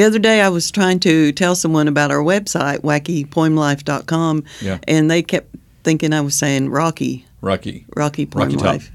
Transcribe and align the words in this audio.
The 0.00 0.06
other 0.06 0.18
day, 0.18 0.40
I 0.40 0.48
was 0.48 0.70
trying 0.70 0.98
to 1.00 1.30
tell 1.30 1.54
someone 1.54 1.86
about 1.86 2.10
our 2.10 2.22
website, 2.22 2.78
wackypoemlife.com, 2.78 4.44
Yeah. 4.62 4.78
and 4.88 5.10
they 5.10 5.22
kept 5.22 5.54
thinking 5.84 6.14
I 6.14 6.22
was 6.22 6.34
saying 6.34 6.70
Rocky, 6.70 7.26
Rocky. 7.42 7.84
Rocky 7.94 8.24
Poem 8.24 8.48
Rocky 8.52 8.64
Life. 8.64 8.90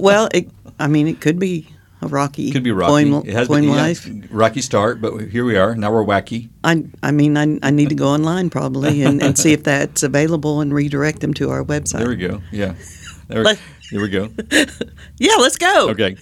well, 0.00 0.30
it, 0.32 0.48
I 0.78 0.86
mean, 0.86 1.08
it 1.08 1.20
could 1.20 1.38
be 1.38 1.68
a 2.00 2.08
Rocky. 2.08 2.52
Could 2.52 2.62
be 2.62 2.72
Rocky. 2.72 3.10
Poem, 3.10 3.28
it 3.28 3.34
has 3.34 3.48
poem 3.48 3.66
been 3.66 3.76
Life. 3.76 4.08
Rocky 4.30 4.62
start, 4.62 5.02
but 5.02 5.24
here 5.24 5.44
we 5.44 5.58
are. 5.58 5.76
Now 5.76 5.92
we're 5.92 6.06
wacky. 6.06 6.48
I, 6.64 6.86
I 7.02 7.10
mean, 7.10 7.36
I, 7.36 7.58
I 7.62 7.70
need 7.70 7.90
to 7.90 7.94
go 7.94 8.08
online 8.08 8.48
probably 8.48 9.02
and, 9.02 9.22
and 9.22 9.36
see 9.38 9.52
if 9.52 9.62
that's 9.62 10.02
available 10.02 10.62
and 10.62 10.72
redirect 10.72 11.20
them 11.20 11.34
to 11.34 11.50
our 11.50 11.64
website. 11.64 11.98
There 11.98 12.08
we 12.08 12.16
go. 12.16 12.40
Yeah. 12.50 12.76
There, 13.28 13.44
here 13.90 14.00
we 14.00 14.08
go. 14.08 14.30
yeah, 15.18 15.34
let's 15.36 15.58
go. 15.58 15.90
Okay. 15.90 16.16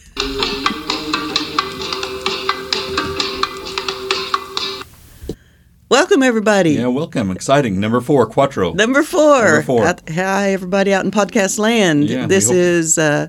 Welcome, 5.94 6.24
everybody. 6.24 6.70
Yeah, 6.72 6.88
welcome. 6.88 7.30
Exciting. 7.30 7.78
Number 7.78 8.00
four, 8.00 8.26
Quattro. 8.26 8.72
Number 8.72 9.04
four. 9.04 9.44
Number 9.44 9.62
four. 9.62 9.86
Out- 9.86 10.08
Hi, 10.10 10.50
everybody 10.50 10.92
out 10.92 11.04
in 11.04 11.12
podcast 11.12 11.56
land. 11.60 12.10
Yeah, 12.10 12.26
this 12.26 12.50
is 12.50 12.98
uh, 12.98 13.28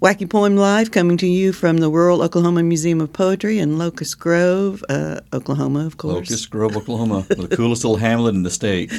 Wacky 0.00 0.30
Poem 0.30 0.54
Life 0.54 0.92
coming 0.92 1.16
to 1.16 1.26
you 1.26 1.52
from 1.52 1.78
the 1.78 1.90
Rural 1.90 2.22
Oklahoma 2.22 2.62
Museum 2.62 3.00
of 3.00 3.12
Poetry 3.12 3.58
in 3.58 3.78
Locust 3.78 4.16
Grove, 4.20 4.84
uh, 4.88 5.22
Oklahoma, 5.32 5.86
of 5.86 5.96
course. 5.96 6.14
Locust 6.30 6.50
Grove, 6.50 6.76
Oklahoma, 6.76 7.26
the 7.28 7.48
coolest 7.56 7.82
little 7.82 7.96
hamlet 7.96 8.36
in 8.36 8.44
the 8.44 8.50
state. 8.52 8.92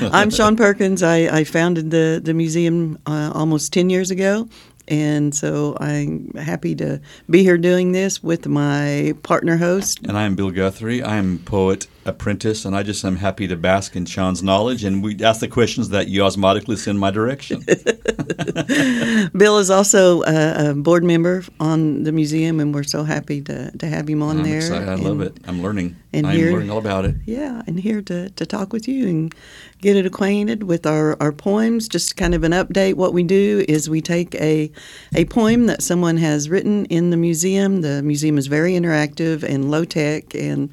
I'm 0.12 0.30
Sean 0.30 0.56
Perkins. 0.56 1.04
I, 1.04 1.18
I 1.28 1.44
founded 1.44 1.92
the, 1.92 2.20
the 2.20 2.34
museum 2.34 2.98
uh, 3.06 3.30
almost 3.32 3.72
10 3.72 3.90
years 3.90 4.10
ago. 4.10 4.48
And 4.92 5.34
so 5.34 5.74
I'm 5.80 6.32
happy 6.34 6.74
to 6.74 7.00
be 7.30 7.42
here 7.42 7.56
doing 7.56 7.92
this 7.92 8.22
with 8.22 8.46
my 8.46 9.14
partner 9.22 9.56
host. 9.56 10.00
And 10.06 10.18
I 10.18 10.24
am 10.24 10.34
Bill 10.34 10.50
Guthrie. 10.50 11.02
I 11.02 11.16
am 11.16 11.38
poet 11.38 11.86
apprentice, 12.04 12.64
and 12.64 12.74
I 12.76 12.82
just 12.82 13.04
am 13.04 13.16
happy 13.16 13.46
to 13.48 13.56
bask 13.56 13.94
in 13.96 14.06
Sean's 14.06 14.42
knowledge. 14.42 14.84
And 14.84 15.02
we 15.02 15.22
ask 15.22 15.40
the 15.40 15.48
questions 15.48 15.90
that 15.90 16.08
you 16.08 16.22
osmotically 16.22 16.76
send 16.76 16.98
my 16.98 17.10
direction. 17.10 17.62
Bill 19.36 19.58
is 19.58 19.70
also 19.70 20.22
a, 20.22 20.70
a 20.70 20.74
board 20.74 21.04
member 21.04 21.44
on 21.60 22.02
the 22.04 22.12
museum, 22.12 22.60
and 22.60 22.74
we're 22.74 22.82
so 22.82 23.04
happy 23.04 23.40
to, 23.42 23.70
to 23.78 23.86
have 23.86 24.08
him 24.08 24.22
on 24.22 24.38
I'm 24.38 24.42
there. 24.44 24.56
excited. 24.58 24.88
I 24.88 24.94
love 24.94 25.20
it. 25.20 25.36
I'm 25.46 25.62
learning. 25.62 25.96
and 26.12 26.26
I'm 26.26 26.36
here- 26.36 26.52
learning 26.52 26.70
all 26.70 26.78
about 26.78 27.04
it. 27.04 27.14
Yeah, 27.24 27.62
and 27.66 27.78
here 27.78 28.02
to, 28.02 28.30
to 28.30 28.46
talk 28.46 28.72
with 28.72 28.88
you 28.88 29.08
and 29.08 29.34
get 29.80 29.96
it 29.96 30.06
acquainted 30.06 30.64
with 30.64 30.86
our, 30.86 31.16
our 31.22 31.32
poems. 31.32 31.88
Just 31.88 32.16
kind 32.16 32.34
of 32.34 32.44
an 32.44 32.52
update. 32.52 32.94
What 32.94 33.12
we 33.12 33.22
do 33.22 33.64
is 33.68 33.88
we 33.88 34.00
take 34.00 34.34
a, 34.36 34.70
a 35.14 35.24
poem 35.26 35.66
that 35.66 35.82
someone 35.82 36.16
has 36.16 36.48
written 36.50 36.84
in 36.86 37.10
the 37.10 37.16
museum. 37.16 37.80
The 37.82 38.02
museum 38.02 38.38
is 38.38 38.46
very 38.48 38.72
interactive 38.72 39.42
and 39.42 39.70
low 39.70 39.84
tech, 39.84 40.34
and 40.34 40.70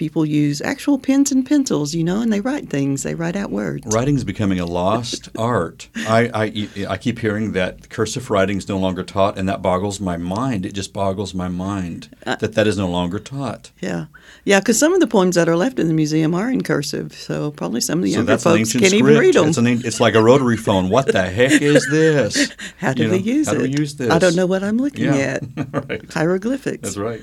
people 0.00 0.24
use 0.24 0.62
actual 0.62 0.98
pens 0.98 1.30
and 1.30 1.44
pencils, 1.44 1.94
you 1.94 2.02
know, 2.02 2.22
and 2.22 2.32
they 2.32 2.40
write 2.40 2.70
things, 2.70 3.02
they 3.02 3.14
write 3.14 3.36
out 3.36 3.50
words. 3.50 3.86
Writing 3.94 4.16
is 4.16 4.24
becoming 4.24 4.58
a 4.58 4.64
lost 4.64 5.28
art. 5.38 5.88
I, 5.94 6.30
I, 6.32 6.68
I 6.88 6.96
keep 6.96 7.18
hearing 7.18 7.52
that 7.52 7.90
cursive 7.90 8.30
writing 8.30 8.56
is 8.56 8.66
no 8.66 8.78
longer 8.78 9.02
taught, 9.02 9.38
and 9.38 9.46
that 9.50 9.60
boggles 9.60 10.00
my 10.00 10.16
mind. 10.16 10.64
It 10.64 10.72
just 10.72 10.94
boggles 10.94 11.34
my 11.34 11.48
mind 11.48 12.08
Uh, 12.26 12.36
that 12.36 12.54
that 12.54 12.66
is 12.66 12.78
no 12.78 12.88
longer 12.88 13.18
taught. 13.18 13.72
Yeah, 13.78 14.06
yeah, 14.46 14.60
because 14.60 14.78
some 14.78 14.94
of 14.94 15.00
the 15.00 15.06
poems 15.06 15.34
that 15.34 15.50
are 15.50 15.56
left 15.56 15.78
in 15.78 15.86
the 15.86 15.92
museum 15.94 16.34
are 16.34 16.50
in 16.50 16.62
cursive, 16.62 17.12
so 17.12 17.50
probably 17.50 17.82
some 17.82 17.98
of 17.98 18.04
the 18.06 18.12
So 18.12 18.20
younger 18.20 18.38
folks 18.38 18.72
can't 18.72 18.84
script. 18.86 18.94
even 18.94 19.18
read 19.18 19.34
them. 19.34 19.48
It's, 19.48 19.58
an, 19.58 19.66
it's 19.66 20.00
like 20.00 20.14
a 20.14 20.22
rotary 20.22 20.56
phone. 20.56 20.88
What 20.88 21.08
the 21.08 21.22
heck 21.28 21.60
is 21.60 21.86
this? 21.90 22.50
How 22.78 22.94
do 22.94 23.02
You 23.04 23.10
we 23.10 23.18
know, 23.18 23.24
use 23.36 23.46
how 23.48 23.52
it? 23.52 23.58
do 23.58 23.62
we 23.64 23.68
use 23.76 23.96
this? 23.96 24.10
I 24.10 24.18
don't 24.18 24.34
know 24.34 24.46
what 24.46 24.62
I'm 24.64 24.78
looking 24.78 25.04
Yeah, 25.04 25.38
at. 25.38 25.42
right. 25.90 26.10
Hieroglyphics. 26.14 26.80
That's 26.82 26.96
right. 26.96 27.20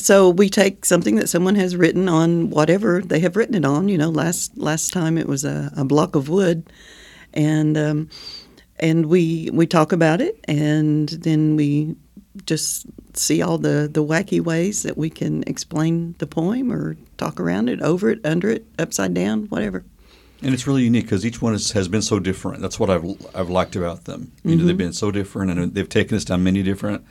So 0.00 0.30
we 0.30 0.48
take 0.48 0.84
something 0.84 1.16
that 1.16 1.28
someone 1.28 1.54
has 1.56 1.76
written 1.76 2.08
on 2.08 2.50
whatever 2.50 3.02
they 3.02 3.20
have 3.20 3.36
written 3.36 3.54
it 3.54 3.64
on. 3.64 3.88
You 3.88 3.98
know, 3.98 4.08
last 4.08 4.56
last 4.56 4.92
time 4.92 5.18
it 5.18 5.28
was 5.28 5.44
a, 5.44 5.70
a 5.76 5.84
block 5.84 6.16
of 6.16 6.28
wood, 6.28 6.72
and 7.34 7.76
um, 7.76 8.08
and 8.78 9.06
we 9.06 9.50
we 9.52 9.66
talk 9.66 9.92
about 9.92 10.20
it, 10.20 10.42
and 10.48 11.08
then 11.10 11.56
we 11.56 11.96
just 12.46 12.86
see 13.14 13.42
all 13.42 13.58
the 13.58 13.88
the 13.92 14.04
wacky 14.04 14.40
ways 14.40 14.82
that 14.84 14.96
we 14.96 15.10
can 15.10 15.44
explain 15.46 16.14
the 16.18 16.26
poem 16.26 16.72
or 16.72 16.96
talk 17.18 17.38
around 17.38 17.68
it, 17.68 17.80
over 17.82 18.10
it, 18.10 18.24
under 18.24 18.48
it, 18.48 18.64
upside 18.78 19.12
down, 19.12 19.44
whatever. 19.44 19.84
And 20.42 20.54
it's 20.54 20.66
really 20.66 20.84
unique 20.84 21.04
because 21.04 21.26
each 21.26 21.42
one 21.42 21.52
is, 21.52 21.72
has 21.72 21.88
been 21.88 22.00
so 22.00 22.18
different. 22.18 22.62
That's 22.62 22.80
what 22.80 22.88
I've 22.88 23.04
I've 23.34 23.50
liked 23.50 23.76
about 23.76 24.04
them. 24.04 24.32
You 24.44 24.56
know, 24.56 24.64
they've 24.64 24.76
been 24.76 24.94
so 24.94 25.10
different, 25.10 25.50
and 25.50 25.74
they've 25.74 25.88
taken 25.88 26.16
us 26.16 26.24
down 26.24 26.42
many 26.42 26.62
different 26.62 27.04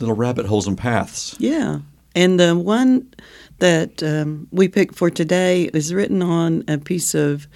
little 0.00 0.16
rabbit 0.16 0.46
holes 0.46 0.66
and 0.66 0.76
paths. 0.76 1.36
Yeah. 1.38 1.80
And 2.16 2.40
the 2.40 2.56
one 2.56 3.12
that 3.58 4.02
um, 4.02 4.48
we 4.50 4.68
picked 4.68 4.94
for 4.96 5.10
today 5.10 5.64
is 5.74 5.92
written 5.92 6.22
on 6.22 6.64
a 6.66 6.78
piece 6.78 7.14
of 7.14 7.46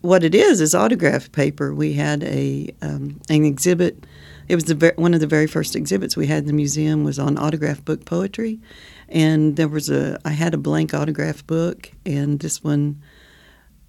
what 0.00 0.22
it 0.22 0.34
is 0.34 0.60
is 0.60 0.74
autograph 0.76 1.30
paper. 1.32 1.74
We 1.74 1.94
had 1.94 2.22
a 2.22 2.72
um, 2.80 3.20
an 3.28 3.44
exhibit. 3.44 4.06
It 4.48 4.54
was 4.54 4.64
the 4.64 4.92
one 4.96 5.12
of 5.12 5.20
the 5.20 5.26
very 5.26 5.48
first 5.48 5.74
exhibits 5.74 6.16
we 6.16 6.28
had 6.28 6.38
in 6.38 6.46
the 6.46 6.52
museum 6.52 7.02
was 7.02 7.18
on 7.18 7.36
autograph 7.36 7.84
book 7.84 8.04
poetry, 8.04 8.60
and 9.08 9.56
there 9.56 9.68
was 9.68 9.90
a 9.90 10.18
I 10.24 10.30
had 10.30 10.54
a 10.54 10.58
blank 10.58 10.94
autograph 10.94 11.44
book, 11.46 11.90
and 12.06 12.38
this 12.38 12.62
one 12.62 13.02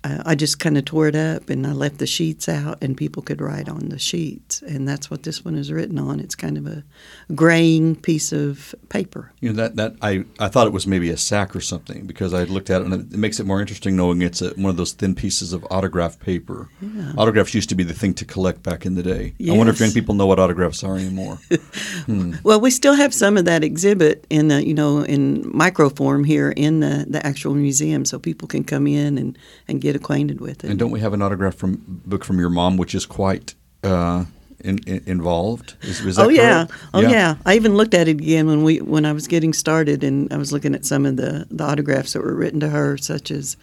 uh, 0.04 0.24
I 0.26 0.36
just 0.36 0.60
kind 0.60 0.78
of 0.78 0.86
tore 0.86 1.08
it 1.08 1.16
up 1.16 1.50
and 1.50 1.66
I 1.68 1.74
left 1.74 2.00
the 2.00 2.08
sheets 2.08 2.50
out, 2.50 2.78
and 2.84 2.98
people 2.98 3.22
could 3.22 3.40
write 3.42 3.70
on 3.70 3.90
the 3.90 4.00
sheets, 4.00 4.62
and 4.62 4.88
that's 4.88 5.12
what 5.12 5.24
this 5.24 5.46
one 5.46 5.56
is 5.56 5.72
written 5.72 6.00
on. 6.00 6.20
It's 6.20 6.36
kind 6.36 6.58
of 6.58 6.66
a 6.66 6.84
graying 7.36 7.96
piece 7.96 8.32
of 8.32 8.74
paper. 8.90 9.32
You 9.40 9.50
know 9.50 9.56
that 9.56 9.76
that 9.76 9.96
I, 10.02 10.26
I 10.40 10.48
thought 10.50 10.68
it 10.68 10.74
was 10.74 10.88
maybe 10.88 11.10
a 11.10 11.18
sack 11.18 11.56
or 11.56 11.62
something 11.62 12.06
because 12.08 12.34
I 12.34 12.44
looked 12.46 12.70
at 12.70 12.82
it 12.82 12.86
and 12.86 12.94
it 13.14 13.18
makes 13.18 13.40
it 13.40 13.46
more 13.46 13.62
interesting 13.62 13.96
knowing 13.96 14.22
it's 14.22 14.42
a, 14.42 14.50
one 14.52 14.70
of 14.72 14.78
those 14.78 14.94
thin 14.94 15.14
pieces 15.16 15.54
of 15.54 15.66
autograph 15.70 16.20
paper. 16.20 16.70
Autographs 17.18 17.54
used 17.54 17.70
to 17.70 17.76
be 17.76 17.84
the 17.84 17.94
thing 17.94 18.14
to 18.16 18.26
collect 18.26 18.64
back 18.64 18.86
in 18.86 18.96
the 18.96 19.04
day. 19.04 19.34
I 19.50 19.56
wonder 19.56 19.72
if 19.72 19.80
Yes. 19.80 19.90
young 19.90 19.94
people 19.94 20.16
know 20.16 20.26
what 20.28 20.40
autographs 20.40 20.84
are 20.84 20.96
anymore. 20.98 21.40
Well, 22.44 22.60
we 22.60 22.72
still 22.72 22.96
have 22.96 23.14
some 23.14 23.38
of 23.38 23.46
that 23.46 23.64
exhibit 23.64 24.26
in 24.30 24.48
the, 24.48 24.66
you 24.66 24.74
know 24.74 25.04
in 25.04 25.44
microform 25.44 26.26
here 26.26 26.52
in 26.52 26.80
the, 26.80 27.06
the 27.08 27.26
actual 27.26 27.54
museum, 27.54 28.06
so 28.06 28.20
people 28.20 28.48
can 28.48 28.64
come 28.64 28.88
in 28.88 29.18
and, 29.18 29.38
and 29.68 29.80
get 29.82 29.91
acquainted 29.96 30.42
with 30.42 30.64
it. 30.64 30.70
and 30.70 30.80
don't 30.80 30.92
we 30.92 31.00
have 31.00 31.14
an 31.14 31.22
autograph 31.22 31.56
from 31.56 31.82
book 31.88 32.24
from 32.24 32.40
your 32.40 32.50
mom, 32.50 32.78
which 32.78 32.96
is 32.96 33.06
quite 33.06 33.56
uh, 33.84 34.26
in, 34.60 34.80
in, 34.88 35.04
involved? 35.06 35.76
Is, 35.82 36.02
is 36.06 36.16
that 36.16 36.26
oh 36.26 36.30
yeah, 36.30 36.66
correct? 36.66 36.84
oh 36.94 37.02
yeah. 37.02 37.36
I 37.46 37.56
even 37.56 37.76
looked 37.76 37.94
at 37.94 38.08
it 38.08 38.12
again 38.12 38.48
when 38.48 38.64
we 38.64 38.80
when 38.80 39.06
I 39.06 39.12
was 39.12 39.28
getting 39.28 39.54
started, 39.54 40.04
and 40.04 40.32
I 40.32 40.38
was 40.38 40.52
looking 40.52 40.76
at 40.76 40.86
some 40.86 41.06
of 41.06 41.18
the, 41.18 41.48
the 41.50 41.64
autographs 41.64 42.14
that 42.14 42.22
were 42.22 42.36
written 42.36 42.60
to 42.62 42.70
her, 42.70 42.98
such 42.98 43.32
as 43.32 43.58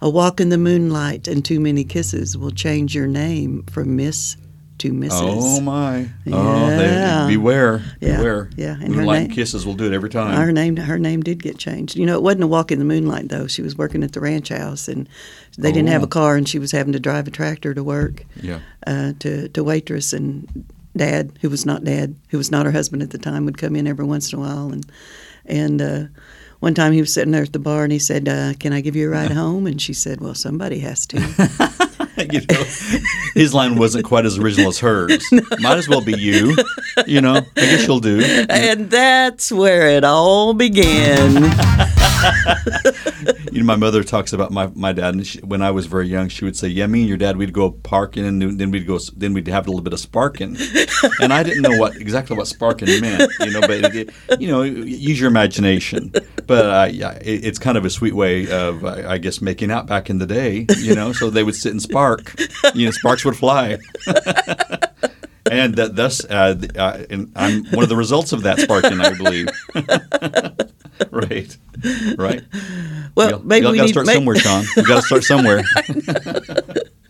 "A 0.00 0.08
walk 0.08 0.40
in 0.40 0.48
the 0.48 0.58
moonlight 0.58 1.28
and 1.28 1.44
too 1.44 1.60
many 1.60 1.84
kisses 1.84 2.36
will 2.36 2.50
change 2.52 2.94
your 2.94 3.06
name 3.06 3.64
from 3.64 3.96
Miss 3.96 4.36
to 4.78 4.92
Mrs." 4.92 5.10
Oh 5.12 5.60
my! 5.60 6.08
Oh, 6.26 6.68
Yeah. 6.68 7.26
they, 7.26 7.34
beware! 7.34 7.82
Yeah, 8.00 8.16
Beware! 8.18 8.50
yeah, 8.56 8.72
and 8.74 8.94
her 8.94 9.00
Moonlight 9.02 9.22
name- 9.28 9.30
kisses 9.30 9.64
will 9.64 9.74
do 9.74 9.86
it 9.86 9.92
every 9.92 10.10
time. 10.10 10.36
Her 10.36 10.52
name, 10.52 10.76
her 10.76 10.98
name 10.98 11.22
did 11.22 11.42
get 11.42 11.58
changed. 11.58 11.96
You 11.96 12.06
know, 12.06 12.14
it 12.16 12.22
wasn't 12.22 12.44
a 12.44 12.46
walk 12.48 12.72
in 12.72 12.78
the 12.78 12.84
moonlight 12.84 13.28
though. 13.28 13.46
She 13.46 13.62
was 13.62 13.76
working 13.78 14.02
at 14.02 14.12
the 14.12 14.20
ranch 14.20 14.48
house, 14.48 14.88
and 14.88 15.08
they 15.58 15.72
didn't 15.72 15.88
have 15.88 16.02
Oh. 16.02 16.06
a 16.06 16.08
car, 16.08 16.36
and 16.36 16.48
she 16.48 16.58
was 16.58 16.72
having 16.72 16.92
to 16.92 17.00
drive 17.00 17.26
a 17.28 17.30
tractor 17.30 17.72
to 17.74 17.82
work. 17.84 18.24
Yeah. 18.42 18.58
Uh, 18.86 19.12
to 19.20 19.48
to 19.48 19.64
waitress 19.64 20.12
and 20.12 20.46
dad, 20.96 21.32
who 21.40 21.50
was 21.50 21.64
not 21.66 21.82
dad, 21.84 22.14
who 22.28 22.38
was 22.38 22.50
not 22.50 22.66
her 22.66 22.72
husband 22.72 23.02
at 23.02 23.10
the 23.10 23.18
time, 23.18 23.44
would 23.46 23.58
come 23.58 23.74
in 23.76 23.86
every 23.86 24.04
once 24.04 24.32
in 24.32 24.38
a 24.38 24.42
while, 24.42 24.70
and 24.72 24.84
and 25.46 25.82
uh, 25.82 26.04
one 26.60 26.72
time 26.74 26.92
he 26.92 27.00
was 27.00 27.12
sitting 27.12 27.32
there 27.32 27.42
at 27.42 27.52
the 27.52 27.58
bar, 27.58 27.82
and 27.84 27.92
he 27.92 27.98
said, 27.98 28.28
uh, 28.28 28.54
"Can 28.58 28.72
I 28.72 28.80
give 28.80 28.96
you 28.96 29.06
a 29.08 29.10
ride 29.10 29.30
home?" 29.32 29.66
And 29.66 29.80
she 29.80 29.92
said, 29.92 30.20
"Well, 30.20 30.34
somebody 30.34 30.78
has 30.80 31.06
to." 31.08 31.90
you 32.30 32.40
know, 32.48 32.64
his 33.34 33.54
line 33.54 33.76
wasn't 33.76 34.04
quite 34.04 34.24
as 34.24 34.38
original 34.38 34.68
as 34.68 34.78
hers. 34.78 35.24
Might 35.60 35.78
as 35.78 35.88
well 35.88 36.00
be 36.00 36.12
you. 36.18 36.56
You 37.06 37.20
know, 37.20 37.34
I 37.36 37.42
guess 37.54 37.86
you'll 37.86 38.00
do. 38.00 38.22
and 38.48 38.88
that's 38.90 39.50
where 39.50 39.88
it 39.88 40.04
all 40.04 40.54
began. 40.54 41.34
You 43.54 43.60
know, 43.60 43.66
my 43.66 43.76
mother 43.76 44.02
talks 44.02 44.32
about 44.32 44.50
my, 44.50 44.66
my 44.74 44.92
dad, 44.92 45.14
and 45.14 45.24
she, 45.24 45.38
when 45.38 45.62
I 45.62 45.70
was 45.70 45.86
very 45.86 46.08
young, 46.08 46.28
she 46.28 46.44
would 46.44 46.56
say, 46.56 46.66
"Yeah, 46.66 46.88
me 46.88 47.02
and 47.02 47.08
your 47.08 47.16
dad, 47.16 47.36
we'd 47.36 47.52
go 47.52 47.70
parking, 47.70 48.24
and 48.24 48.58
then 48.58 48.72
we'd 48.72 48.84
go, 48.84 48.98
then 49.16 49.32
we'd 49.32 49.46
have 49.46 49.68
a 49.68 49.70
little 49.70 49.80
bit 49.80 49.92
of 49.92 50.00
sparking." 50.00 50.56
And 51.20 51.32
I 51.32 51.42
didn't 51.42 51.62
know 51.62 51.78
what 51.78 51.96
exactly 51.96 52.36
what 52.36 52.46
sparking 52.46 52.88
meant, 53.00 53.30
you 53.40 53.50
know, 53.50 53.60
but 53.60 53.94
it, 53.94 54.10
you 54.40 54.48
know, 54.48 54.62
use 54.62 55.20
your 55.20 55.28
imagination. 55.28 56.12
But 56.46 56.66
uh, 56.66 56.88
yeah, 56.90 57.12
it, 57.20 57.44
it's 57.44 57.58
kind 57.58 57.76
of 57.76 57.84
a 57.84 57.90
sweet 57.90 58.14
way 58.14 58.50
of, 58.50 58.84
I 58.84 59.12
I 59.12 59.18
guess, 59.18 59.40
making 59.40 59.70
out 59.70 59.86
back 59.86 60.10
in 60.10 60.18
the 60.18 60.26
day, 60.26 60.66
you 60.78 60.94
know. 60.94 61.12
So 61.12 61.30
they 61.30 61.44
would 61.44 61.54
sit 61.54 61.72
and 61.72 61.80
spark, 61.80 62.34
you 62.74 62.86
know, 62.86 62.90
sparks 62.90 63.24
would 63.24 63.36
fly. 63.36 63.78
And 65.50 65.74
that, 65.74 65.94
thus, 65.94 66.24
uh, 66.24 66.56
uh, 66.74 67.04
and 67.10 67.30
I'm 67.36 67.66
one 67.66 67.82
of 67.82 67.90
the 67.90 67.96
results 67.96 68.32
of 68.32 68.44
that 68.44 68.60
sparking, 68.60 68.98
I 69.00 69.12
believe. 69.12 69.48
right, 71.10 71.56
right. 72.18 72.42
Well, 73.14 73.30
Y'all- 73.30 73.40
maybe 73.44 73.64
y'all 73.64 73.72
we 73.72 73.78
got 73.78 73.84
to 73.84 73.92
start 73.92 74.06
somewhere, 74.06 74.36
Sean. 74.36 74.64
You 74.76 74.84
got 74.86 74.96
to 74.96 75.02
start 75.02 75.24
somewhere. 75.32 75.64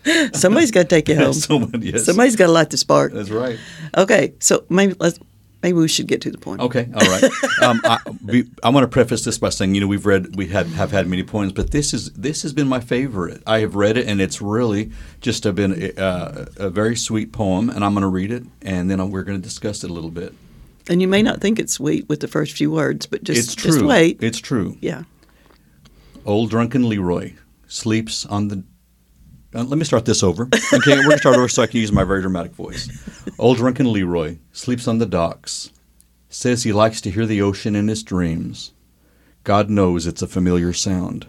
Somebody's 0.35 0.71
got 0.71 0.83
to 0.83 0.89
take 0.89 1.09
you 1.09 1.17
home. 1.17 1.33
Someone, 1.33 1.81
yes. 1.83 2.05
Somebody's 2.05 2.37
got 2.37 2.47
to 2.47 2.53
light 2.53 2.71
the 2.71 2.77
spark. 2.77 3.13
That's 3.13 3.31
right. 3.31 3.59
Okay, 3.97 4.35
so 4.39 4.65
maybe 4.69 4.95
let's 5.01 5.19
maybe 5.63 5.79
we 5.79 5.89
should 5.89 6.07
get 6.07 6.21
to 6.21 6.31
the 6.31 6.37
point. 6.37 6.61
Okay, 6.61 6.89
all 6.95 7.07
right. 7.07 7.25
um, 7.63 7.81
I, 7.85 7.99
we, 8.23 8.45
I 8.63 8.69
want 8.69 8.85
to 8.85 8.89
preface 8.89 9.25
this 9.25 9.39
by 9.39 9.49
saying, 9.49 9.75
you 9.75 9.81
know, 9.81 9.87
we've 9.87 10.05
read, 10.05 10.37
we 10.37 10.49
have, 10.49 10.71
have 10.75 10.91
had 10.93 11.07
many 11.07 11.23
poems, 11.23 11.53
but 11.55 11.71
this 11.71 11.95
is 11.95 12.13
this 12.13 12.43
has 12.43 12.53
been 12.53 12.69
my 12.69 12.81
favorite. 12.81 13.43
I 13.47 13.61
have 13.61 13.75
read 13.75 13.97
it, 13.97 14.07
and 14.07 14.21
it's 14.21 14.43
really 14.43 14.93
just 15.23 15.47
a, 15.47 15.53
been 15.55 15.99
uh, 15.99 16.47
a 16.59 16.69
very 16.69 16.97
sweet 16.97 17.33
poem, 17.33 17.71
and 17.71 17.83
I'm 17.83 17.95
going 17.95 18.03
to 18.03 18.09
read 18.09 18.31
it, 18.31 18.45
and 18.61 18.91
then 18.91 19.11
we're 19.11 19.23
going 19.23 19.39
to 19.41 19.43
discuss 19.43 19.85
it 19.85 19.91
a 19.91 19.93
little 19.93 20.11
bit. 20.11 20.35
And 20.89 21.01
you 21.01 21.09
may 21.09 21.23
not 21.23 21.41
think 21.41 21.59
it's 21.59 21.73
sweet 21.73 22.09
with 22.09 22.21
the 22.21 22.29
first 22.29 22.53
few 22.53 22.71
words, 22.71 23.07
but 23.07 23.25
just 23.25 23.41
it's 23.41 23.55
true. 23.55 23.71
just 23.73 23.85
wait. 23.85 24.23
It's 24.23 24.39
true. 24.39 24.77
Yeah. 24.81 25.05
Old 26.27 26.51
drunken 26.51 26.89
Leroy 26.89 27.33
sleeps 27.67 28.27
on 28.27 28.49
the. 28.49 28.65
Uh, 29.55 29.63
let 29.65 29.79
me 29.79 29.85
start 29.85 30.05
this 30.05 30.23
over. 30.23 30.49
Okay, 30.73 30.97
we're 30.97 31.03
going 31.03 31.11
to 31.13 31.19
start 31.19 31.37
over 31.37 31.49
so 31.49 31.63
I 31.63 31.67
can 31.67 31.81
use 31.81 31.93
my 31.93 32.05
very 32.05 32.21
dramatic 32.21 32.53
voice. 32.53 32.89
Old 33.39 33.59
drunken 33.59 33.93
Leroy 33.93 34.39
sleeps 34.53 34.89
on 34.89 34.99
the 34.99 35.07
docks. 35.07 35.71
Says 36.29 36.65
he 36.65 36.73
likes 36.73 37.01
to 37.03 37.11
hear 37.11 37.27
the 37.27 37.41
ocean 37.41 37.77
in 37.77 37.89
his 37.89 38.03
dreams. 38.03 38.73
God 39.45 39.71
knows 39.71 40.07
it's 40.07 40.23
a 40.23 40.27
familiar 40.27 40.73
sound. 40.73 41.29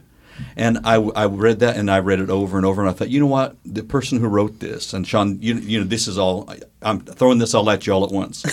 And 0.56 0.80
I, 0.84 0.96
I 0.96 1.26
read 1.26 1.60
that 1.60 1.78
and 1.78 1.90
I 1.90 2.00
read 2.00 2.20
it 2.20 2.30
over 2.30 2.58
and 2.58 2.66
over 2.66 2.82
and 2.82 2.90
I 2.90 2.94
thought, 2.94 3.10
you 3.10 3.20
know 3.20 3.28
what? 3.28 3.56
The 3.66 3.84
person 3.84 4.20
who 4.20 4.28
wrote 4.28 4.60
this, 4.60 4.94
and 4.94 5.08
Sean, 5.08 5.42
you, 5.42 5.56
you 5.56 5.80
know, 5.80 5.86
this 5.86 6.08
is 6.08 6.18
all, 6.18 6.50
I'm 6.82 7.00
throwing 7.02 7.40
this 7.40 7.54
all 7.54 7.70
at 7.70 7.86
you 7.86 7.94
all 7.94 8.06
at 8.06 8.12
once. 8.12 8.44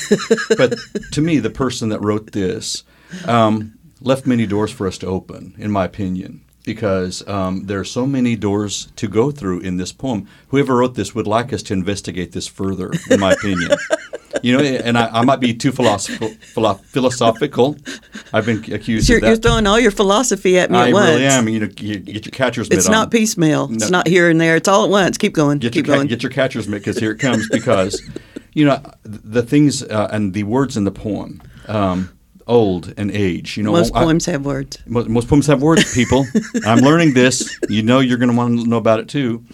but 0.56 0.74
to 1.12 1.20
me, 1.20 1.38
the 1.38 1.50
person 1.50 1.88
that 1.90 2.00
wrote 2.00 2.32
this 2.32 2.84
um, 3.26 3.78
left 4.00 4.26
many 4.26 4.46
doors 4.46 4.70
for 4.70 4.86
us 4.86 4.98
to 4.98 5.06
open, 5.06 5.54
in 5.58 5.70
my 5.70 5.84
opinion, 5.84 6.44
because 6.64 7.26
um, 7.28 7.66
there 7.66 7.80
are 7.80 7.84
so 7.84 8.06
many 8.06 8.36
doors 8.36 8.88
to 8.96 9.08
go 9.08 9.30
through 9.30 9.60
in 9.60 9.76
this 9.76 9.92
poem. 9.92 10.26
Whoever 10.48 10.76
wrote 10.76 10.94
this 10.94 11.14
would 11.14 11.26
like 11.26 11.52
us 11.52 11.62
to 11.64 11.72
investigate 11.72 12.32
this 12.32 12.46
further, 12.46 12.92
in 13.10 13.20
my 13.20 13.32
opinion. 13.32 13.70
You 14.42 14.56
know, 14.56 14.64
and 14.64 14.98
I, 14.98 15.20
I 15.20 15.24
might 15.24 15.38
be 15.38 15.54
too 15.54 15.70
philosophical. 15.70 16.30
philo- 16.40 16.74
philosophical. 16.74 17.76
I've 18.32 18.46
been 18.46 18.58
accused 18.72 19.08
You're, 19.08 19.18
of 19.18 19.22
that. 19.22 19.28
you're 19.28 19.36
throwing 19.36 19.66
all 19.68 19.78
your 19.78 19.92
philosophy 19.92 20.58
at 20.58 20.68
me 20.70 20.78
I 20.78 20.88
at 20.88 20.92
once. 20.94 21.10
really 21.10 21.26
am. 21.26 21.48
You 21.48 21.60
know, 21.60 21.68
you 21.76 21.98
get 21.98 22.24
your 22.26 22.32
catcher's 22.32 22.68
mitt 22.68 22.78
It's 22.78 22.86
on. 22.88 22.92
not 22.92 23.10
piecemeal. 23.12 23.68
No. 23.68 23.74
It's 23.74 23.90
not 23.90 24.08
here 24.08 24.30
and 24.30 24.40
there. 24.40 24.56
It's 24.56 24.66
all 24.66 24.84
at 24.84 24.90
once. 24.90 25.16
Keep 25.18 25.34
going. 25.34 25.58
Get 25.58 25.74
Keep 25.74 25.86
your 25.86 25.96
going. 25.96 26.08
get 26.08 26.22
your 26.24 26.32
catcher's 26.32 26.66
mitt 26.66 26.80
because 26.80 26.98
here 26.98 27.12
it 27.12 27.18
comes. 27.18 27.46
Because 27.50 28.02
you 28.54 28.64
know 28.64 28.82
the 29.04 29.42
things 29.42 29.82
uh, 29.84 30.08
and 30.10 30.32
the 30.34 30.42
words 30.44 30.76
in 30.76 30.84
the 30.84 30.90
poem, 30.92 31.40
um, 31.68 32.08
old 32.46 32.92
and 32.96 33.10
age. 33.10 33.56
You 33.56 33.62
know, 33.62 33.72
Most 33.72 33.94
I- 33.94 34.02
poems 34.04 34.26
have 34.26 34.44
words. 34.44 34.78
Most, 34.86 35.08
most 35.08 35.28
poems 35.28 35.46
have 35.46 35.62
words, 35.62 35.94
people. 35.94 36.26
I'm 36.66 36.78
learning 36.78 37.14
this. 37.14 37.58
You 37.68 37.82
know 37.82 38.00
you're 38.00 38.18
going 38.18 38.30
to 38.30 38.36
want 38.36 38.60
to 38.60 38.66
know 38.66 38.76
about 38.76 39.00
it 39.00 39.08
too. 39.08 39.44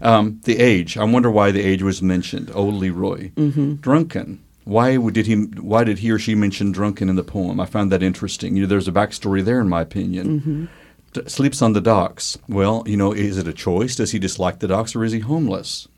Um, 0.00 0.40
the 0.44 0.58
age. 0.58 0.96
I 0.96 1.04
wonder 1.04 1.30
why 1.30 1.50
the 1.50 1.60
age 1.62 1.82
was 1.82 2.00
mentioned. 2.02 2.50
Old 2.54 2.74
Leroy. 2.74 3.30
Mm-hmm. 3.30 3.74
Drunken. 3.76 4.42
Why 4.64 4.96
did 4.98 5.26
he? 5.26 5.34
Why 5.34 5.82
did 5.84 5.98
he 5.98 6.10
or 6.10 6.18
she 6.18 6.34
mention 6.34 6.72
drunken 6.72 7.08
in 7.08 7.16
the 7.16 7.24
poem? 7.24 7.58
I 7.58 7.64
found 7.66 7.90
that 7.90 8.02
interesting. 8.02 8.54
You 8.54 8.62
know, 8.62 8.68
there's 8.68 8.86
a 8.86 8.92
backstory 8.92 9.42
there, 9.44 9.60
in 9.60 9.68
my 9.68 9.80
opinion. 9.80 10.68
T- 11.14 11.22
sleeps 11.26 11.62
on 11.62 11.72
the 11.72 11.80
docks. 11.80 12.36
Well, 12.48 12.82
you 12.86 12.96
know, 12.98 13.12
is 13.12 13.38
it 13.38 13.48
a 13.48 13.54
choice? 13.54 13.96
Does 13.96 14.10
he 14.12 14.18
dislike 14.18 14.58
the 14.58 14.68
docks, 14.68 14.94
or 14.94 15.04
is 15.04 15.12
he 15.12 15.20
homeless? 15.20 15.88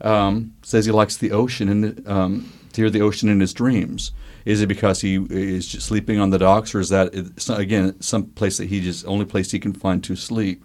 Um, 0.00 0.54
says 0.62 0.84
he 0.84 0.92
likes 0.92 1.16
the 1.16 1.30
ocean 1.32 1.68
and 1.68 2.08
um, 2.08 2.52
to 2.72 2.82
hear 2.82 2.90
the 2.90 3.00
ocean 3.02 3.28
in 3.28 3.38
his 3.40 3.54
dreams. 3.54 4.10
Is 4.44 4.62
it 4.62 4.66
because 4.66 5.00
he 5.00 5.16
is 5.30 5.68
sleeping 5.68 6.18
on 6.18 6.30
the 6.30 6.38
docks, 6.38 6.74
or 6.74 6.80
is 6.80 6.88
that 6.88 7.14
again 7.50 8.00
some 8.00 8.26
place 8.26 8.56
that 8.58 8.66
he 8.66 8.80
just 8.80 9.06
only 9.06 9.24
place 9.24 9.50
he 9.50 9.58
can 9.58 9.72
find 9.72 10.02
to 10.04 10.16
sleep? 10.16 10.64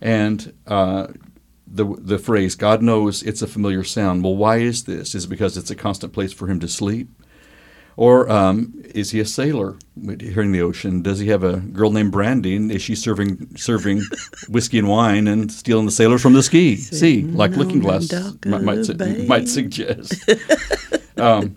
And 0.00 0.52
uh, 0.66 1.08
the 1.66 1.84
the 1.98 2.18
phrase 2.18 2.54
"God 2.54 2.82
knows 2.82 3.22
it's 3.22 3.42
a 3.42 3.46
familiar 3.46 3.84
sound." 3.84 4.22
Well, 4.22 4.36
why 4.36 4.58
is 4.58 4.84
this? 4.84 5.14
Is 5.14 5.24
it 5.24 5.28
because 5.28 5.56
it's 5.56 5.70
a 5.70 5.76
constant 5.76 6.12
place 6.12 6.32
for 6.32 6.48
him 6.48 6.60
to 6.60 6.68
sleep, 6.68 7.08
or 7.96 8.30
um, 8.30 8.74
is 8.94 9.10
he 9.10 9.20
a 9.20 9.24
sailor 9.24 9.76
hearing 10.20 10.52
the 10.52 10.60
ocean? 10.60 11.00
Does 11.02 11.18
he 11.18 11.28
have 11.28 11.42
a 11.42 11.56
girl 11.56 11.90
named 11.90 12.12
Brandy? 12.12 12.56
And 12.56 12.70
is 12.70 12.82
she 12.82 12.94
serving 12.94 13.56
serving 13.56 14.02
whiskey 14.48 14.78
and 14.78 14.88
wine 14.88 15.26
and 15.26 15.50
stealing 15.50 15.86
the 15.86 15.92
sailors 15.92 16.20
from 16.20 16.34
the 16.34 16.42
ski 16.42 16.76
See, 16.76 17.22
like 17.22 17.52
Looking 17.52 17.80
Glass 17.80 18.12
might, 18.44 18.62
might, 18.62 18.84
su- 18.84 19.24
might 19.26 19.48
suggest? 19.48 20.14
um, 21.16 21.56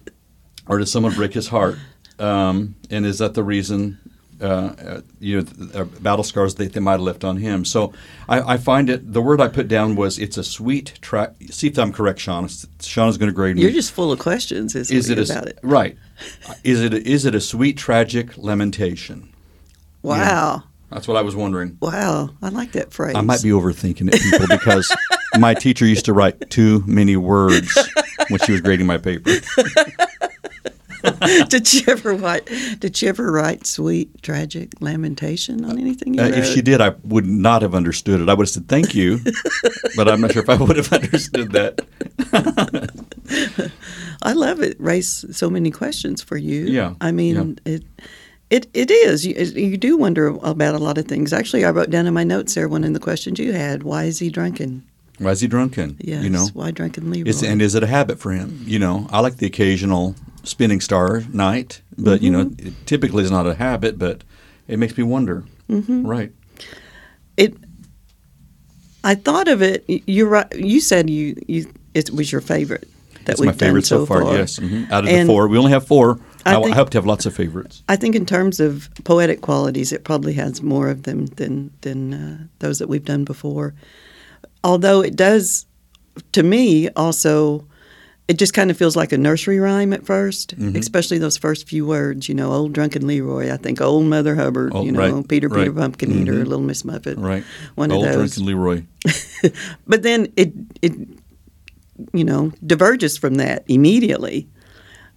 or 0.69 0.77
does 0.77 0.91
someone 0.91 1.13
break 1.13 1.33
his 1.33 1.49
heart? 1.49 1.77
Um, 2.19 2.75
and 2.89 3.05
is 3.05 3.17
that 3.17 3.33
the 3.33 3.43
reason? 3.43 3.97
Uh, 4.39 5.01
you 5.19 5.37
know, 5.37 5.43
th- 5.43 5.75
uh, 5.75 5.83
battle 5.99 6.23
scars 6.23 6.55
that 6.55 6.71
they 6.71 6.79
might 6.79 6.93
have 6.93 7.01
left 7.01 7.25
on 7.25 7.35
him. 7.35 7.65
So 7.65 7.91
I, 8.29 8.53
I 8.53 8.57
find 8.57 8.89
it. 8.89 9.11
The 9.11 9.21
word 9.21 9.41
I 9.41 9.49
put 9.49 9.67
down 9.67 9.97
was 9.97 10.17
it's 10.17 10.37
a 10.37 10.45
sweet 10.45 10.97
track. 11.01 11.33
See 11.49 11.67
if 11.67 11.77
I'm 11.77 11.91
correct, 11.91 12.19
Sean. 12.19 12.47
Sean 12.81 13.09
is 13.09 13.17
going 13.17 13.29
to 13.29 13.35
grade 13.35 13.57
me. 13.57 13.63
You're 13.63 13.71
just 13.71 13.91
full 13.91 14.13
of 14.13 14.19
questions. 14.19 14.75
Is, 14.75 15.09
it 15.09 15.17
a, 15.17 15.23
about 15.23 15.47
it? 15.47 15.59
right? 15.61 15.97
Is 16.63 16.81
it 16.81 16.93
is 16.93 17.25
it 17.25 17.35
a 17.35 17.41
sweet 17.41 17.77
tragic 17.77 18.37
lamentation? 18.37 19.33
Wow. 20.03 20.63
That's 20.89 21.07
what 21.07 21.17
I 21.17 21.21
was 21.21 21.35
wondering. 21.35 21.77
Wow. 21.81 22.29
I 22.41 22.49
like 22.49 22.71
that 22.71 22.93
phrase. 22.93 23.15
I 23.15 23.21
might 23.21 23.43
be 23.43 23.49
overthinking 23.49 24.11
it, 24.11 24.21
people, 24.21 24.47
because 24.47 24.95
my 25.37 25.53
teacher 25.53 25.85
used 25.85 26.05
to 26.05 26.13
write 26.13 26.49
too 26.49 26.83
many 26.87 27.15
words 27.15 27.77
when 28.29 28.39
she 28.39 28.53
was 28.53 28.61
grading 28.61 28.87
my 28.87 28.97
paper. 28.97 29.31
did 31.49 31.73
you 31.73 31.81
ever 31.87 32.13
write? 32.13 32.45
Did 32.79 33.01
you 33.01 33.09
ever 33.09 33.31
write 33.31 33.65
sweet 33.65 34.21
tragic 34.21 34.73
lamentation 34.81 35.65
on 35.65 35.79
anything 35.79 36.19
Uh, 36.19 36.25
if 36.25 36.45
she 36.45 36.61
did, 36.61 36.81
I 36.81 36.95
would 37.03 37.25
not 37.25 37.61
have 37.61 37.75
understood 37.75 38.21
it. 38.21 38.29
I 38.29 38.33
would 38.33 38.47
have 38.47 38.49
said 38.49 38.67
thank 38.67 38.95
you, 38.95 39.19
but 39.95 40.07
I'm 40.07 40.21
not 40.21 40.33
sure 40.33 40.43
if 40.43 40.49
I 40.49 40.55
would 40.55 40.77
have 40.77 40.91
understood 41.01 41.51
that. 41.53 41.81
I 44.21 44.33
love 44.33 44.59
it. 44.61 44.75
Raise 44.79 45.25
so 45.35 45.49
many 45.49 45.71
questions 45.71 46.21
for 46.21 46.37
you. 46.37 46.65
Yeah, 46.65 46.95
I 47.01 47.11
mean, 47.11 47.59
it. 47.65 47.83
It, 48.49 48.65
it 48.73 48.89
is. 48.89 49.27
You, 49.27 49.35
you 49.35 49.77
do 49.77 49.95
wonder 49.95 50.29
about 50.41 50.73
a 50.73 50.79
lot 50.79 50.97
of 50.97 51.05
things. 51.05 51.33
Actually, 51.33 51.65
I 51.65 51.69
wrote 51.69 51.91
down 51.91 52.07
in 52.07 52.15
my 52.15 52.23
notes 52.23 52.55
there 52.55 52.67
one 52.67 52.83
of 52.83 52.91
the 52.93 52.99
questions 52.99 53.37
you 53.37 53.53
had. 53.53 53.83
Why 53.83 54.05
is 54.05 54.17
he 54.17 54.31
drunken? 54.31 54.83
Why 55.19 55.31
is 55.31 55.41
he 55.41 55.47
drunken? 55.47 55.97
Yes. 55.99 56.23
You 56.23 56.29
know, 56.29 56.47
Why 56.53 56.71
drunken 56.71 57.11
Leroy? 57.11 57.29
is, 57.29 57.43
and 57.43 57.61
is 57.61 57.75
it 57.75 57.83
a 57.83 57.87
habit 57.87 58.19
for 58.19 58.31
him? 58.31 58.63
You 58.65 58.79
know, 58.79 59.07
I 59.11 59.19
like 59.19 59.37
the 59.37 59.45
occasional 59.45 60.15
spinning 60.43 60.81
star 60.81 61.23
night, 61.33 61.81
but 61.97 62.21
you 62.21 62.31
know, 62.31 62.45
Mm-hmm. 62.45 62.67
it 62.67 62.73
typically 62.85 63.23
is 63.23 63.31
not 63.31 63.45
a 63.45 63.53
habit. 63.55 63.99
But 63.99 64.23
it 64.67 64.79
makes 64.79 64.97
me 64.97 65.03
wonder. 65.03 65.43
Mm-hmm. 65.69 66.05
Right. 66.07 66.31
it 67.37 67.53
I 69.03 69.15
thought 69.15 69.47
of 69.47 69.61
it. 69.61 69.83
You're 69.87 70.27
right. 70.27 70.47
You 70.55 70.79
said 70.81 71.09
you, 71.09 71.35
you 71.47 71.71
it 71.93 72.09
was 72.11 72.31
your 72.31 72.41
favorite 72.41 72.87
that 73.25 73.33
It's 73.33 73.41
we've 73.41 73.47
my 73.47 73.53
favorite 73.53 73.85
done 73.85 73.99
so, 73.99 74.05
far. 74.05 74.23
Yes. 74.35 74.57
hmm 74.57 74.83
Out 74.91 75.03
of 75.03 75.09
And 75.09 75.27
the 75.29 75.33
four, 75.33 75.47
we 75.47 75.57
only 75.57 75.71
have 75.71 75.85
four. 75.87 76.19
I 76.45 76.55
I, 76.55 76.61
I 76.61 76.69
hope 76.71 76.89
to 76.91 76.97
have 76.97 77.05
lots 77.05 77.25
of 77.25 77.33
favorites. 77.35 77.83
I 77.89 77.95
think 77.97 78.15
in 78.15 78.25
terms 78.25 78.59
of 78.59 78.89
poetic 79.03 79.41
qualities, 79.41 79.91
it 79.91 80.03
probably 80.03 80.33
has 80.33 80.61
more 80.61 80.89
of 80.89 81.03
them 81.03 81.25
than 81.27 81.71
than 81.81 82.13
uh, 82.13 82.37
those 82.59 82.79
that 82.79 82.87
we've 82.89 83.05
done 83.05 83.23
before. 83.25 83.73
Although 84.63 85.01
it 85.01 85.15
does, 85.15 85.65
to 86.33 86.43
me, 86.43 86.89
also, 86.89 87.65
it 88.27 88.37
just 88.37 88.53
kind 88.53 88.69
of 88.69 88.77
feels 88.77 88.95
like 88.95 89.11
a 89.11 89.17
nursery 89.17 89.57
rhyme 89.59 89.93
at 89.93 90.03
1st 90.03 90.55
Mm-hmm. 90.55 90.75
especially 90.77 91.17
those 91.17 91.37
first 91.37 91.67
few 91.67 91.85
words. 91.85 92.27
You 92.29 92.35
know, 92.35 92.51
old 92.51 92.73
drunken 92.73 93.07
Leroy. 93.07 93.51
I 93.51 93.57
think 93.57 93.79
old 93.81 94.05
Mother 94.05 94.35
Hubbard. 94.35 94.71
Oh, 94.75 94.83
you 94.83 94.91
know, 94.91 94.99
right, 95.17 95.27
Peter 95.27 95.49
Peter. 95.49 95.71
Pumpkin 95.73 96.11
Eater, 96.11 96.33
Mhm. 96.33 96.47
Little 96.47 96.59
Miss 96.61 96.83
Muffet. 96.85 97.17
Right. 97.17 97.43
One 97.75 97.91
Old 97.91 98.05
of 98.05 98.13
those. 98.13 98.35
drunken 98.35 98.45
Leroy. 98.45 98.83
But 99.87 100.03
then 100.03 100.31
it 100.35 100.53
it 100.81 100.93
you 102.13 102.23
know 102.23 102.51
diverges 102.65 103.17
from 103.17 103.35
that 103.35 103.63
immediately. 103.67 104.47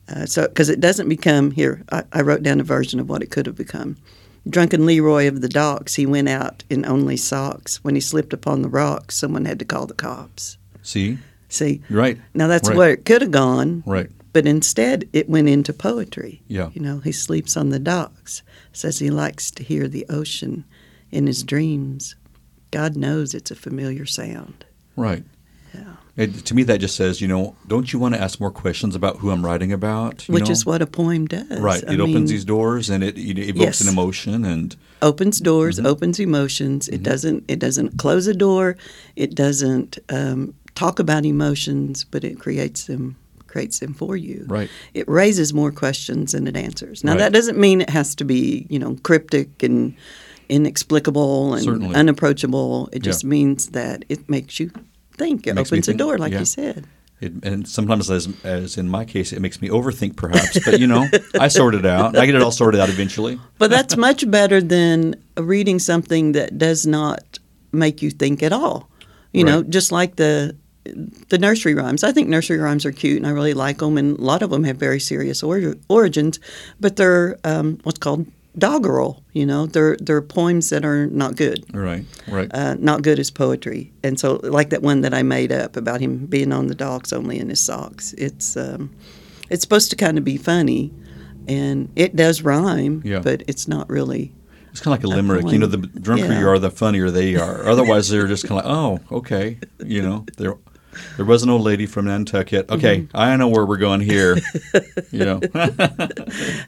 Uh, 0.08 0.26
so 0.26 0.46
because 0.49 0.68
it 0.68 0.80
doesn't 0.80 1.08
become 1.08 1.50
here, 1.52 1.82
I, 1.92 2.04
I 2.12 2.22
wrote 2.22 2.42
down 2.42 2.61
a 2.61 2.64
version 2.64 2.99
of 3.00 3.08
what 3.08 3.22
it 3.22 3.30
could 3.30 3.46
have 3.46 3.56
become. 3.56 3.96
Drunken 4.49 4.87
Leroy 4.87 5.28
of 5.28 5.40
the 5.40 5.49
docks, 5.49 5.94
he 5.94 6.04
went 6.06 6.28
out 6.28 6.64
in 6.68 6.84
only 6.84 7.16
socks. 7.16 7.82
When 7.84 7.94
he 7.94 8.00
slipped 8.00 8.32
upon 8.32 8.62
the 8.62 8.68
rocks, 8.68 9.16
someone 9.16 9.44
had 9.44 9.58
to 9.61 9.64
call 9.64 9.87
the 9.87 9.94
cops. 9.94 10.56
See, 10.82 11.18
See, 11.49 11.80
right. 11.88 12.18
now 12.34 12.49
that's 12.49 12.68
Right. 12.68 12.76
where 12.76 12.90
it 12.90 13.04
could 13.04 13.22
have 13.22 13.30
gone, 13.30 13.82
Right. 13.87 14.11
but 14.32 14.46
instead 14.46 15.08
it 15.12 15.28
went 15.28 15.49
into 15.49 15.72
poetry. 15.72 16.42
Yeah. 16.49 16.70
You 16.75 16.80
know, 16.82 16.99
he 16.99 17.12
sleeps 17.12 17.56
on 17.56 17.68
the 17.70 17.78
docks, 17.78 18.42
says 18.72 18.99
he 18.99 19.11
likes 19.11 19.50
to 19.52 19.62
hear 19.62 19.87
the 19.87 20.06
ocean 20.08 20.64
in 21.12 21.26
his 21.28 21.42
dreams. 21.44 22.16
God 22.72 22.96
knows 22.96 23.34
it's 23.34 23.50
a 23.50 23.54
familiar 23.54 24.06
sound. 24.06 24.64
Right. 24.96 25.25
Yeah. 26.16 26.25
It, 26.25 26.45
to 26.47 26.54
me, 26.54 26.62
that 26.64 26.78
just 26.81 26.95
says, 26.97 27.21
you 27.21 27.28
know, 27.28 27.57
don't 27.69 27.92
you 27.92 27.99
want 27.99 28.14
to 28.14 28.21
ask 28.21 28.38
more 28.38 28.50
questions 28.50 28.95
about 28.95 29.16
who 29.19 29.31
I'm 29.31 29.45
writing 29.45 29.73
about? 29.73 30.28
you 30.28 30.35
Which 30.35 30.45
know? 30.47 30.50
is 30.52 30.66
what 30.66 30.83
a 30.83 30.87
poem 30.87 31.26
does. 31.26 31.59
Right. 31.61 31.83
I 31.88 31.95
It 31.95 32.00
opens 32.00 32.31
these 32.31 32.45
doors 32.45 32.90
and 32.90 33.02
it, 33.02 33.16
it 33.16 33.38
evokes 33.38 33.61
Yes. 33.61 33.81
an 33.81 33.88
emotion 33.88 34.45
and 34.45 34.76
opens 35.00 35.38
doors, 35.40 35.78
Mm-hmm. 35.78 35.87
opens 35.87 36.21
emotions. 36.21 36.88
It 36.88 37.02
doesn't. 37.02 37.45
It 37.49 37.59
doesn't 37.59 37.97
close 37.99 38.26
a 38.26 38.35
door. 38.35 38.76
It 39.16 39.35
doesn't 39.35 39.99
um, 40.11 40.54
talk 40.75 40.99
about 40.99 41.25
emotions, 41.25 42.04
but 42.04 42.25
it 42.25 42.38
creates 42.38 42.85
them. 42.87 43.16
Creates 43.47 43.81
them 43.81 43.92
for 43.92 44.16
you. 44.16 44.45
Right. 44.49 44.71
It 44.95 45.07
raises 45.09 45.52
more 45.52 45.71
questions 45.73 46.33
than 46.33 46.47
it 46.47 46.57
answers. 46.57 47.04
Now 47.04 47.12
Right. 47.12 47.19
that 47.19 47.33
doesn't 47.35 47.59
mean 47.59 47.81
it 47.83 47.90
has 47.90 48.14
to 48.16 48.25
be 48.25 48.66
you 48.71 48.78
know 48.78 48.97
cryptic 49.02 49.62
and 49.62 49.95
inexplicable 50.49 51.54
and 51.54 51.64
Certainly. 51.64 51.95
unapproachable. 51.95 52.88
It 52.92 53.04
Yeah. 53.04 53.11
just 53.12 53.25
means 53.25 53.69
that 53.69 54.04
it 54.09 54.28
makes 54.28 54.61
you 54.61 54.71
think. 55.16 55.47
It 55.47 55.54
me 55.54 55.62
opens 55.62 55.88
a 55.88 55.95
door, 55.95 56.19
like 56.19 56.33
yeah. 56.33 56.40
you 56.40 56.45
said. 56.45 56.87
It, 57.21 57.45
and 57.45 57.69
sometimes, 57.69 58.11
as, 58.11 58.28
as 58.42 58.76
in 58.76 58.88
my 58.88 59.04
case, 59.04 59.33
it 59.33 59.40
makes 59.40 59.62
me 59.62 59.69
overthink, 59.69 60.16
perhaps. 60.16 60.59
But 60.64 60.81
you 60.81 60.88
know, 60.88 61.07
I 61.38 61.49
sort 61.49 61.75
it 61.75 61.87
out. 61.87 62.16
I 62.16 62.26
get 62.26 62.35
it 62.35 62.42
all 62.42 62.50
sorted 62.50 62.81
out 62.81 62.88
eventually. 62.88 63.38
But 63.59 63.71
that's 63.71 63.97
much 63.97 64.28
better 64.28 64.61
than 64.61 65.14
reading 65.37 65.78
something 65.78 66.33
that 66.33 66.59
does 66.59 66.85
not 66.85 67.38
make 67.71 68.02
you 68.02 68.11
think 68.11 68.42
at 68.42 68.52
all. 68.52 68.88
You 69.33 69.45
know, 69.45 69.62
just 69.62 69.92
like 69.92 70.16
the 70.16 70.57
the 70.85 71.38
nursery 71.38 71.75
rhymes. 71.75 72.02
I 72.02 72.12
think 72.12 72.28
nursery 72.28 72.59
rhymes 72.59 72.85
are 72.85 72.92
cute, 72.92 73.16
and 73.16 73.26
I 73.26 73.31
really 73.31 73.54
like 73.54 73.78
them. 73.78 73.97
And 73.97 74.19
a 74.19 74.23
lot 74.23 74.42
of 74.42 74.50
them 74.50 74.64
have 74.64 74.76
very 74.76 74.99
serious 74.99 75.42
or- 75.42 75.76
origins, 75.88 76.40
but 76.81 76.97
they're 76.97 77.38
um, 77.45 77.78
what's 77.85 77.99
called 77.99 78.26
doggerel. 78.56 79.23
You 79.32 79.47
know, 79.47 79.66
they're 79.66 79.97
they're 80.00 80.23
poems 80.23 80.71
that 80.71 80.85
are 80.85 81.06
not 81.06 81.37
good. 81.37 81.64
Right, 81.75 82.04
right. 82.28 82.50
uh, 82.52 82.75
not 82.75 83.02
good 83.02 83.18
as 83.18 83.30
poetry. 83.30 83.92
And 84.02 84.18
so, 84.18 84.40
like 84.42 84.71
that 84.71 84.82
one 84.82 85.00
that 85.02 85.14
I 85.14 85.23
made 85.23 85.52
up 85.52 85.76
about 85.76 86.00
him 86.00 86.26
being 86.26 86.52
on 86.52 86.66
the 86.66 86.75
docks 86.75 87.12
only 87.12 87.38
in 87.38 87.49
his 87.49 87.61
socks. 87.61 88.12
It's 88.14 88.56
um, 88.56 88.90
it's 89.50 89.62
supposed 89.62 89.90
to 89.90 89.97
kind 89.97 90.18
of 90.18 90.25
be 90.25 90.37
funny, 90.37 90.92
and 91.49 91.90
it 91.97 92.16
does 92.16 92.42
rhyme, 92.42 93.02
Yeah. 93.04 93.21
but 93.21 93.42
it's 93.47 93.66
not 93.68 93.88
really. 93.90 94.32
It's 94.71 94.80
kind 94.80 94.97
of 94.97 95.04
like 95.04 95.12
a 95.12 95.14
limerick. 95.14 95.52
You 95.52 95.59
know, 95.59 95.66
the 95.66 95.76
drunker 95.76 96.25
Yeah. 96.25 96.40
you 96.40 96.49
are, 96.49 96.59
the 96.59 96.71
funnier 96.71 97.11
they 97.11 97.37
are. 97.37 97.66
Otherwise, 97.68 98.09
they're 98.09 98.26
just 98.26 98.49
kind 98.49 98.59
of 98.59 98.64
like, 98.64 98.75
oh, 98.75 99.16
okay. 99.16 99.59
You 99.85 100.00
know, 100.00 100.25
there 100.38 100.54
there 101.16 101.25
was 101.26 101.42
an 101.42 101.50
old 101.50 101.62
lady 101.62 101.87
from 101.87 102.06
Nantucket. 102.06 102.70
Okay, 102.70 103.00
Mm-hmm. 103.02 103.16
I 103.16 103.37
know 103.37 103.49
where 103.49 103.64
we're 103.66 103.76
going 103.78 104.00
here. 104.00 104.37
you 105.11 105.25
know, 105.25 105.40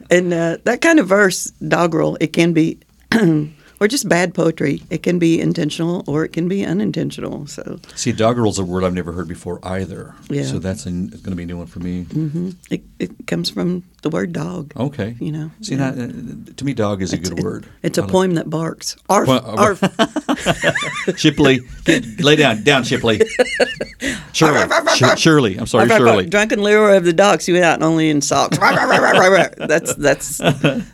And 0.09 0.33
uh, 0.33 0.57
that 0.63 0.79
kind 0.81 0.99
of 0.99 1.07
verse, 1.07 1.45
doggerel, 1.67 2.17
it 2.19 2.33
can 2.33 2.53
be. 2.53 2.79
Or 3.81 3.89
just 3.89 4.07
bad 4.07 4.33
poetry. 4.33 4.81
It 4.89 5.03
can 5.03 5.19
be 5.19 5.41
intentional 5.41 6.05
or 6.07 6.23
it 6.23 6.29
can 6.31 6.47
be 6.47 6.65
unintentional. 6.65 7.45
So 7.45 7.77
see, 7.93 8.13
doggerel's 8.13 8.57
a 8.57 8.63
word 8.63 8.85
I've 8.85 8.93
never 8.93 9.11
heard 9.11 9.27
before 9.27 9.59
either. 9.63 10.15
Yeah. 10.29 10.43
So 10.43 10.59
that's 10.59 10.85
going 10.85 11.09
to 11.09 11.35
be 11.35 11.43
a 11.43 11.45
new 11.45 11.57
one 11.57 11.67
for 11.67 11.79
me. 11.81 12.03
hmm 12.03 12.51
it, 12.71 12.83
it 12.99 13.27
comes 13.27 13.49
from 13.49 13.83
the 14.05 14.11
word 14.11 14.33
dog. 14.33 14.71
Okay. 14.77 15.15
You 15.19 15.31
know, 15.31 15.51
See, 15.61 15.73
yeah. 15.73 15.89
now, 15.89 16.03
uh, 16.03 16.53
to 16.57 16.63
me, 16.63 16.75
dog 16.75 17.01
is 17.01 17.11
a 17.11 17.17
good 17.17 17.41
word. 17.41 17.65
It's 17.81 17.97
a 17.97 18.03
poem 18.03 18.35
that 18.35 18.47
barks. 18.47 18.95
Arf, 19.09 19.27
Well, 19.27 19.43
uh, 19.43 19.55
arf. 19.57 21.17
Shipley, 21.17 21.61
get, 21.85 22.05
lay 22.21 22.35
down, 22.35 22.63
down, 22.63 22.83
Shipley. 22.83 23.19
Shirley, 24.31 24.69
Sh- 24.95 25.17
Shirley. 25.19 25.57
I'm 25.57 25.65
sorry, 25.65 25.89
Shirley. 25.89 26.27
Drunken 26.27 26.61
Leroy 26.61 26.97
of 26.97 27.03
the 27.03 27.13
docks. 27.13 27.47
You 27.47 27.55
went 27.55 27.65
out 27.65 27.81
only 27.81 28.11
in 28.11 28.21
socks. 28.21 28.59
that's 28.59 29.95
that's 29.95 30.39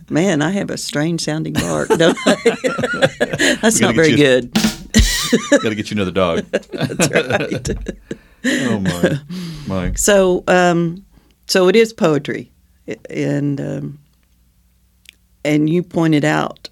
man. 0.09 0.41
I 0.41 0.51
have 0.51 0.69
a 0.69 0.77
strange 0.77 1.19
sounding 1.19 1.51
bark. 1.53 1.89
Don't 1.89 2.17
I? 2.25 3.57
that's 3.61 3.81
not 3.81 3.93
very 3.93 4.15
get 4.15 4.53
good. 4.53 4.53
Got 5.51 5.63
to 5.63 5.75
get 5.75 5.91
you 5.91 5.95
another 5.95 6.11
dog. 6.11 6.45
That's 6.45 7.09
right. 7.09 7.77
Oh 8.45 8.79
my, 8.79 9.19
my. 9.67 9.93
so 9.95 10.45
um, 10.47 11.05
so 11.47 11.67
it 11.67 11.75
is 11.75 11.91
poetry, 11.91 12.50
and 13.09 13.59
um, 13.61 13.99
and 15.43 15.69
you 15.69 15.83
pointed 15.83 16.25
out 16.25 16.69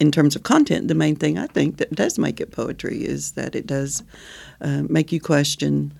in 0.00 0.10
terms 0.10 0.36
of 0.36 0.42
content, 0.42 0.88
the 0.88 0.94
main 0.94 1.16
thing 1.16 1.38
I 1.38 1.46
think 1.46 1.76
that 1.78 1.92
does 1.94 2.18
make 2.18 2.40
it 2.40 2.52
poetry 2.52 3.04
is 3.04 3.32
that 3.32 3.54
it 3.54 3.66
does 3.66 4.02
uh, 4.60 4.82
make 4.88 5.12
you 5.12 5.20
question 5.20 5.92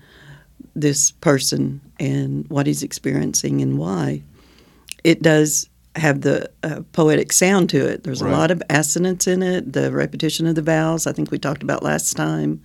this 0.75 1.11
person 1.11 1.81
and 1.99 2.47
what 2.49 2.67
he's 2.67 2.83
experiencing 2.83 3.61
and 3.61 3.77
why. 3.77 4.23
It 5.03 5.21
does 5.21 5.69
have 5.95 6.21
the 6.21 6.49
uh, 6.63 6.81
poetic 6.91 7.33
sound 7.33 7.69
to 7.71 7.85
it. 7.87 8.03
There's 8.03 8.21
Right. 8.21 8.31
a 8.33 8.37
lot 8.37 8.51
of 8.51 8.61
assonance 8.69 9.27
in 9.27 9.41
it, 9.43 9.73
the 9.73 9.91
repetition 9.91 10.45
of 10.47 10.55
the 10.55 10.61
vowels, 10.61 11.07
I 11.07 11.11
think 11.11 11.31
we 11.31 11.39
talked 11.39 11.63
about 11.63 11.83
last 11.83 12.15
time, 12.15 12.61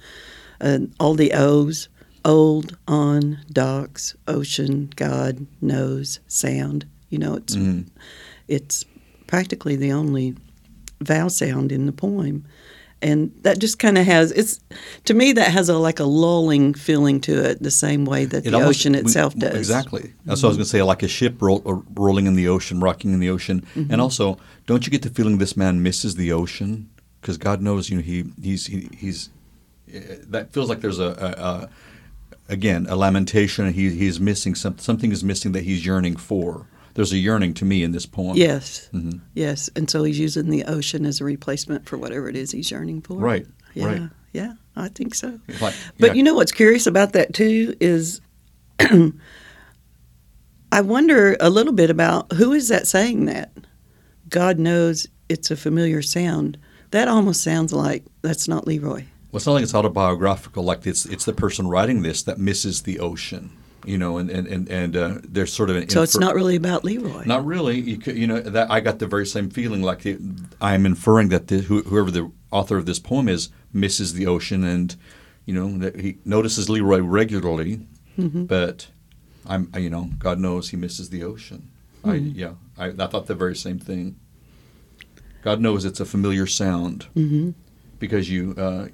uh, 0.61 0.81
all 1.01 1.15
the 1.15 1.33
O's 1.33 1.89
old, 2.25 2.77
on, 2.89 3.39
docks, 3.53 4.15
ocean, 4.29 4.91
God, 4.97 5.47
knows, 5.61 6.21
sound. 6.29 6.87
You 7.11 7.19
know, 7.19 7.35
it's 7.37 7.55
Mhm. 7.57 7.87
it's 8.49 8.85
practically 9.27 9.77
the 9.77 9.93
only 9.93 10.35
vowel 11.01 11.31
sound 11.31 11.73
in 11.73 11.87
the 11.87 11.93
poem. 11.93 12.45
And 13.01 13.33
that 13.43 13.59
just 13.59 13.81
kind 13.81 13.99
of 13.99 14.07
has 14.07 14.31
it's 14.31 14.61
to 15.07 15.15
me 15.15 15.33
that 15.33 15.51
has 15.51 15.69
a 15.69 15.77
like 15.77 15.99
a 15.99 16.05
lulling 16.05 16.73
feeling 16.75 17.21
to 17.23 17.33
it, 17.51 17.61
the 17.63 17.71
same 17.71 18.05
way 18.05 18.25
that 18.27 18.47
It 18.47 18.51
the 18.51 18.57
almost- 18.57 18.81
ocean 18.81 18.95
itself 18.95 19.37
does. 19.37 19.57
Exactly. 19.57 20.13
That's 20.25 20.41
what 20.43 20.49
I 20.49 20.51
was 20.51 20.57
going 20.59 20.65
to 20.65 20.71
say. 20.71 20.83
Like 20.85 21.03
a 21.03 21.09
ship 21.09 21.43
roll, 21.43 21.63
uh, 21.67 21.81
rolling 22.01 22.27
in 22.27 22.35
the 22.37 22.47
ocean, 22.47 22.79
rocking 22.79 23.13
in 23.13 23.19
the 23.19 23.29
ocean, 23.31 23.65
Mm-hmm. 23.75 23.91
and 23.93 24.01
also, 24.01 24.39
don't 24.67 24.87
you 24.87 24.93
get 24.93 25.03
the 25.03 25.11
feeling 25.11 25.39
this 25.39 25.57
man 25.57 25.83
misses 25.83 26.15
the 26.15 26.31
ocean? 26.31 26.89
Because 27.21 27.39
God 27.39 27.61
knows, 27.61 27.91
you 27.91 27.97
know, 27.97 28.03
he 28.03 28.25
he's 28.41 28.67
he, 28.67 28.89
he's 28.97 29.31
uh, 29.93 29.99
that 30.31 30.53
feels 30.53 30.69
like 30.69 30.81
there's 30.81 31.01
a, 31.01 31.05
a, 31.29 31.43
a 31.43 31.69
again 32.49 32.87
a 32.89 32.97
lamentation. 32.97 33.73
He 33.73 33.91
he's 33.91 34.19
missing 34.21 34.55
some, 34.55 34.79
something 34.79 35.13
is 35.13 35.23
missing 35.25 35.53
that 35.53 35.65
he's 35.65 35.85
yearning 35.87 36.17
for. 36.17 36.67
There's 36.95 37.13
a 37.13 37.17
yearning 37.19 37.55
to 37.55 37.65
me 37.65 37.83
in 37.83 37.93
this 37.93 38.05
poem. 38.07 38.37
Yes, 38.37 38.89
Mhm. 38.93 39.21
yes, 39.35 39.71
and 39.77 39.89
so 39.89 40.05
he's 40.05 40.19
using 40.19 40.51
the 40.51 40.65
ocean 40.65 41.07
as 41.07 41.21
a 41.21 41.25
replacement 41.25 41.89
for 41.89 41.97
whatever 41.97 42.29
it 42.29 42.37
is 42.37 42.51
he's 42.51 42.71
yearning 42.71 43.01
for. 43.01 43.17
Right. 43.19 43.47
Yeah. 43.75 43.87
Right. 43.87 44.03
Yeah, 44.35 44.53
I 44.77 44.89
think 44.89 45.15
so. 45.15 45.39
Like, 45.61 45.75
But 45.99 46.09
yeah. 46.09 46.13
you 46.15 46.23
know 46.23 46.35
what's 46.35 46.53
curious 46.53 46.87
about 46.87 47.13
that 47.15 47.33
too 47.35 47.75
is 47.81 48.21
I 50.73 50.81
wonder 50.81 51.37
a 51.41 51.51
little 51.51 51.73
bit 51.73 51.91
about 51.91 52.33
who 52.33 52.53
is 52.53 52.69
that 52.69 52.87
saying 52.87 53.27
that? 53.27 53.53
God 54.29 54.59
knows 54.59 55.07
it's 55.29 55.51
a 55.51 55.57
familiar 55.57 56.01
sound. 56.03 56.57
That 56.91 57.09
almost 57.09 57.43
sounds 57.43 57.73
like 57.73 58.05
that's 58.23 58.49
not 58.49 58.67
Leroy. 58.67 59.05
Well, 59.33 59.39
it's 59.39 59.47
not 59.47 59.55
like 59.55 59.63
it's 59.63 59.75
autobiographical. 59.75 60.63
Like 60.63 60.87
it's 60.87 61.07
it's 61.07 61.25
the 61.25 61.33
person 61.33 61.67
writing 61.67 62.03
this 62.03 62.23
that 62.25 62.39
misses 62.39 62.83
the 62.83 63.01
ocean. 63.01 63.51
You 63.85 63.99
know, 63.99 64.19
and 64.19 64.31
and 64.31 64.47
and, 64.47 64.69
and 64.69 64.97
uh, 64.97 65.15
there's 65.25 65.53
sort 65.53 65.69
of 65.71 65.77
an 65.77 65.89
So 65.89 66.03
it's 66.03 66.17
not 66.19 66.35
really 66.37 66.55
about 66.55 66.85
Leroy. 66.85 67.25
Not 67.25 67.45
really. 67.45 67.81
You, 67.81 67.97
could, 67.97 68.17
you 68.17 68.29
know 68.29 68.39
that 68.41 68.71
I 68.71 68.79
got 68.81 69.01
the 69.01 69.09
very 69.09 69.27
same 69.27 69.51
feeling. 69.51 69.83
Like 69.83 70.03
the, 70.03 70.19
I'm 70.61 70.87
inferring 70.87 71.31
that 71.31 71.49
the, 71.49 71.59
whoever 71.63 72.11
the 72.13 72.31
author 72.53 72.77
of 72.77 72.87
this 72.87 73.01
poem 73.01 73.29
is 73.29 73.49
misses 73.73 74.13
the 74.15 74.27
ocean, 74.27 74.63
and 74.63 74.95
you 75.47 75.55
know 75.55 75.79
that 75.79 75.99
he 75.99 76.19
notices 76.25 76.69
Leroy 76.69 77.01
regularly, 77.01 77.81
Mm-hmm. 78.19 78.45
but 78.45 78.89
I'm 79.47 79.69
you 79.77 79.89
know 79.91 80.11
God 80.19 80.39
knows 80.39 80.69
he 80.69 80.77
misses 80.77 81.09
the 81.09 81.25
ocean. 81.25 81.71
I 82.05 82.09
Mm-hmm. 82.19 82.39
yeah 82.39 82.53
I, 82.79 82.89
I 82.89 83.07
thought 83.09 83.27
the 83.27 83.35
very 83.35 83.57
same 83.57 83.79
thing. 83.81 84.17
God 85.43 85.61
knows 85.61 85.85
it's 85.85 85.99
a 85.99 86.05
familiar 86.05 86.47
sound 86.47 87.05
hmm 87.15 87.51
because 87.99 88.29
you 88.31 88.55
uh, 88.59 88.87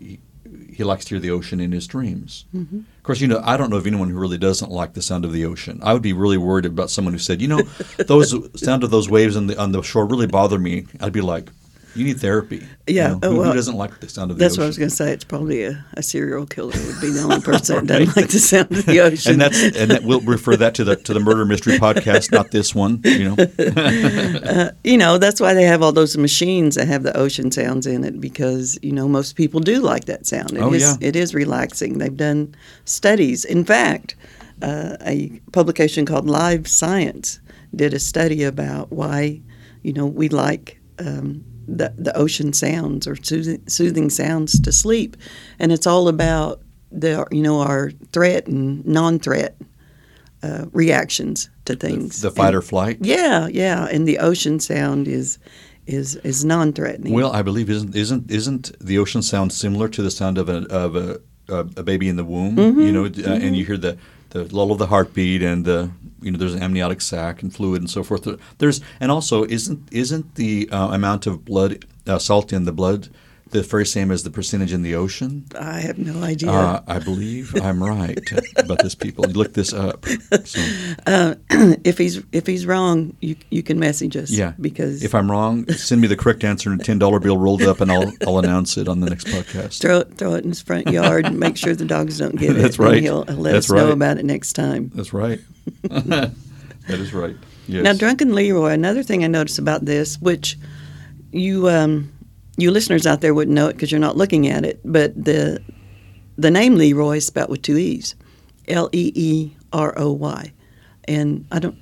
he, 0.73 0.85
likes 0.85 1.05
to 1.07 1.15
hear 1.15 1.21
the 1.21 1.31
ocean 1.31 1.61
in 1.61 1.73
his 1.73 1.87
dreams. 1.87 2.45
Mm-hmm. 2.55 2.79
Of 2.79 3.03
course, 3.03 3.21
you 3.21 3.29
know 3.29 3.41
I 3.45 3.57
don't 3.57 3.71
know 3.71 3.77
of 3.77 3.87
anyone 3.87 4.11
who 4.11 4.19
really 4.19 4.39
doesn't 4.39 4.71
like 4.71 4.95
the 4.95 5.03
sound 5.03 5.25
of 5.25 5.33
the 5.33 5.45
ocean. 5.45 5.81
I 5.83 5.93
would 5.93 6.03
be 6.03 6.13
really 6.13 6.39
worried 6.39 6.67
about 6.67 6.91
someone 6.91 7.15
who 7.15 7.19
said, 7.19 7.41
you 7.41 7.49
know, 7.49 7.63
those 7.99 8.35
sound 8.61 8.85
of 8.85 8.91
those 8.91 9.09
waves 9.09 9.37
on 9.37 9.47
the 9.47 9.59
on 9.61 9.73
the 9.73 9.83
shore 9.83 10.07
really 10.07 10.27
bother 10.27 10.59
me. 10.59 10.87
I'd 11.01 11.13
be 11.13 11.21
like, 11.21 11.51
you 11.95 12.05
need 12.05 12.21
therapy. 12.21 12.57
You 12.87 12.95
Yeah, 12.95 13.09
know, 13.09 13.19
oh, 13.23 13.31
who, 13.33 13.43
who 13.45 13.55
doesn't 13.55 13.77
like 13.77 13.99
the 14.01 14.09
sound 14.09 14.31
of 14.31 14.39
the 14.39 14.45
That's 14.45 14.55
ocean? 14.55 14.59
That's 14.59 14.59
what 14.59 14.65
I 14.65 14.69
was 14.69 14.79
going 14.79 14.91
to 14.91 14.97
say. 14.97 15.13
It's 15.13 15.25
probably 15.25 15.65
a, 15.65 15.85
a 15.95 16.03
serial 16.03 16.47
killer 16.47 16.73
would 16.87 17.01
be 17.01 17.11
the 17.11 17.23
only 17.23 17.41
person 17.51 17.87
that 17.87 17.99
doesn't 17.99 18.17
like 18.17 18.29
the 18.31 18.39
sound 18.39 18.71
of 18.73 18.87
the 18.87 19.01
ocean. 19.01 19.33
and 19.33 19.41
that's 19.41 19.63
and 19.77 19.91
that 19.91 20.03
we'll 20.05 20.21
refer 20.21 20.57
that 20.57 20.75
to 20.77 20.85
the 20.85 20.97
to 20.97 21.15
the 21.15 21.21
murder 21.21 21.45
mystery 21.45 21.79
podcast, 21.79 22.31
not 22.33 22.51
this 22.51 22.75
one. 22.75 23.01
You 23.05 23.35
know, 23.37 24.71
you 24.85 24.97
know, 24.97 25.19
that's 25.19 25.41
why 25.41 25.55
they 25.55 25.65
have 25.65 25.83
all 25.83 25.93
those 25.93 26.17
machines 26.17 26.75
that 26.77 26.89
have 26.89 27.03
the 27.03 27.17
ocean 27.17 27.51
sounds 27.51 27.87
in 27.87 28.05
it 28.05 28.21
because, 28.21 28.79
you 28.83 28.93
know, 28.93 29.09
most 29.09 29.35
people 29.37 29.61
do 29.61 29.81
like 29.81 30.05
that 30.07 30.27
sound. 30.27 30.53
It 30.53 30.57
is 30.57 30.63
Oh, 30.63 30.73
yeah. 30.73 30.95
it 31.01 31.17
is 31.17 31.35
relaxing. 31.35 31.99
They've 31.99 32.17
done 32.17 32.55
studies. 32.85 33.45
In 33.45 33.65
fact, 33.65 34.15
uh, 34.63 34.97
a 35.05 35.41
publication 35.53 36.05
called 36.07 36.27
Live 36.29 36.67
Science 36.69 37.41
did 37.75 37.95
a 37.95 37.99
study 37.99 38.43
about 38.45 38.91
why, 38.93 39.41
you 39.83 39.93
know, 39.93 40.07
we 40.07 40.29
like 40.29 40.81
um, 40.99 41.45
the, 41.69 41.93
the 41.97 42.17
ocean 42.17 42.53
sounds 42.53 43.07
or 43.07 43.15
soothing, 43.17 43.63
soothing 43.69 44.11
sounds 44.11 44.59
to 44.61 44.73
sleep. 44.73 45.17
And 45.59 45.71
it's 45.71 45.87
all 45.87 46.09
about 46.09 46.61
the, 46.91 47.27
you 47.31 47.43
know, 47.43 47.61
our 47.61 47.91
threat 48.13 48.47
and 48.47 48.85
non-threat 48.87 49.55
uh, 50.43 50.65
reactions 50.73 51.51
to 51.67 51.77
things. 51.77 52.23
the 52.23 52.31
fight 52.31 52.49
And- 52.49 52.57
or 52.57 52.63
flight. 52.63 52.99
yeah, 53.03 53.49
yeah, 53.49 53.87
and 53.87 54.07
the 54.09 54.19
ocean 54.19 54.61
sound 54.61 55.07
is 55.09 55.39
is 55.87 56.17
is 56.17 56.45
non-threatening. 56.45 57.15
Well, 57.15 57.33
I 57.33 57.43
believe 57.43 57.71
isn't 57.71 57.97
isn't 57.97 58.31
isn't 58.31 58.79
the 58.79 58.99
ocean 58.99 59.23
sound 59.23 59.53
similar 59.53 59.89
to 59.89 60.03
the 60.03 60.11
sound 60.11 60.37
of 60.39 60.49
a 60.49 60.67
of 60.69 60.97
a, 60.97 61.21
a, 61.49 61.83
baby 61.83 62.09
in 62.09 62.17
the 62.17 62.25
womb? 62.25 62.57
Mm-hmm, 62.57 62.81
You 62.81 62.93
know, 62.93 63.05
uh, 63.07 63.39
and 63.45 63.57
you 63.57 63.65
hear 63.65 63.79
the 63.79 63.97
the 64.31 64.45
lull 64.55 64.73
of 64.73 64.79
the 64.79 64.87
heartbeat 64.87 65.43
and 65.43 65.65
the 65.65 65.91
you 66.21 66.31
know 66.31 66.39
there's 66.39 66.55
an 66.55 66.63
amniotic 66.63 67.01
sac 67.01 67.43
and 67.43 67.55
fluid 67.55 67.81
and 67.81 67.91
so 67.91 68.03
forth. 68.03 68.27
There's 68.59 68.81
and 69.01 69.11
also 69.11 69.45
isn't 69.45 69.89
isn't 69.93 70.35
the 70.35 70.69
uh, 70.71 70.89
amount 70.89 71.27
of 71.27 71.45
blood 71.45 71.85
uh, 72.07 72.19
salt 72.19 72.53
in 72.53 72.65
the 72.65 72.73
blood 72.73 73.09
the 73.51 73.63
first 73.63 73.93
same 73.93 74.11
as 74.11 74.23
the 74.23 74.31
percentage 74.31 74.73
in 74.73 74.83
the 74.83 74.95
ocean? 74.95 75.45
I 75.59 75.81
have 75.81 75.99
no 75.99 76.23
idea. 76.23 76.51
Uh, 76.51 76.83
I 76.87 76.99
believe 76.99 77.55
I'm 77.63 77.83
right 77.83 78.19
about 78.57 78.79
this. 78.83 78.95
People, 78.95 79.25
look 79.27 79.55
this 79.55 79.73
up. 79.73 80.07
So, 80.45 80.61
if 81.85 81.99
he's 81.99 82.23
if 82.33 82.47
he's 82.47 82.67
wrong, 82.67 83.17
you 83.21 83.37
you 83.51 83.63
can 83.63 83.79
message 83.79 84.17
us. 84.17 84.31
yeah, 84.31 84.53
because 84.61 85.03
if 85.03 85.15
I'm 85.15 85.31
wrong, 85.31 85.67
send 85.69 86.01
me 86.01 86.09
the 86.09 86.17
correct 86.17 86.45
answer 86.45 86.73
in 86.73 86.81
a 86.81 86.85
ten 86.85 86.99
dollar 86.99 87.21
bill 87.21 87.39
rolled 87.39 87.63
up, 87.63 87.81
and 87.81 87.91
I'll 87.91 88.13
I'll 88.27 88.39
announce 88.39 88.77
it 88.77 88.89
on 88.89 89.01
the 89.01 89.09
next 89.11 89.27
podcast. 89.27 89.81
throw 89.81 89.99
it 89.99 90.15
throw 90.17 90.35
it 90.35 90.45
in 90.45 90.51
his 90.51 90.61
front 90.63 90.89
yard 90.89 91.27
and 91.27 91.39
make 91.39 91.57
sure 91.57 91.75
the 91.75 91.85
dogs 91.85 92.19
don't 92.19 92.37
get 92.37 92.51
it. 92.57 92.61
That's 92.63 92.79
right. 92.79 93.03
he'll, 93.03 93.25
he'll 93.25 93.37
let 93.37 93.53
That's 93.53 93.71
us 93.71 93.77
know 93.77 93.91
about 93.93 94.19
it 94.19 94.25
next 94.25 94.53
time. 94.55 94.91
That's 94.95 95.13
right. 95.13 95.41
that 95.83 96.33
is 96.89 97.13
right. 97.13 97.37
Yes. 97.67 97.85
Now, 97.85 97.93
Drunken 97.93 98.35
Leroy. 98.35 98.71
Another 98.73 99.03
thing 99.03 99.25
I 99.25 99.27
noticed 99.27 99.59
about 99.59 99.85
this, 99.85 100.19
which 100.21 100.57
you 101.33 101.69
um, 101.69 102.11
you 102.59 102.73
listeners 102.73 103.07
out 103.07 103.21
there 103.21 103.33
wouldn't 103.33 103.55
know 103.55 103.69
it 103.69 103.75
because 103.75 103.91
you're 103.91 104.01
not 104.01 104.17
looking 104.17 104.49
at 104.49 104.65
it, 104.65 104.81
but 104.85 105.15
the 105.25 105.63
the 106.37 106.51
name 106.51 106.75
Leroy 106.75 107.17
is 107.17 107.27
spelled 107.27 107.51
with 107.51 107.63
two 107.63 107.79
e's, 107.79 108.15
L 108.67 108.91
E 108.93 109.13
E 109.15 109.51
R 109.73 109.95
O 109.97 110.13
Y, 110.13 110.53
and 111.07 111.47
I 111.53 111.61
don't. 111.61 111.79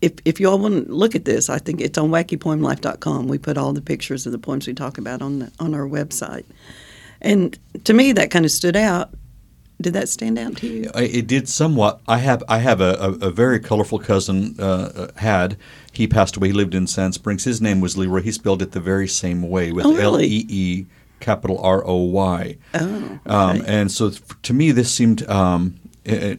If, 0.00 0.12
if 0.26 0.38
you 0.38 0.50
all 0.50 0.58
want 0.58 0.86
to 0.86 0.92
look 0.92 1.14
at 1.14 1.24
this, 1.24 1.48
I 1.48 1.58
think 1.58 1.80
it's 1.80 1.96
on 1.96 2.10
wackypoemlife.com. 2.10 3.26
We 3.26 3.38
put 3.38 3.56
all 3.56 3.72
the 3.72 3.80
pictures 3.80 4.26
of 4.26 4.32
the 4.32 4.38
poems 4.38 4.66
we 4.66 4.74
talk 4.74 4.98
about 4.98 5.22
on 5.22 5.38
the, 5.38 5.52
on 5.58 5.74
our 5.74 5.88
website, 5.88 6.44
and 7.20 7.58
to 7.84 7.92
me 7.92 8.12
that 8.12 8.30
kind 8.30 8.44
of 8.44 8.50
stood 8.50 8.76
out. 8.76 9.10
Did 9.80 9.92
that 9.94 10.08
stand 10.08 10.38
out 10.38 10.56
to 10.58 10.66
you? 10.66 10.90
It 10.94 11.26
did 11.26 11.48
somewhat. 11.48 12.00
I 12.08 12.18
have 12.18 12.42
I 12.48 12.58
have 12.58 12.80
a, 12.80 12.94
a, 12.94 13.28
a 13.28 13.30
very 13.30 13.60
colorful 13.60 13.98
cousin. 13.98 14.54
Uh, 14.58 14.92
uh, 14.94 15.08
had 15.16 15.58
he 15.96 16.06
passed 16.06 16.36
away? 16.36 16.48
He 16.48 16.52
lived 16.54 16.74
in 16.74 16.86
Sand 16.86 17.14
Springs. 17.14 17.44
His 17.44 17.60
name 17.60 17.80
was 17.80 17.96
Leroy. 17.96 18.20
He 18.22 18.32
spelled 18.32 18.62
it 18.62 18.72
the 18.72 18.80
very 18.80 19.08
same 19.08 19.42
way 19.48 19.72
with 19.72 19.86
Oh, 19.86 19.96
L? 19.96 20.20
E 20.20 20.46
E 20.48 20.86
capital 21.20 21.58
R 21.62 21.86
O 21.86 21.96
Y. 22.04 22.56
Oh, 22.74 23.18
Um, 23.26 23.62
and 23.66 23.90
so 23.90 24.10
to 24.42 24.52
me, 24.52 24.70
this 24.72 24.92
seemed 24.92 25.26
um, 25.28 25.76
uh, 26.08 26.34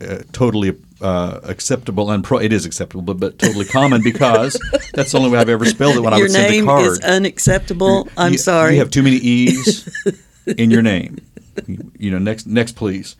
uh, 0.00 0.18
totally 0.32 0.76
uh, 1.00 1.40
acceptable, 1.44 2.10
and 2.10 2.22
pro- 2.24 2.38
it 2.38 2.52
is 2.52 2.64
acceptable, 2.66 3.02
but, 3.02 3.18
but 3.18 3.38
totally 3.38 3.64
common 3.64 4.02
because 4.02 4.58
that's 4.94 5.12
the 5.12 5.18
only 5.18 5.30
way 5.30 5.38
I've 5.38 5.48
ever 5.48 5.64
spelled 5.64 5.96
it 5.96 6.00
when 6.00 6.12
I 6.12 6.18
Your 6.18 6.24
would 6.26 6.32
send 6.32 6.54
a 6.54 6.64
card. 6.64 6.80
Your 6.82 6.90
name 6.90 6.92
is 6.92 7.00
unacceptable. 7.00 8.08
I'm 8.16 8.32
You- 8.32 8.38
sorry. 8.38 8.74
You 8.74 8.80
have 8.80 8.90
too 8.90 9.02
many 9.02 9.16
E's 9.16 9.88
in 10.58 10.70
your 10.70 10.82
name. 10.82 11.18
You, 11.66 12.10
know, 12.10 12.18
next, 12.18 12.46
next, 12.46 12.72
please. 12.76 13.16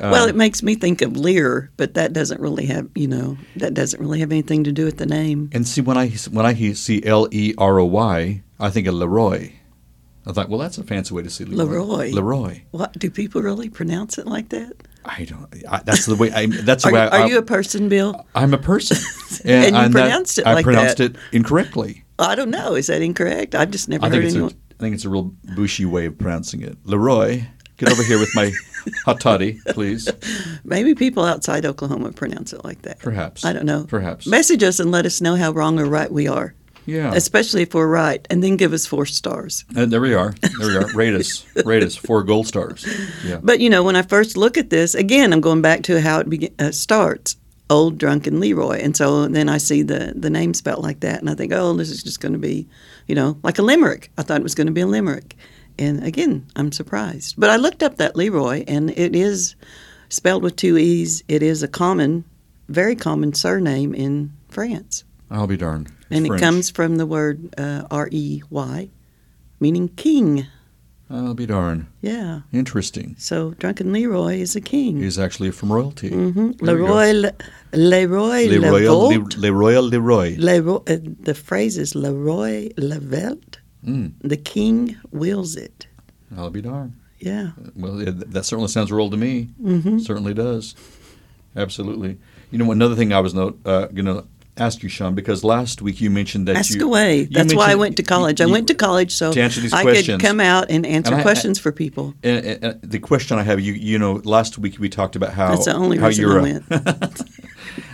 Uh, 0.00 0.10
Well, 0.12 0.28
it 0.28 0.36
makes 0.36 0.62
me 0.62 0.74
think 0.74 1.02
of 1.02 1.16
Lear, 1.16 1.70
but 1.76 1.94
that 1.94 2.12
doesn't 2.12 2.40
really 2.40 2.66
have, 2.66 2.88
you 2.94 3.08
know, 3.08 3.36
that 3.56 3.74
doesn't 3.74 4.00
really 4.00 4.20
have 4.20 4.30
anything 4.32 4.64
to 4.64 4.72
do 4.72 4.84
with 4.84 4.98
the 4.98 5.06
name. 5.06 5.50
And 5.52 5.66
see, 5.66 5.80
when 5.80 5.96
I 5.98 6.08
when 6.30 6.46
I 6.46 6.54
see 6.72 7.04
L 7.04 7.28
E 7.30 7.54
R 7.58 7.78
O 7.80 7.84
Y, 7.84 8.42
I 8.60 8.70
think 8.70 8.86
of 8.86 8.94
Leroy. 8.94 9.52
I 10.24 10.30
thought, 10.32 10.48
well, 10.48 10.60
that's 10.60 10.78
a 10.78 10.84
fancy 10.84 11.12
way 11.14 11.22
to 11.24 11.30
see 11.30 11.44
Leroy. 11.44 11.82
Leroy. 11.82 12.10
Leroy. 12.12 12.62
What 12.70 12.92
do 12.96 13.10
people 13.10 13.42
really 13.42 13.68
pronounce 13.68 14.18
it 14.18 14.26
like 14.26 14.50
that? 14.50 14.72
I 15.04 15.24
don't. 15.24 15.48
I, 15.68 15.82
that's 15.84 16.06
the 16.06 16.14
way. 16.14 16.30
I, 16.30 16.46
that's 16.46 16.84
the 16.84 16.90
Are, 16.90 16.92
way. 16.92 17.02
you- 17.02 17.08
I, 17.10 17.20
are 17.22 17.28
you 17.28 17.38
a 17.38 17.42
person, 17.42 17.88
Bill? 17.88 18.24
I'm 18.36 18.54
a 18.54 18.58
person, 18.58 18.98
And 19.44 19.74
you 19.74 19.82
that- 19.82 19.90
pronounced 19.90 20.38
it 20.38 20.46
I 20.46 20.62
pronounced 20.62 20.98
that. 20.98 21.16
it 21.16 21.20
incorrectly. 21.32 22.04
I 22.20 22.36
don't 22.36 22.50
know. 22.50 22.76
Is 22.76 22.86
that 22.86 23.02
incorrect? 23.02 23.56
I've 23.56 23.72
just 23.72 23.88
never 23.88 24.06
I 24.06 24.10
heard 24.10 24.24
it's 24.24 24.34
a, 24.34 24.36
anyone. 24.36 24.54
I 24.78 24.80
think 24.80 24.94
it's 24.94 25.04
a 25.04 25.08
real 25.08 25.34
bushy 25.56 25.84
way 25.86 26.06
of 26.06 26.16
pronouncing 26.18 26.62
it. 26.62 26.78
Leroy, 26.84 27.42
get 27.76 27.90
over 27.90 28.02
here 28.02 28.18
with 28.18 28.34
my 28.34 28.52
hot 29.04 29.20
toddy, 29.20 29.60
please. 29.68 30.08
Maybe 30.64 30.94
people 30.94 31.24
outside 31.24 31.64
Oklahoma 31.66 32.12
pronounce 32.12 32.52
it 32.52 32.64
like 32.64 32.82
that. 32.82 32.98
Perhaps. 32.98 33.44
I 33.44 33.52
don't 33.52 33.66
know. 33.66 33.84
Perhaps. 33.84 34.26
Message 34.26 34.62
us 34.62 34.80
and 34.80 34.90
let 34.90 35.06
us 35.06 35.20
know 35.20 35.36
how 35.36 35.52
wrong 35.52 35.78
or 35.78 35.84
right 35.86 36.10
we 36.10 36.26
are, 36.28 36.54
Yeah. 36.86 37.12
especially 37.14 37.62
if 37.62 37.74
we're 37.74 37.86
right, 37.86 38.26
and 38.30 38.42
then 38.42 38.56
give 38.56 38.72
us 38.72 38.86
four 38.86 39.06
stars. 39.06 39.64
And 39.76 39.92
there 39.92 40.00
we 40.00 40.14
are. 40.14 40.34
There 40.58 40.68
we 40.68 40.76
are. 40.76 40.92
Rate 40.94 41.14
us. 41.14 41.44
Rate 41.64 41.82
us. 41.82 41.94
Four 41.96 42.22
gold 42.24 42.46
stars. 42.46 42.86
Yeah. 43.24 43.38
But 43.42 43.60
you 43.60 43.70
know, 43.70 43.82
when 43.82 43.96
I 43.96 44.02
first 44.02 44.36
look 44.36 44.56
at 44.58 44.70
this, 44.70 44.94
again, 44.94 45.32
I'm 45.32 45.40
going 45.40 45.62
back 45.62 45.82
to 45.84 46.00
how 46.00 46.20
it 46.20 46.28
begin, 46.30 46.54
uh, 46.58 46.70
starts. 46.72 47.36
Old 47.70 47.96
drunken 47.96 48.38
Leroy, 48.38 48.80
and 48.82 48.94
so 48.94 49.26
then 49.28 49.48
I 49.48 49.56
see 49.56 49.80
the 49.80 50.12
the 50.14 50.28
name 50.28 50.52
spelled 50.52 50.82
like 50.84 51.00
that, 51.00 51.20
and 51.20 51.30
I 51.30 51.34
think, 51.34 51.52
oh, 51.54 51.72
this 51.72 51.88
is 51.90 52.02
just 52.02 52.20
going 52.20 52.34
to 52.34 52.38
be, 52.38 52.68
you 53.06 53.14
know, 53.14 53.38
like 53.42 53.58
a 53.58 53.62
limerick. 53.62 54.10
I 54.18 54.22
thought 54.22 54.40
it 54.40 54.42
was 54.42 54.54
going 54.54 54.66
to 54.66 54.74
be 54.74 54.82
a 54.82 54.86
limerick, 54.86 55.36
and 55.78 56.02
again, 56.04 56.46
I'm 56.56 56.72
surprised. 56.72 57.34
But 57.38 57.50
I 57.50 57.56
looked 57.56 57.82
up 57.82 57.96
that 57.96 58.16
Leroy, 58.16 58.64
and 58.66 58.90
it 58.90 59.14
is 59.14 59.54
spelled 60.08 60.42
with 60.42 60.56
two 60.56 60.76
e's. 60.78 61.22
It 61.28 61.42
is 61.42 61.62
a 61.62 61.68
common, 61.68 62.24
very 62.68 62.96
common 62.96 63.34
surname 63.34 63.94
in 63.94 64.32
France, 64.48 65.04
I'll 65.30 65.46
be 65.46 65.56
darned. 65.56 65.88
It's 65.88 66.18
and 66.18 66.26
French. 66.26 66.42
it 66.42 66.44
comes 66.44 66.70
from 66.70 66.96
the 66.96 67.06
word 67.06 67.54
uh, 67.58 67.84
R 67.90 68.08
E 68.10 68.42
Y, 68.50 68.90
meaning 69.60 69.88
king. 69.88 70.46
I'll 71.10 71.34
be 71.34 71.44
darned. 71.44 71.86
Yeah. 72.00 72.40
Interesting. 72.52 73.16
So 73.18 73.50
drunken 73.58 73.92
Leroy 73.92 74.36
is 74.36 74.56
a 74.56 74.62
king. 74.62 75.02
He's 75.02 75.18
actually 75.18 75.50
from 75.50 75.70
royalty. 75.70 76.08
hmm 76.08 76.52
go. 76.52 76.66
Leroy, 76.66 77.12
Le- 77.12 77.32
Leroy, 77.74 78.46
Le 78.46 78.70
Royal, 78.70 79.08
Levolt. 79.10 79.36
Le, 79.36 79.40
Le 79.40 79.52
Royal 79.52 79.82
Leroy. 79.82 80.36
Leroy, 80.38 80.76
uh, 80.88 80.96
the 81.20 81.34
phrase 81.34 81.76
is 81.76 81.94
Leroy 81.94 82.70
Levelt. 82.78 83.58
Mm, 83.86 84.12
The 84.20 84.36
king 84.36 84.96
wills 85.10 85.56
it. 85.56 85.86
I'll 86.36 86.50
be 86.50 86.62
darned. 86.62 86.94
Yeah. 87.18 87.50
Well, 87.76 87.94
that 87.96 88.44
certainly 88.44 88.68
sounds 88.68 88.90
royal 88.90 89.10
to 89.10 89.16
me. 89.16 89.44
hmm 89.60 89.98
Certainly 89.98 90.34
does. 90.34 90.74
Absolutely. 91.56 92.18
You 92.50 92.58
know, 92.58 92.70
another 92.72 92.94
thing 92.96 93.12
I 93.12 93.20
was 93.20 93.34
not, 93.34 93.54
uh, 93.64 93.86
going 93.86 94.06
to 94.06 94.24
ask 94.56 94.82
you, 94.82 94.88
Sean, 94.88 95.14
because 95.14 95.42
last 95.44 95.80
week 95.82 96.00
you 96.00 96.10
mentioned 96.10 96.46
that 96.48 96.56
Ask 96.56 96.74
you. 96.74 96.84
away. 96.86 97.20
you 97.20 97.26
That's 97.30 97.54
why 97.54 97.70
I 97.70 97.74
went 97.74 97.96
to 97.96 98.02
college. 98.02 98.40
I 98.40 98.46
went 98.46 98.66
to 98.68 98.74
college 98.74 99.12
so 99.12 99.32
to 99.32 99.40
answer 99.40 99.60
these 99.60 99.72
I 99.72 99.82
questions. 99.82 100.20
could 100.20 100.26
come 100.26 100.40
out 100.40 100.70
and 100.70 100.84
answer 100.84 101.12
And 101.12 101.20
I- 101.20 101.22
questions 101.22 101.58
for 101.58 101.72
people. 101.72 102.14
And, 102.22 102.44
and- 102.64 102.82
the 102.82 102.98
question 102.98 103.38
I 103.38 103.42
have, 103.44 103.60
you 103.60 103.72
you 103.72 103.98
know, 103.98 104.20
last 104.24 104.58
week 104.58 104.78
we 104.78 104.88
talked 104.90 105.16
about 105.16 105.32
how 105.32 105.50
That's 105.52 105.64
the 105.66 105.74
only 105.74 105.96
how 105.98 106.08
reason 106.08 106.22
you're 106.22 106.38
I 106.38 106.42
went. 106.42 106.64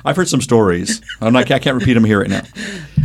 I've 0.05 0.17
heard 0.17 0.29
some 0.29 0.41
stories. 0.41 1.01
I'm 1.21 1.33
not. 1.33 1.51
I 1.51 1.59
can't 1.59 1.79
repeat 1.79 1.95
them 1.95 2.05
here 2.05 2.21
right 2.21 2.31
now. 2.31 2.43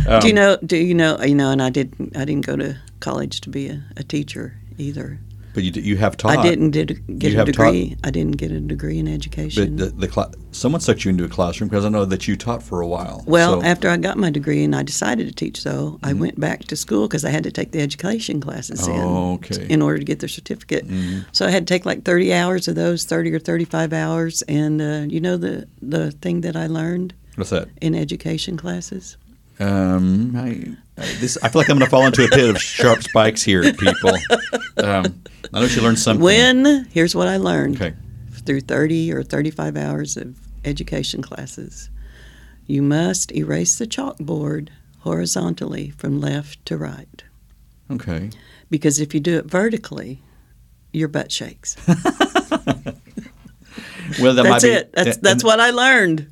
Um, 0.06 0.20
do 0.20 0.28
you 0.28 0.34
know? 0.34 0.58
Do 0.64 0.76
you 0.76 0.94
know? 0.94 1.20
You 1.22 1.34
know, 1.34 1.50
and 1.50 1.62
I 1.62 1.70
did. 1.70 1.94
I 2.14 2.24
didn't 2.24 2.46
go 2.46 2.56
to 2.56 2.78
college 3.00 3.40
to 3.42 3.50
be 3.50 3.68
a, 3.68 3.82
a 3.96 4.02
teacher 4.02 4.54
either. 4.78 5.18
But 5.54 5.62
you, 5.62 5.70
you 5.80 5.96
have 5.96 6.16
taught. 6.16 6.36
I 6.36 6.42
didn't 6.42 6.72
did, 6.72 7.18
get 7.18 7.30
You 7.30 7.36
a 7.36 7.38
have 7.38 7.52
taught- 7.52 7.72
degree. 7.72 7.96
I 8.02 8.10
didn't 8.10 8.36
get 8.38 8.50
a 8.50 8.58
degree 8.60 8.98
in 8.98 9.06
education. 9.06 9.76
But 9.76 9.84
the, 9.84 9.90
the 10.00 10.08
cla- 10.08 10.32
someone 10.50 10.80
sucked 10.80 11.04
you 11.04 11.10
into 11.10 11.22
a 11.24 11.28
classroom 11.28 11.68
because 11.68 11.84
I 11.84 11.88
know 11.90 12.04
that 12.04 12.26
you 12.26 12.36
taught 12.36 12.60
for 12.62 12.80
a 12.80 12.86
while. 12.88 13.22
Well, 13.26 13.60
So- 13.60 13.66
after 13.66 13.88
I 13.88 13.96
got 13.96 14.18
my 14.18 14.30
degree 14.30 14.64
and 14.64 14.74
I 14.74 14.82
decided 14.82 15.28
to 15.28 15.32
teach, 15.32 15.62
though, 15.62 16.00
I 16.02 16.12
Mhm. 16.12 16.18
went 16.18 16.40
back 16.40 16.64
to 16.64 16.76
school 16.76 17.06
because 17.06 17.24
I 17.24 17.30
had 17.30 17.44
to 17.44 17.52
take 17.52 17.70
the 17.70 17.80
education 17.80 18.40
classes 18.40 18.86
in 18.88 18.94
Oh, 19.00 19.34
okay. 19.34 19.64
in 19.70 19.80
order 19.80 19.98
to 20.00 20.04
get 20.04 20.18
the 20.18 20.28
certificate. 20.28 20.88
Mhm. 20.88 21.24
So 21.30 21.46
I 21.46 21.50
had 21.50 21.66
to 21.68 21.72
take 21.72 21.86
like 21.86 22.02
30 22.04 22.32
hours 22.34 22.66
of 22.66 22.74
those, 22.74 23.04
30 23.04 23.32
or 23.32 23.38
35 23.38 23.92
hours. 23.92 24.42
And 24.48 24.82
uh, 24.82 25.04
you 25.08 25.20
know 25.20 25.36
the, 25.36 25.68
the 25.80 26.10
thing 26.10 26.40
that 26.40 26.56
I 26.56 26.66
learned 26.66 27.14
what's 27.36 27.50
that? 27.50 27.68
in 27.80 27.94
education 27.94 28.56
classes? 28.56 29.16
Um, 29.60 30.34
I, 30.36 30.40
I, 30.40 30.76
this, 30.96 31.36
I 31.42 31.48
feel 31.48 31.60
like 31.60 31.68
I'm 31.68 31.78
going 31.78 31.86
to 31.86 31.90
fall 31.90 32.06
into 32.06 32.24
a 32.24 32.28
pit 32.28 32.48
of 32.50 32.60
sharp 32.60 33.02
spikes 33.02 33.42
here, 33.42 33.62
people. 33.72 34.16
Um, 34.76 35.22
I 35.52 35.60
know 35.60 35.66
she 35.68 35.80
learned 35.80 35.98
something. 35.98 36.22
When, 36.22 36.84
here's 36.92 37.14
what 37.14 37.28
I 37.28 37.36
learned 37.36 37.76
Okay. 37.80 37.94
through 38.44 38.60
30 38.62 39.12
or 39.12 39.22
35 39.22 39.76
hours 39.76 40.16
of 40.16 40.36
education 40.64 41.20
classes 41.22 41.90
you 42.66 42.80
must 42.80 43.30
erase 43.32 43.76
the 43.76 43.86
chalkboard 43.86 44.70
horizontally 45.00 45.90
from 45.90 46.18
left 46.18 46.64
to 46.64 46.78
right. 46.78 47.22
Okay. 47.90 48.30
Because 48.70 48.98
if 49.00 49.12
you 49.12 49.20
do 49.20 49.36
it 49.36 49.44
vertically, 49.44 50.22
your 50.90 51.08
butt 51.08 51.30
shakes. 51.30 51.76
Well, 54.20 54.34
that 54.34 54.42
that's 54.44 54.62
might 54.62 54.68
be 54.68 54.74
it. 54.74 54.92
That's 54.92 55.16
and- 55.16 55.24
that's 55.24 55.42
what 55.42 55.60
I 55.60 55.70
learned. 55.70 56.30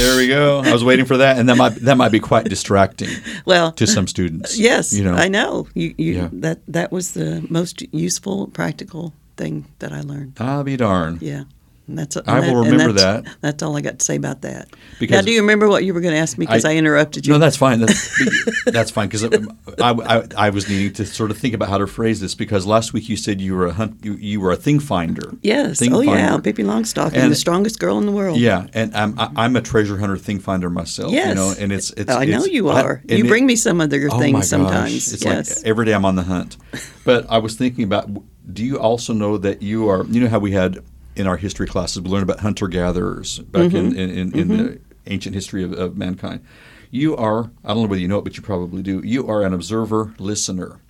There 0.00 0.16
we 0.16 0.28
go. 0.28 0.60
I 0.64 0.72
was 0.72 0.82
waiting 0.82 1.04
for 1.06 1.18
that, 1.18 1.38
and 1.38 1.48
that 1.48 1.56
might 1.56 1.74
that 1.84 1.96
might 1.96 2.12
be 2.12 2.20
quite 2.20 2.48
distracting 2.48 3.08
Well, 3.44 3.72
to 3.72 3.86
some 3.86 4.06
students. 4.06 4.58
yes, 4.58 4.92
you 4.92 5.04
know. 5.04 5.14
I 5.14 5.28
know. 5.28 5.66
You, 5.74 5.94
you 5.98 6.12
Yeah. 6.14 6.28
that 6.32 6.58
that 6.68 6.90
was 6.90 7.12
the 7.12 7.46
most 7.50 7.82
useful, 7.92 8.46
practical 8.48 9.12
thing 9.36 9.64
that 9.78 9.92
I 9.92 10.00
learned. 10.00 10.32
I'll 10.40 10.64
be 10.64 10.76
darned. 10.76 11.20
Yeah, 11.22 11.44
and 11.90 11.98
that's. 11.98 12.16
I 12.16 12.38
and 12.38 12.54
will 12.54 12.64
remember 12.64 12.92
that's, 12.92 13.26
that. 13.26 13.36
That's 13.40 13.62
all 13.62 13.76
I 13.76 13.80
got 13.80 13.98
to 13.98 14.04
say 14.04 14.16
about 14.16 14.42
that. 14.42 14.68
Because- 14.98 15.16
now, 15.16 15.22
do 15.22 15.32
you 15.32 15.40
remember 15.40 15.68
what 15.68 15.84
you 15.84 15.92
were 15.92 16.00
going 16.00 16.14
to 16.14 16.20
ask 16.20 16.38
me? 16.38 16.46
Because 16.46 16.64
I- 16.64 16.72
I, 16.72 16.76
interrupted 16.76 17.26
you. 17.26 17.32
No, 17.32 17.38
that's 17.38 17.56
fine. 17.56 17.80
That's, 17.80 18.64
that's 18.66 18.90
fine 18.90 19.08
because 19.08 19.24
um, 19.24 19.58
I, 19.80 19.90
I, 19.90 20.46
I 20.46 20.50
was 20.50 20.68
needing 20.68 20.92
to 20.94 21.06
sort 21.06 21.30
of 21.30 21.38
think 21.38 21.54
about 21.54 21.68
how 21.68 21.78
to 21.78 21.86
phrase 21.86 22.20
this 22.20 22.34
because 22.34 22.66
last 22.66 22.92
week 22.92 23.08
you 23.08 23.16
said 23.16 23.40
you 23.40 23.54
were 23.56 23.66
a 23.66 23.72
hunt, 23.72 24.04
you, 24.04 24.14
you 24.14 24.40
were 24.40 24.52
a 24.52 24.56
thing 24.56 24.78
finder. 24.78 25.32
yes. 25.42 25.78
Thing 25.80 25.92
oh 25.92 26.00
yeah, 26.00 26.28
finder. 26.28 26.42
Pippi 26.42 26.62
Longstocking, 26.62 27.14
And- 27.14 27.32
the 27.32 27.36
strongest 27.36 27.78
girl 27.80 27.98
in 27.98 28.06
the 28.06 28.12
world. 28.12 28.38
Yeah, 28.38 28.68
and 28.72 28.94
I'm 28.96 29.18
I- 29.18 29.32
I'm 29.36 29.56
a 29.56 29.60
treasure 29.60 29.98
hunter, 29.98 30.16
thing 30.16 30.38
finder 30.38 30.70
myself. 30.70 31.12
Yes. 31.12 31.28
you 31.28 31.34
know, 31.34 31.54
and 31.58 31.72
it's 31.72 31.90
it's. 31.90 32.10
I 32.10 32.24
know 32.24 32.38
it's- 32.38 32.48
you 32.48 32.68
are. 32.68 33.02
you 33.08 33.24
it- 33.24 33.28
bring 33.28 33.46
me 33.46 33.56
some 33.56 33.80
other 33.80 34.08
oh 34.10 34.18
things 34.18 34.48
sometimes. 34.48 35.12
It's 35.12 35.24
yes. 35.24 35.56
like 35.58 35.66
every 35.66 35.86
day 35.86 35.92
I'm 35.92 36.04
on 36.04 36.16
the 36.16 36.22
hunt. 36.24 36.56
But 37.04 37.30
I 37.30 37.38
was 37.38 37.56
thinking 37.56 37.84
about. 37.84 38.08
Do 38.52 38.64
you 38.64 38.78
also 38.78 39.12
know 39.12 39.38
that 39.38 39.62
you 39.62 39.88
are? 39.88 40.04
You 40.04 40.20
know 40.20 40.28
how 40.28 40.38
we 40.38 40.52
had 40.52 40.84
in 41.16 41.26
our 41.26 41.36
history 41.36 41.66
classes 41.66 42.00
we 42.00 42.08
learn 42.10 42.22
about 42.22 42.40
hunter 42.40 42.68
gatherers 42.68 43.38
back 43.40 43.72
in 43.74 43.90
Mm-hmm. 43.92 43.98
in, 43.98 44.10
in, 44.10 44.38
in 44.38 44.48
the 44.48 44.80
ancient 45.06 45.34
history 45.34 45.62
of, 45.64 45.72
of 45.72 45.96
mankind. 45.96 46.44
You 46.90 47.16
are. 47.16 47.50
I 47.64 47.68
don't 47.68 47.82
know 47.82 47.88
whether 47.88 48.00
you 48.00 48.08
know 48.08 48.18
it, 48.18 48.24
but 48.24 48.36
you 48.36 48.42
probably 48.42 48.82
do. 48.82 49.00
You 49.04 49.28
are 49.28 49.42
an 49.42 49.54
observer 49.54 50.14
listener. 50.18 50.80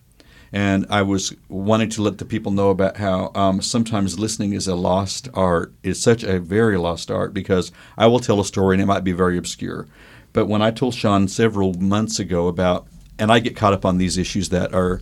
and 0.53 0.85
I 0.91 1.03
was 1.03 1.35
wanting 1.49 1.91
to 1.91 2.03
let 2.03 2.19
the 2.19 2.25
people 2.25 2.51
know 2.53 2.71
about 2.71 2.97
how 2.97 3.31
um, 3.35 3.61
sometimes 3.63 4.19
listening 4.19 4.53
is 4.53 4.67
a 4.67 4.75
lost 4.75 5.29
art. 5.35 5.73
It's 5.83 6.01
such 6.01 6.23
a 6.25 6.41
very 6.41 6.77
lost 6.77 7.11
art 7.11 7.33
because 7.35 7.71
I 7.97 8.07
will 8.09 8.19
tell 8.19 8.41
a 8.41 8.45
story 8.45 8.75
and 8.75 8.83
it 8.83 8.87
might 8.87 9.05
be 9.05 9.13
very 9.13 9.39
obscure. 9.39 9.87
But 10.33 10.47
when 10.47 10.63
I 10.63 10.71
told 10.71 10.95
Sean 10.95 11.29
several 11.29 11.75
months 11.75 12.19
ago 12.19 12.49
about, 12.49 12.87
and 13.19 13.31
I 13.31 13.39
get 13.39 13.55
caught 13.57 13.73
up 13.75 13.85
on 13.85 13.99
these 13.99 14.17
issues 14.19 14.49
that 14.49 14.73
are, 14.75 15.01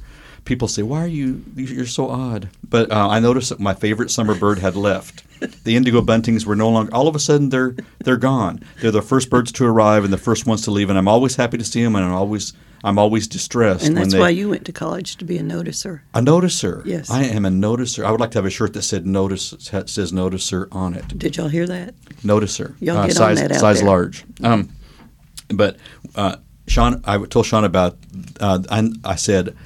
people 0.49 0.67
say, 0.67 0.83
"Why 0.83 1.05
are 1.05 1.07
you? 1.07 1.45
You're 1.55 1.87
so 1.87 2.11
odd." 2.11 2.49
But 2.69 2.91
uh, 2.91 3.09
I 3.09 3.21
noticed 3.21 3.51
that 3.51 3.61
my 3.61 3.75
favorite 3.75 4.11
summer 4.11 4.35
bird 4.35 4.59
had 4.59 4.75
left. 4.75 5.23
The 5.63 5.77
indigo 5.77 6.01
buntings 6.01 6.45
were 6.45 6.57
no 6.57 6.69
longer. 6.69 6.93
All 6.93 7.07
of 7.07 7.15
a 7.15 7.21
sudden, 7.21 7.51
they're 7.51 7.77
they're 8.01 8.17
gone. 8.17 8.65
They're 8.81 8.91
the 8.91 9.03
first 9.03 9.31
birds 9.31 9.53
to 9.53 9.65
arrive 9.65 10.03
and 10.03 10.13
the 10.13 10.19
first 10.19 10.47
ones 10.47 10.63
to 10.63 10.73
leave, 10.73 10.89
and 10.91 10.99
I'm 10.99 11.07
always 11.07 11.37
happy 11.37 11.59
to 11.59 11.65
see 11.65 11.85
them, 11.85 11.95
and 11.95 12.05
I'm 12.05 12.13
always 12.13 12.55
I'm 12.83 12.99
always 12.99 13.29
distressed. 13.29 13.87
And 13.87 13.97
that's 13.97 14.13
they, 14.13 14.19
why 14.19 14.31
you 14.31 14.49
went 14.49 14.65
to 14.65 14.73
college 14.73 15.17
to 15.17 15.25
be 15.25 15.39
a 15.39 15.43
noticer. 15.43 16.01
a 16.15 16.21
noticer. 16.21 16.85
Yes. 16.85 17.11
I 17.11 17.23
am 17.25 17.45
a 17.45 17.51
noticer. 17.51 18.05
I 18.05 18.11
would 18.11 18.21
like 18.21 18.33
to 18.33 18.39
have 18.39 18.47
a 18.47 18.51
shirt 18.51 18.73
that 18.73 18.83
said 18.83 19.07
notice 19.07 19.55
says 19.61 20.13
noticer 20.13 20.67
on 20.73 20.95
it. 20.95 21.07
Did 21.17 21.37
y'all 21.37 21.49
hear 21.49 21.67
that? 21.67 21.95
Noticer. 22.23 22.75
Y'all 22.81 22.97
get 23.07 23.11
on 23.11 23.11
size 23.11 23.41
that 23.41 23.53
out 23.53 23.61
size 23.61 23.79
there. 23.79 23.89
large. 23.89 24.25
Um, 24.43 24.71
but 25.49 25.77
uh, 26.17 26.37
Sean, 26.67 27.03
I 27.05 27.19
told 27.25 27.47
Sean 27.47 27.65
about. 27.65 27.97
Uh, 28.41 28.63
I, 28.71 28.91
I 29.05 29.15
said, 29.17 29.57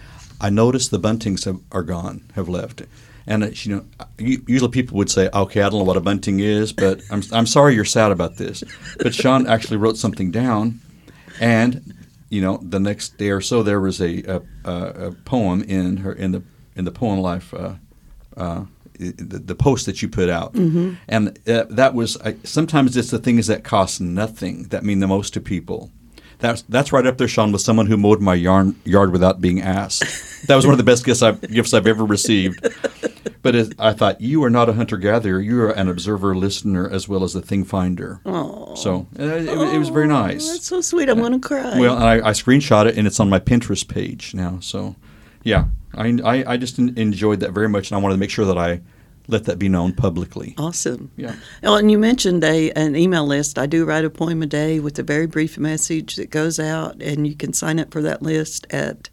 I 0.43 0.51
noticed 0.51 0.91
the 0.91 0.99
buntings 0.99 1.45
have, 1.45 1.61
are 1.71 1.83
gone, 1.85 2.21
have 2.35 2.49
left. 2.49 2.83
And 3.27 3.65
you 3.65 3.77
know, 3.77 3.85
usually 4.19 4.71
people 4.71 4.97
would 4.97 5.11
say, 5.11 5.29
"Okay, 5.33 5.61
I 5.63 5.69
don't 5.69 5.79
know 5.79 5.85
what 5.85 5.97
a 5.97 6.01
bunting 6.01 6.41
is, 6.41 6.73
but 6.73 7.01
I'm 7.11 7.23
I'm 7.33 7.47
sorry 7.47 7.75
you're 7.77 7.85
sad 7.85 8.11
about 8.11 8.37
this." 8.37 8.65
But 8.99 9.15
Sean 9.15 9.47
actually 9.47 9.77
wrote 9.77 9.97
something 9.97 10.33
down, 10.33 10.81
and 11.41 11.95
you 12.31 12.41
know, 12.43 12.59
the 12.63 12.81
next 12.81 13.19
day 13.19 13.31
or 13.31 13.41
so, 13.41 13.63
there 13.63 13.81
was 13.81 14.01
a 14.01 14.23
a, 14.25 14.43
a, 14.65 15.07
a 15.09 15.13
poem 15.25 15.63
in 15.63 15.99
her 15.99 16.13
in 16.13 16.33
the 16.33 16.43
in 16.75 16.85
the 16.85 16.91
poem 16.91 17.21
life. 17.21 17.55
Uh, 17.55 17.75
uh, 18.37 18.65
the, 18.99 19.39
the 19.39 19.55
post 19.55 19.87
that 19.87 20.01
you 20.03 20.09
put 20.09 20.29
out, 20.29 20.53
Mm-hmm. 20.55 20.95
and 21.09 21.39
uh, 21.49 21.65
that 21.71 21.95
was 21.95 22.17
I, 22.21 22.37
sometimes 22.45 22.97
it's 22.97 23.11
the 23.11 23.19
things 23.19 23.47
that 23.47 23.63
cost 23.65 24.01
nothing 24.01 24.65
that 24.71 24.85
mean 24.85 24.99
the 25.01 25.07
most 25.09 25.33
to 25.35 25.41
people. 25.41 25.91
That's 26.39 26.63
that's 26.63 26.93
right 26.93 27.07
up 27.07 27.19
there, 27.19 27.29
Sean, 27.29 27.53
with 27.53 27.63
someone 27.63 27.87
who 27.87 27.97
mowed 27.97 28.21
my 28.21 28.35
yarn, 28.35 28.75
yard 28.85 29.13
without 29.13 29.41
being 29.41 29.61
asked. 29.63 30.05
That 30.47 30.57
was 30.57 30.65
one 30.67 30.73
of 30.75 30.79
the 30.79 30.85
best 30.85 31.05
gifts 31.05 31.23
I've, 31.23 31.41
gifts 31.41 31.73
I've 31.75 31.87
ever 31.87 32.05
received. 32.05 32.67
But 33.43 33.55
it, 33.57 33.75
I 33.79 33.93
thought 33.93 34.21
you 34.21 34.43
are 34.45 34.51
not 34.51 34.69
a 34.69 34.73
hunter 34.73 34.97
gatherer; 34.97 35.41
you 35.41 35.61
are 35.63 35.71
an 35.71 35.89
observer, 35.89 36.35
listener, 36.37 36.89
as 36.89 37.09
well 37.09 37.25
as 37.25 37.35
a 37.35 37.43
thing 37.43 37.65
finder. 37.65 38.21
Oh, 38.25 38.75
So 38.77 39.07
uh, 39.19 39.23
it, 39.25 39.57
was- 39.57 39.73
it 39.73 39.79
was 39.79 39.89
very 39.89 40.07
nice. 40.09 40.49
that's 40.51 40.67
so 40.67 40.81
sweet. 40.81 41.09
I'm 41.09 41.19
going 41.19 41.33
to 41.33 41.41
cry. 41.41 41.79
Well, 41.79 41.97
I, 41.99 42.15
I 42.19 42.31
screenshot 42.33 42.87
it, 42.87 42.97
and 42.97 43.07
it's 43.07 43.19
on 43.21 43.29
my 43.29 43.41
Pinterest 43.41 43.87
page 43.87 44.33
now. 44.35 44.59
So, 44.61 44.95
yeah, 45.43 45.67
I, 45.95 46.19
I, 46.25 46.53
I 46.53 46.57
just 46.57 46.79
enjoyed 46.79 47.41
that 47.41 47.51
very 47.53 47.69
much, 47.69 47.91
and 47.91 47.99
I 47.99 48.01
wanted 48.03 48.15
to 48.15 48.21
make 48.21 48.31
sure 48.31 48.45
that 48.47 48.59
I 48.59 48.81
let 49.29 49.45
that 49.45 49.59
be 49.59 49.69
known 49.69 49.93
publicly. 49.93 50.55
awesome. 50.59 51.11
Yeah. 51.17 51.35
Oh, 51.65 51.77
and 51.77 51.91
you 51.91 51.99
mentioned 51.99 52.43
a 52.45 52.71
an 52.73 52.95
email 52.97 53.25
list. 53.27 53.59
I 53.59 53.67
do 53.67 53.85
write 53.85 54.05
a 54.05 54.11
poem 54.11 54.43
a 54.43 54.47
day 54.47 54.79
with 54.81 54.99
a 54.99 55.03
very 55.05 55.27
brief 55.27 55.59
message 55.59 56.15
that 56.17 56.31
goes 56.31 56.59
out, 56.61 57.01
and 57.03 57.27
you 57.27 57.35
can 57.37 57.53
sign 57.53 57.79
up 57.81 57.91
for 57.93 58.03
that 58.03 58.23
list 58.23 58.67
at 58.71 59.09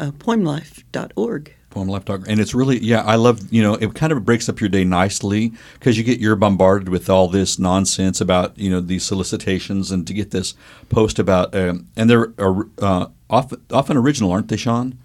uh, 0.00 0.10
poemlife.org. 0.12 1.54
Poem 1.70 1.86
Life 1.86 2.04
Dog, 2.04 2.26
and 2.28 2.40
it's 2.40 2.52
really 2.52 2.80
yeah. 2.80 3.02
I 3.02 3.14
love 3.14 3.40
you 3.52 3.62
know 3.62 3.74
it 3.74 3.94
kind 3.94 4.12
of 4.12 4.24
breaks 4.24 4.48
up 4.48 4.60
your 4.60 4.68
day 4.68 4.82
nicely 4.82 5.52
because 5.74 5.96
you 5.96 6.02
get 6.02 6.18
you're 6.18 6.34
bombarded 6.34 6.88
with 6.88 7.08
all 7.08 7.28
this 7.28 7.60
nonsense 7.60 8.20
about 8.20 8.58
you 8.58 8.68
know 8.68 8.80
these 8.80 9.04
solicitations 9.04 9.92
and 9.92 10.04
to 10.08 10.12
get 10.12 10.32
this 10.32 10.54
post 10.88 11.20
about 11.20 11.54
um, 11.54 11.86
and 11.96 12.10
they're 12.10 12.32
uh, 12.38 13.06
often 13.28 13.62
often 13.70 13.96
original, 13.96 14.32
aren't 14.32 14.48
they, 14.48 14.56
Sean? 14.56 14.98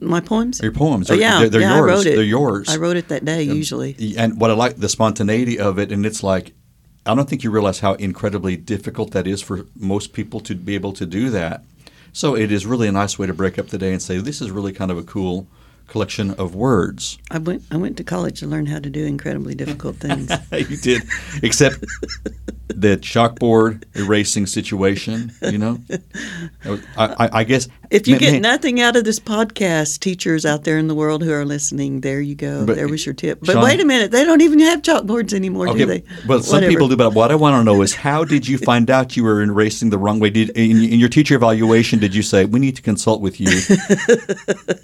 My 0.00 0.20
poems? 0.20 0.60
Your 0.60 0.72
poems, 0.72 1.10
Oh, 1.10 1.14
yeah, 1.14 1.40
they're, 1.40 1.48
they're 1.50 1.60
yeah, 1.60 1.76
yours. 1.76 1.90
I 1.90 1.94
wrote 1.94 2.06
it. 2.06 2.16
They're 2.16 2.24
yours. 2.24 2.68
I 2.70 2.76
wrote 2.76 2.96
it 2.96 3.08
that 3.08 3.24
day, 3.24 3.42
usually. 3.42 4.16
And 4.16 4.40
what 4.40 4.50
I 4.50 4.54
like 4.54 4.76
the 4.76 4.88
spontaneity 4.88 5.60
of 5.60 5.78
it, 5.78 5.92
and 5.92 6.04
it's 6.04 6.22
like 6.22 6.54
I 7.04 7.14
don't 7.14 7.28
think 7.28 7.44
you 7.44 7.50
realize 7.50 7.80
how 7.80 7.94
incredibly 7.94 8.56
difficult 8.56 9.10
that 9.12 9.26
is 9.26 9.42
for 9.42 9.66
most 9.76 10.12
people 10.12 10.40
to 10.40 10.54
be 10.54 10.74
able 10.74 10.92
to 10.94 11.06
do 11.06 11.30
that. 11.30 11.62
So 12.12 12.36
it 12.36 12.52
is 12.52 12.66
really 12.66 12.88
a 12.88 12.92
nice 12.92 13.18
way 13.18 13.26
to 13.26 13.34
break 13.34 13.58
up 13.58 13.68
the 13.68 13.78
day 13.78 13.92
and 13.92 14.02
say 14.02 14.18
this 14.18 14.40
is 14.40 14.50
really 14.50 14.72
kind 14.72 14.90
of 14.90 14.98
a 14.98 15.02
cool 15.02 15.46
collection 15.88 16.32
of 16.32 16.54
words. 16.54 17.18
I 17.30 17.38
went 17.38 17.64
I 17.70 17.76
went 17.76 17.96
to 17.96 18.04
college 18.04 18.40
to 18.40 18.46
learn 18.46 18.66
how 18.66 18.78
to 18.78 18.90
do 18.90 19.04
incredibly 19.04 19.54
difficult 19.54 19.96
things. 19.96 20.30
you 20.52 20.76
did, 20.76 21.02
except 21.42 21.84
the 22.72 22.96
chalkboard 22.96 23.84
erasing 23.94 24.46
situation. 24.46 25.32
You 25.42 25.58
know, 25.58 25.78
I, 26.64 26.78
I, 26.96 27.30
I 27.40 27.44
guess 27.44 27.68
If 27.90 28.06
you 28.08 28.14
ma- 28.14 28.18
get 28.20 28.32
ma- 28.34 28.38
nothing 28.50 28.80
out 28.80 28.96
of 28.96 29.04
this 29.04 29.18
podcast, 29.20 30.00
teachers 30.00 30.46
out 30.46 30.64
there 30.64 30.78
in 30.78 30.88
the 30.88 30.94
world 30.94 31.22
who 31.22 31.32
are 31.32 31.44
listening, 31.44 32.00
there 32.00 32.20
you 32.20 32.34
go. 32.34 32.64
But, 32.66 32.76
there 32.76 32.88
was 32.88 33.04
your 33.04 33.14
tip. 33.14 33.40
But 33.40 33.52
Sean- 33.52 33.64
wait 33.64 33.80
a 33.80 33.84
minute, 33.84 34.10
they 34.10 34.24
don't 34.24 34.40
even 34.40 34.58
have 34.60 34.82
chalkboards 34.82 35.32
anymore, 35.32 35.66
do 35.74 35.86
they? 35.86 36.04
Well, 36.26 36.42
some 36.42 36.56
Whatever. 36.56 36.70
people 36.70 36.88
do, 36.88 36.96
but 36.96 37.14
what 37.14 37.30
I 37.30 37.34
want 37.34 37.60
to 37.60 37.64
know 37.64 37.82
is 37.82 37.94
how 37.94 38.24
did 38.24 38.46
you 38.48 38.58
find 38.58 38.90
out 38.90 39.16
you 39.16 39.24
were 39.24 39.42
erasing 39.42 39.90
the 39.90 39.98
wrong 39.98 40.20
way? 40.20 40.30
Did 40.30 40.50
in, 40.50 40.82
in 40.82 40.98
your 41.00 41.08
teacher 41.08 41.34
evaluation 41.34 41.98
did 41.98 42.14
you 42.14 42.22
say 42.22 42.44
we 42.44 42.58
need 42.60 42.76
to 42.76 42.82
consult 42.82 43.20
with 43.20 43.40
you? 43.40 43.50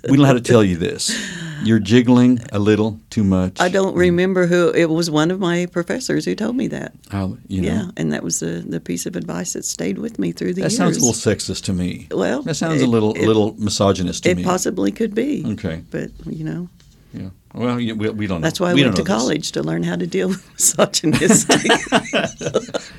we 0.05 0.17
don't 0.17 0.19
know 0.19 0.25
how 0.25 0.33
to 0.33 0.41
tell 0.41 0.63
you 0.65 0.77
this. 0.77 1.17
You're 1.65 1.79
jiggling 1.79 2.41
a 2.53 2.59
little 2.59 2.99
too 3.11 3.25
much. 3.25 3.61
I 3.61 3.69
don't 3.69 3.95
remember 3.95 4.47
who 4.47 4.71
it 4.71 4.89
was. 4.91 5.11
One 5.11 5.31
of 5.31 5.41
my 5.41 5.67
professors 5.67 6.25
who 6.25 6.35
told 6.35 6.57
me 6.57 6.69
that. 6.69 6.93
How, 7.11 7.37
you 7.49 7.63
know, 7.63 7.69
Yeah, 7.69 7.85
and 7.97 8.13
that 8.13 8.23
was 8.23 8.41
the 8.41 8.65
the 8.67 8.81
piece 8.81 9.07
of 9.07 9.17
advice 9.17 9.53
that 9.55 9.65
stayed 9.65 9.99
with 9.99 10.19
me 10.19 10.33
through 10.33 10.55
the 10.55 10.63
that 10.63 10.71
years. 10.71 10.79
That 10.79 10.85
sounds 10.85 10.97
a 10.97 11.01
little 11.01 11.15
sexist 11.15 11.65
to 11.65 11.73
me. 11.73 12.07
Well, 12.11 12.43
that 12.43 12.55
sounds 12.55 12.83
a 12.83 12.87
little 12.87 13.13
it- 13.15 13.27
little 13.27 13.55
misogynist 13.59 14.23
to 14.25 14.31
It 14.31 14.37
me. 14.39 14.45
possibly 14.45 14.91
could 14.93 15.15
be. 15.15 15.45
Okay. 15.53 15.83
but 15.91 16.11
you 16.27 16.45
know 16.45 16.69
yeah. 17.15 17.31
Well, 17.55 17.77
we, 17.77 17.93
we 17.95 18.27
don't. 18.27 18.41
know. 18.43 18.45
that's 18.47 18.61
why 18.61 18.71
I 18.71 18.75
we 18.75 18.83
went 18.85 18.97
to 18.97 19.03
don't 19.03 19.07
this. 19.07 19.23
college 19.25 19.53
to 19.53 19.63
learn 19.63 19.83
how 19.83 19.97
to 19.97 20.07
deal 20.07 20.29
with 20.33 20.47
misogynistic. 20.53 21.73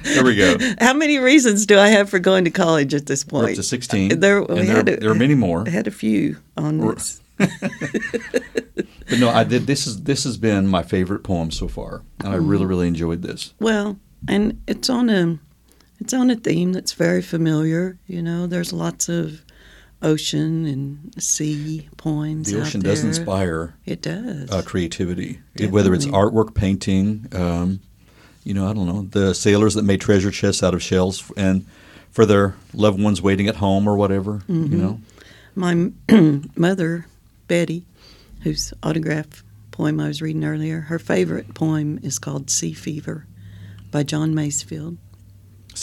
There 0.04 0.24
we 0.24 0.36
go. 0.36 0.58
how 0.80 0.94
many 0.94 1.20
reasons 1.20 1.66
do 1.68 1.78
I 1.78 1.90
have 1.90 2.10
for 2.10 2.18
going 2.20 2.44
to 2.46 2.52
college 2.52 2.94
at 2.96 3.06
this 3.06 3.24
We're 3.26 3.42
point? 3.42 3.50
up 3.52 3.56
to 3.58 3.64
sixteen. 3.64 4.20
There, 4.20 4.44
there, 4.46 4.80
a- 4.80 4.84
there 4.84 5.12
are 5.12 5.16
many 5.16 5.36
more. 5.36 5.64
I 5.68 5.70
had 5.70 5.88
a 5.88 5.92
few 5.92 6.38
on 6.58 6.82
Or- 6.82 6.96
this. 6.96 7.22
But 7.40 9.18
no, 9.20 9.30
I 9.30 9.44
did. 9.44 9.66
This 9.66 9.88
is 9.88 10.04
this 10.04 10.24
has 10.24 10.38
been 10.38 10.68
my 10.68 10.84
favorite 10.84 11.24
poem 11.24 11.50
so 11.52 11.68
far, 11.68 12.04
and 12.20 12.30
I 12.30 12.36
really 12.36 12.60
Mm-hmm. 12.62 12.68
really 12.70 12.88
enjoyed 12.88 13.22
this. 13.24 13.54
Well, 13.60 13.98
and 14.28 14.62
it's 14.68 14.90
on 14.90 15.10
a 15.10 15.40
it's 16.00 16.14
on 16.14 16.30
a 16.30 16.36
theme 16.36 16.74
that's 16.74 16.94
very 16.94 17.22
familiar. 17.22 17.98
You 18.08 18.22
know, 18.22 18.46
there's 18.46 18.72
lots 18.72 19.10
of 19.10 19.42
ocean 20.02 20.66
and 20.66 21.14
sea 21.22 21.90
poems. 21.98 22.52
The 22.52 22.62
ocean 22.62 22.82
does 22.82 23.04
inspire 23.04 23.74
It 23.86 24.02
does. 24.02 24.50
uh, 24.52 24.62
creativity, 24.62 25.40
It- 25.56 25.72
whether 25.72 25.94
it's 25.94 26.06
artwork, 26.06 26.54
painting. 26.54 27.28
Um, 27.34 27.80
you 28.44 28.54
know, 28.54 28.70
I 28.70 28.74
don't 28.74 28.86
know 28.88 29.08
the 29.10 29.34
sailors 29.34 29.74
that 29.74 29.84
made 29.84 30.00
treasure 30.02 30.32
chests 30.32 30.62
out 30.64 30.74
of 30.74 30.82
shells 30.84 31.30
and 31.36 31.66
for 32.12 32.26
their 32.26 32.56
loved 32.74 33.02
ones 33.02 33.22
waiting 33.22 33.48
at 33.48 33.58
home 33.58 33.88
or 33.88 33.98
whatever. 33.98 34.42
You 34.48 34.56
Mm-hmm. 34.56 34.82
know, 34.82 35.02
My 35.56 35.92
mother, 36.56 37.06
Betty, 37.50 37.86
whose 38.44 38.74
autograph 38.84 39.44
poem 39.72 40.00
I 40.00 40.08
was 40.08 40.22
reading 40.22 40.46
earlier, 40.46 40.82
her 40.82 41.00
favorite 41.00 41.56
poem 41.56 42.00
is 42.04 42.20
called 42.20 42.50
Sea 42.50 42.74
Fever 42.74 43.26
by 43.92 44.04
John 44.04 44.34
Masefield. 44.34 44.98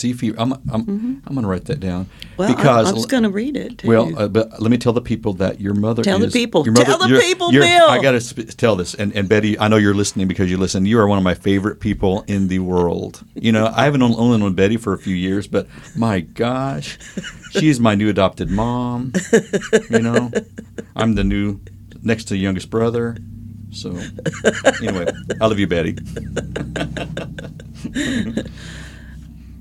Fever. 0.01 0.35
I'm 0.39 0.53
I'm, 0.53 1.21
I'm 1.25 1.33
going 1.33 1.41
to 1.41 1.47
write 1.47 1.65
that 1.65 1.79
down 1.79 2.05
Mm-hmm. 2.05 2.27
Well, 2.37 2.55
because 2.55 2.87
I, 2.87 2.91
I 2.91 2.93
was 2.93 3.05
going 3.07 3.23
to 3.23 3.29
read 3.29 3.57
it 3.57 3.79
too. 3.79 3.87
Well, 3.87 4.19
uh, 4.19 4.27
but 4.27 4.61
let 4.61 4.69
me 4.69 4.77
tell 4.77 4.93
the 4.93 5.01
people 5.01 5.33
that 5.33 5.59
your 5.59 5.73
mother. 5.73 6.03
Tell 6.03 6.19
the 6.19 6.29
people. 6.29 6.63
Your 6.65 6.73
mother, 6.73 6.85
Tell 6.85 6.97
the 6.99 7.19
people, 7.19 7.51
you're- 7.51 7.65
Bill. 7.65 7.87
I 7.89 7.99
got 8.01 8.11
to 8.11 8.21
sp- 8.21 8.53
tell 8.57 8.75
this, 8.75 8.93
and, 8.93 9.15
and 9.15 9.27
Betty, 9.27 9.57
I 9.57 9.67
know 9.67 9.77
you're 9.77 9.95
listening 9.95 10.27
because 10.27 10.51
you 10.51 10.57
listen. 10.57 10.85
You 10.85 10.99
are 10.99 11.07
one 11.07 11.17
of 11.17 11.23
my 11.23 11.33
favorite 11.33 11.79
people 11.79 12.23
in 12.27 12.47
the 12.47 12.59
world. 12.59 13.23
You 13.33 13.51
know, 13.51 13.71
I 13.75 13.85
haven't 13.85 14.03
only 14.03 14.37
known 14.37 14.53
Betty 14.53 14.77
for 14.77 14.93
a 14.93 14.97
few 14.99 15.15
years, 15.15 15.47
but 15.47 15.67
my 15.95 16.19
gosh, 16.19 16.99
she's 17.51 17.79
my 17.79 17.95
new 17.95 18.09
adopted 18.09 18.51
mom. 18.51 19.13
You 19.89 19.99
know, 19.99 20.31
I'm 20.95 21.15
the 21.15 21.23
new 21.23 21.59
next 22.03 22.25
to 22.25 22.37
youngest 22.37 22.69
brother. 22.69 23.17
So 23.71 23.97
anyway, 24.81 25.07
I 25.41 25.47
love 25.47 25.57
you, 25.59 25.67
Betty. 25.67 25.97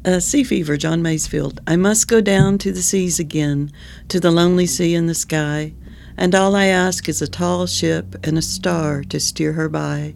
Uh, 0.07 0.21
sea 0.21 0.45
Fever, 0.45 0.77
John 0.77 1.03
Masefield. 1.03 1.59
I 1.67 1.75
must 1.75 2.07
go 2.07 2.21
down 2.21 2.59
to 2.59 2.71
the 2.71 2.81
seas 2.81 3.19
again, 3.19 3.73
to 4.07 4.21
the 4.21 4.31
lonely 4.31 4.67
sea 4.67 4.95
in 4.95 5.09
the 5.09 5.17
sky, 5.17 5.73
and 6.17 6.33
all 6.33 6.55
I 6.55 6.67
ask 6.67 7.09
is 7.09 7.21
a 7.21 7.27
tall 7.27 7.67
ship 7.67 8.15
and 8.23 8.39
a 8.39 8.43
star 8.43 9.03
to 9.03 9.19
steer 9.19 9.55
her 9.55 9.69
by, 9.69 10.15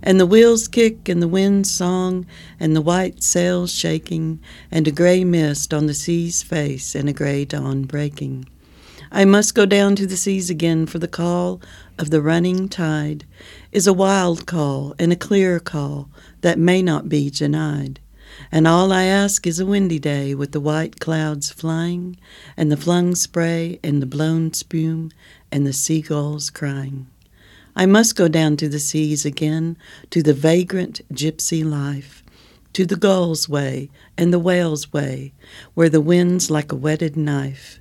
and 0.00 0.20
the 0.20 0.26
wheels 0.26 0.68
kick 0.68 1.08
and 1.08 1.20
the 1.20 1.26
wind's 1.26 1.72
song, 1.72 2.24
and 2.60 2.76
the 2.76 2.80
white 2.80 3.24
sails 3.24 3.74
shaking, 3.74 4.38
and 4.70 4.86
a 4.86 4.92
gray 4.92 5.24
mist 5.24 5.74
on 5.74 5.86
the 5.86 5.94
sea's 5.94 6.44
face, 6.44 6.94
and 6.94 7.08
a 7.08 7.12
gray 7.12 7.44
dawn 7.44 7.82
breaking. 7.82 8.48
I 9.10 9.24
must 9.24 9.56
go 9.56 9.66
down 9.66 9.96
to 9.96 10.06
the 10.06 10.16
seas 10.16 10.50
again, 10.50 10.86
for 10.86 11.00
the 11.00 11.08
call 11.08 11.60
of 11.98 12.10
the 12.10 12.22
running 12.22 12.68
tide 12.68 13.24
is 13.72 13.88
a 13.88 13.92
wild 13.92 14.46
call 14.46 14.94
and 15.00 15.12
a 15.12 15.16
clear 15.16 15.58
call 15.58 16.08
that 16.42 16.60
may 16.60 16.80
not 16.80 17.08
be 17.08 17.28
denied. 17.28 17.98
And 18.50 18.66
all 18.66 18.92
I 18.92 19.04
ask 19.04 19.46
is 19.46 19.58
a 19.58 19.66
windy 19.66 19.98
day 19.98 20.34
with 20.34 20.52
the 20.52 20.60
white 20.60 21.00
clouds 21.00 21.50
flying, 21.50 22.16
and 22.56 22.70
the 22.70 22.76
flung 22.76 23.14
spray, 23.14 23.78
and 23.82 24.00
the 24.00 24.06
blown 24.06 24.52
spume, 24.52 25.10
and 25.50 25.66
the 25.66 25.72
seagulls 25.72 26.50
crying. 26.50 27.06
I 27.74 27.86
must 27.86 28.16
go 28.16 28.28
down 28.28 28.56
to 28.58 28.68
the 28.68 28.78
seas 28.78 29.24
again, 29.24 29.78
to 30.10 30.22
the 30.22 30.34
vagrant 30.34 31.00
gypsy 31.12 31.64
life, 31.64 32.22
to 32.74 32.84
the 32.84 32.96
gull's 32.96 33.48
way 33.48 33.90
and 34.16 34.32
the 34.32 34.38
whale's 34.38 34.92
way, 34.92 35.32
where 35.74 35.88
the 35.88 36.00
wind's 36.00 36.50
like 36.50 36.72
a 36.72 36.76
whetted 36.76 37.16
knife. 37.16 37.80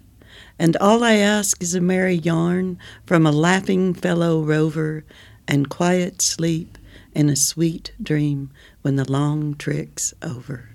And 0.58 0.78
all 0.78 1.04
I 1.04 1.14
ask 1.14 1.62
is 1.62 1.76
a 1.76 1.82
merry 1.82 2.16
yarn 2.16 2.78
from 3.06 3.26
a 3.26 3.32
laughing 3.32 3.94
fellow 3.94 4.42
rover, 4.42 5.04
and 5.48 5.70
quiet 5.70 6.22
sleep 6.22 6.78
and 7.14 7.30
a 7.30 7.36
sweet 7.36 7.92
dream 8.02 8.52
when 8.82 8.96
the 8.96 9.10
long 9.12 9.56
trick's 9.56 10.13
over. 10.22 10.70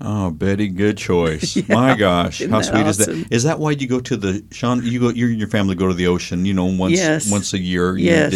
Oh, 0.00 0.30
Betty, 0.30 0.68
good 0.68 0.96
choice. 0.96 1.56
Yeah, 1.56 1.74
My 1.74 1.96
gosh, 1.96 2.40
how 2.46 2.62
sweet 2.62 2.86
is 2.86 2.98
that? 2.98 3.26
Is 3.30 3.42
that 3.44 3.58
why 3.58 3.72
you 3.72 3.88
go 3.88 3.98
to 4.00 4.16
the 4.16 4.44
Sean? 4.52 4.84
You 4.84 5.00
go, 5.00 5.08
you 5.08 5.26
and 5.28 5.38
your 5.38 5.48
family 5.48 5.74
go 5.74 5.88
to 5.88 5.94
the 5.94 6.06
ocean. 6.06 6.44
You 6.46 6.54
know, 6.54 6.66
once 6.66 6.94
Yes. 6.94 7.30
once 7.30 7.52
a 7.52 7.58
year. 7.58 7.96
Yes. 7.96 8.30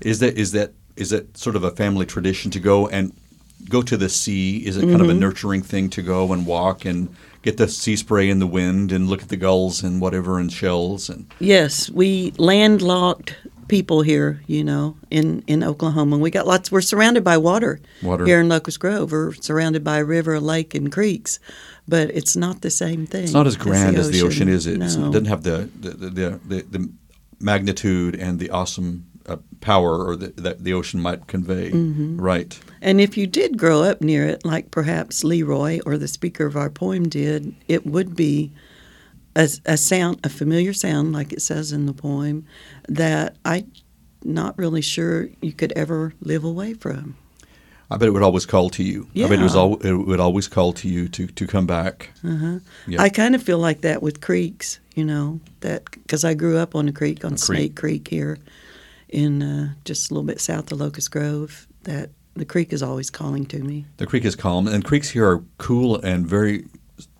did- 0.00 0.08
Is 0.08 0.18
that 0.20 0.38
is 0.38 0.52
that 0.52 0.72
is 0.96 1.10
that 1.10 1.36
sort 1.36 1.56
of 1.56 1.64
a 1.64 1.70
family 1.72 2.06
tradition 2.06 2.50
to 2.52 2.60
go 2.60 2.86
and 2.88 3.12
go 3.68 3.82
to 3.82 3.96
the 3.96 4.08
sea? 4.08 4.58
Is 4.66 4.76
it 4.76 4.82
kind 4.82 4.92
Mm-hmm. 4.94 5.02
of 5.04 5.10
a 5.10 5.14
nurturing 5.14 5.62
thing 5.62 5.90
to 5.90 6.02
go 6.02 6.32
and 6.32 6.46
walk 6.46 6.84
and 6.84 7.08
get 7.42 7.56
the 7.56 7.66
sea 7.66 7.96
spray 7.96 8.28
in 8.30 8.38
the 8.38 8.46
wind 8.46 8.92
and 8.92 9.08
look 9.08 9.22
at 9.22 9.28
the 9.28 9.36
gulls 9.36 9.82
and 9.82 10.00
whatever 10.00 10.38
and 10.38 10.52
shells 10.52 11.08
and 11.08 11.26
Yes, 11.40 11.90
we 11.90 12.32
landlocked 12.38 13.34
people 13.72 14.02
here, 14.02 14.38
you 14.46 14.62
know, 14.62 14.94
in, 15.10 15.42
in 15.46 15.64
Oklahoma. 15.64 16.18
We 16.18 16.30
got 16.30 16.46
lots, 16.46 16.70
we're 16.70 16.82
surrounded 16.82 17.24
by 17.24 17.38
water, 17.38 17.80
Water. 18.02 18.26
here 18.26 18.38
in 18.38 18.50
Locust 18.50 18.78
Grove. 18.78 19.10
We're 19.10 19.32
surrounded 19.32 19.82
by 19.82 19.96
a 20.00 20.04
river, 20.04 20.34
a 20.34 20.40
lake, 20.40 20.74
and 20.74 20.92
creeks, 20.92 21.40
but 21.88 22.10
it's 22.10 22.36
not 22.36 22.60
the 22.60 22.68
same 22.68 23.06
thing. 23.06 23.24
It's 23.24 23.32
not 23.32 23.46
as 23.46 23.56
grand 23.56 23.96
as 23.96 24.10
the 24.10 24.20
ocean, 24.20 24.50
is 24.50 24.66
it? 24.66 24.76
No. 24.76 24.84
It 24.84 25.12
doesn't 25.12 25.24
have 25.24 25.42
the 25.42 25.70
the, 25.80 25.88
the, 25.88 26.40
the, 26.46 26.62
the 26.70 26.92
magnitude 27.40 28.14
and 28.14 28.38
the 28.38 28.50
awesome 28.50 29.06
uh, 29.24 29.38
power 29.62 30.04
or 30.06 30.16
the, 30.16 30.28
that 30.36 30.64
the 30.64 30.74
ocean 30.74 31.00
might 31.00 31.26
convey. 31.26 31.70
Mm-hmm. 31.70 32.20
Right. 32.20 32.60
And 32.82 33.00
if 33.00 33.16
you 33.16 33.26
did 33.26 33.56
grow 33.56 33.82
up 33.82 34.02
near 34.02 34.26
it, 34.26 34.44
like 34.44 34.70
perhaps 34.70 35.24
Leroy 35.24 35.80
or 35.86 35.96
the 35.96 36.08
speaker 36.08 36.44
of 36.44 36.56
our 36.58 36.68
poem 36.68 37.08
did, 37.08 37.54
it 37.68 37.86
would 37.86 38.14
be 38.14 38.52
a, 39.36 39.48
a 39.66 39.76
sound, 39.76 40.20
a 40.24 40.28
familiar 40.28 40.72
sound, 40.72 41.12
like 41.12 41.32
it 41.32 41.42
says 41.42 41.72
in 41.72 41.86
the 41.86 41.92
poem, 41.92 42.46
that 42.88 43.36
I'm 43.44 43.70
not 44.24 44.56
really 44.58 44.82
sure 44.82 45.28
you 45.40 45.52
could 45.52 45.72
ever 45.72 46.14
live 46.20 46.44
away 46.44 46.74
from. 46.74 47.16
I 47.90 47.98
bet 47.98 48.08
it 48.08 48.12
would 48.12 48.22
always 48.22 48.46
call 48.46 48.70
to 48.70 48.82
you. 48.82 49.06
Yeah. 49.12 49.26
I 49.26 49.28
bet 49.28 49.40
it 49.40 49.42
was 49.42 49.54
al- 49.54 49.76
it 49.76 49.92
would 49.92 50.20
always 50.20 50.48
call 50.48 50.72
to 50.74 50.88
you 50.88 51.08
to, 51.08 51.26
to 51.26 51.46
come 51.46 51.66
back. 51.66 52.10
Uh-huh. 52.24 52.60
Yeah. 52.86 53.02
I 53.02 53.10
kind 53.10 53.34
of 53.34 53.42
feel 53.42 53.58
like 53.58 53.82
that 53.82 54.02
with 54.02 54.22
creeks, 54.22 54.80
you 54.94 55.04
know, 55.04 55.40
that 55.60 55.90
because 55.90 56.24
I 56.24 56.32
grew 56.32 56.56
up 56.56 56.74
on 56.74 56.88
a 56.88 56.92
creek 56.92 57.22
on 57.24 57.34
A 57.34 57.36
creek. 57.36 57.44
Snake 57.44 57.76
Creek 57.76 58.08
here, 58.08 58.38
in 59.10 59.42
uh, 59.42 59.74
just 59.84 60.10
a 60.10 60.14
little 60.14 60.26
bit 60.26 60.40
south 60.40 60.72
of 60.72 60.80
Locust 60.80 61.10
Grove. 61.10 61.66
That 61.82 62.10
the 62.34 62.46
creek 62.46 62.72
is 62.72 62.82
always 62.82 63.10
calling 63.10 63.44
to 63.46 63.58
me. 63.58 63.84
The 63.98 64.06
creek 64.06 64.24
is 64.24 64.36
calm, 64.36 64.66
and 64.68 64.82
creeks 64.82 65.10
here 65.10 65.28
are 65.28 65.42
cool 65.58 65.96
and 65.96 66.26
very 66.26 66.64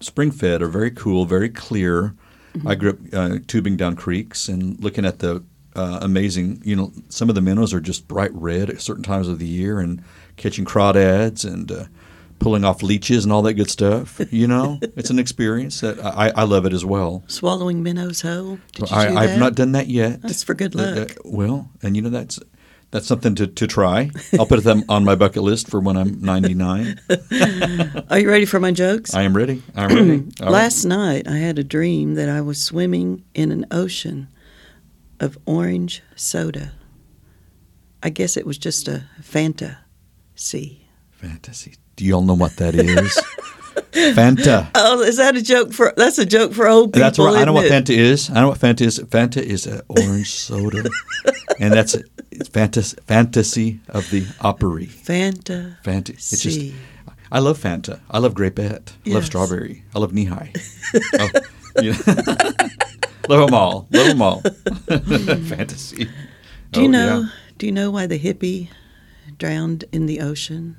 spring 0.00 0.30
fed, 0.30 0.62
are 0.62 0.68
very 0.68 0.90
cool, 0.90 1.24
very 1.24 1.48
clear. 1.48 2.14
Mm-hmm. 2.54 2.68
I 2.68 2.74
grew 2.74 2.90
up 2.90 2.96
uh, 3.12 3.38
tubing 3.46 3.76
down 3.76 3.96
creeks 3.96 4.48
and 4.48 4.78
looking 4.82 5.04
at 5.06 5.20
the 5.20 5.42
uh, 5.74 5.98
amazing. 6.02 6.60
You 6.64 6.76
know, 6.76 6.92
some 7.08 7.28
of 7.28 7.34
the 7.34 7.40
minnows 7.40 7.72
are 7.72 7.80
just 7.80 8.06
bright 8.08 8.30
red 8.34 8.68
at 8.70 8.80
certain 8.80 9.02
times 9.02 9.28
of 9.28 9.38
the 9.38 9.46
year, 9.46 9.80
and 9.80 10.02
catching 10.36 10.64
crawdads 10.66 11.44
and 11.50 11.72
uh, 11.72 11.84
pulling 12.38 12.64
off 12.64 12.82
leeches 12.82 13.24
and 13.24 13.32
all 13.32 13.40
that 13.42 13.54
good 13.54 13.70
stuff. 13.70 14.20
You 14.30 14.46
know, 14.48 14.78
it's 14.82 15.08
an 15.10 15.18
experience 15.18 15.80
that 15.80 15.98
I, 16.04 16.30
I 16.36 16.42
love 16.42 16.66
it 16.66 16.72
as 16.74 16.84
well. 16.84 17.24
Swallowing 17.26 17.82
minnows 17.82 18.20
whole. 18.20 18.58
Did 18.74 18.90
you 18.90 18.96
I, 18.96 19.08
do 19.08 19.16
I've 19.16 19.30
that? 19.30 19.38
not 19.38 19.54
done 19.54 19.72
that 19.72 19.86
yet. 19.86 20.20
That's 20.20 20.42
for 20.42 20.52
good 20.54 20.78
Uh, 20.78 20.82
uh, 20.82 20.94
luck. 20.96 21.16
well, 21.24 21.70
and 21.82 21.96
you 21.96 22.02
know 22.02 22.10
that's 22.10 22.38
that's 22.92 23.06
something 23.06 23.34
to, 23.36 23.46
to 23.46 23.66
try. 23.66 24.10
I'll 24.38 24.46
put 24.46 24.62
them 24.62 24.84
on 24.88 25.04
my 25.04 25.14
bucket 25.16 25.42
list 25.42 25.68
for 25.68 25.80
when 25.80 25.96
I'm 25.96 26.20
99. 26.20 27.00
Are 28.10 28.18
you 28.18 28.28
ready 28.28 28.44
for 28.44 28.60
my 28.60 28.70
jokes? 28.70 29.14
I 29.14 29.22
am 29.22 29.34
ready. 29.36 29.62
I'm 29.74 29.88
ready. 29.88 30.24
All 30.40 30.46
right. 30.46 30.52
Last 30.52 30.84
night 30.84 31.26
I 31.26 31.38
had 31.38 31.58
a 31.58 31.64
dream 31.64 32.14
that 32.14 32.28
I 32.28 32.40
was 32.42 32.62
swimming 32.62 33.24
in 33.34 33.50
an 33.50 33.66
ocean 33.70 34.28
of 35.18 35.38
orange 35.46 36.02
soda. 36.14 36.72
I 38.02 38.10
guess 38.10 38.36
it 38.36 38.44
was 38.46 38.58
just 38.58 38.88
a 38.88 39.04
Fanta 39.20 39.78
sea. 40.34 40.86
fantasy. 41.10 41.74
Do 41.96 42.04
you 42.04 42.14
all 42.14 42.22
know 42.22 42.34
what 42.34 42.56
that 42.56 42.74
is? 42.74 43.20
Fanta. 43.92 44.68
Oh, 44.74 45.02
is 45.02 45.16
that 45.18 45.36
a 45.36 45.42
joke 45.42 45.72
for? 45.72 45.92
That's 45.96 46.18
a 46.18 46.26
joke 46.26 46.52
for 46.52 46.66
old 46.68 46.92
people. 46.92 47.00
That's 47.02 47.18
right. 47.18 47.36
I 47.36 47.44
know 47.44 47.52
what 47.52 47.66
it? 47.66 47.72
Fanta 47.72 47.96
is. 47.96 48.30
I 48.30 48.40
know 48.40 48.48
what 48.48 48.58
Fanta 48.58 48.82
is. 48.82 48.98
Fanta 49.00 49.42
is 49.42 49.66
an 49.66 49.80
orange 49.88 50.30
soda, 50.30 50.84
and 51.60 51.72
that's 51.72 51.96
it's 52.30 52.48
fantasy, 52.48 52.96
fantasy 53.06 53.80
of 53.88 54.08
the 54.10 54.24
opry. 54.40 54.86
Fanta. 54.86 55.76
Fanta. 55.82 56.10
It's 56.10 56.30
just. 56.42 56.72
I 57.30 57.38
love 57.38 57.58
Fanta. 57.58 58.00
I 58.10 58.18
love 58.18 58.34
Grapette. 58.34 58.92
I 59.06 59.10
love 59.10 59.24
strawberry. 59.24 59.84
I 59.94 59.98
love 59.98 60.12
Nehi. 60.12 60.50
oh, 61.18 61.82
you 61.82 61.92
know. 61.92 62.52
love 63.28 63.46
them 63.46 63.54
all. 63.54 63.88
Love 63.90 64.06
them 64.08 64.20
all. 64.22 64.42
Fantasy. 65.48 66.08
Do 66.72 66.80
you 66.82 66.88
Oh, 66.88 66.90
know? 66.90 67.20
yeah. 67.20 67.28
Do 67.58 67.66
you 67.66 67.72
know 67.72 67.90
why 67.90 68.06
the 68.06 68.18
hippie 68.18 68.68
drowned 69.38 69.84
in 69.92 70.06
the 70.06 70.20
ocean? 70.20 70.76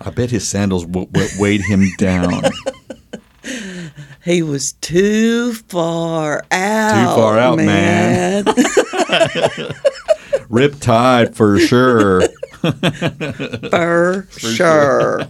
I 0.00 0.10
bet 0.10 0.30
his 0.30 0.46
sandals 0.46 0.84
w- 0.86 1.06
w- 1.10 1.30
weighed 1.40 1.62
him 1.62 1.90
down. 1.98 2.42
He 4.24 4.42
was 4.42 4.72
too 4.74 5.54
far 5.54 6.44
out. 6.50 7.14
Too 7.14 7.14
far 7.18 7.38
out, 7.38 7.56
man. 7.56 8.44
man. 8.44 8.54
Rip 10.50 10.78
tide 10.80 11.34
for 11.34 11.58
sure. 11.58 12.20
for 12.60 14.26
sure. 14.36 15.22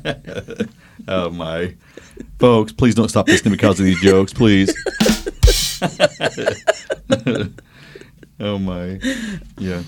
Oh 1.07 1.31
my. 1.31 1.76
Folks, 2.40 2.72
please 2.72 2.96
don't 2.96 3.09
stop 3.09 3.28
listening 3.28 3.52
because 3.52 3.78
of 3.78 3.87
these 3.87 4.00
jokes, 4.00 4.33
please. 4.33 4.74
oh 8.40 8.59
my. 8.59 8.98
Yeah. 9.59 9.83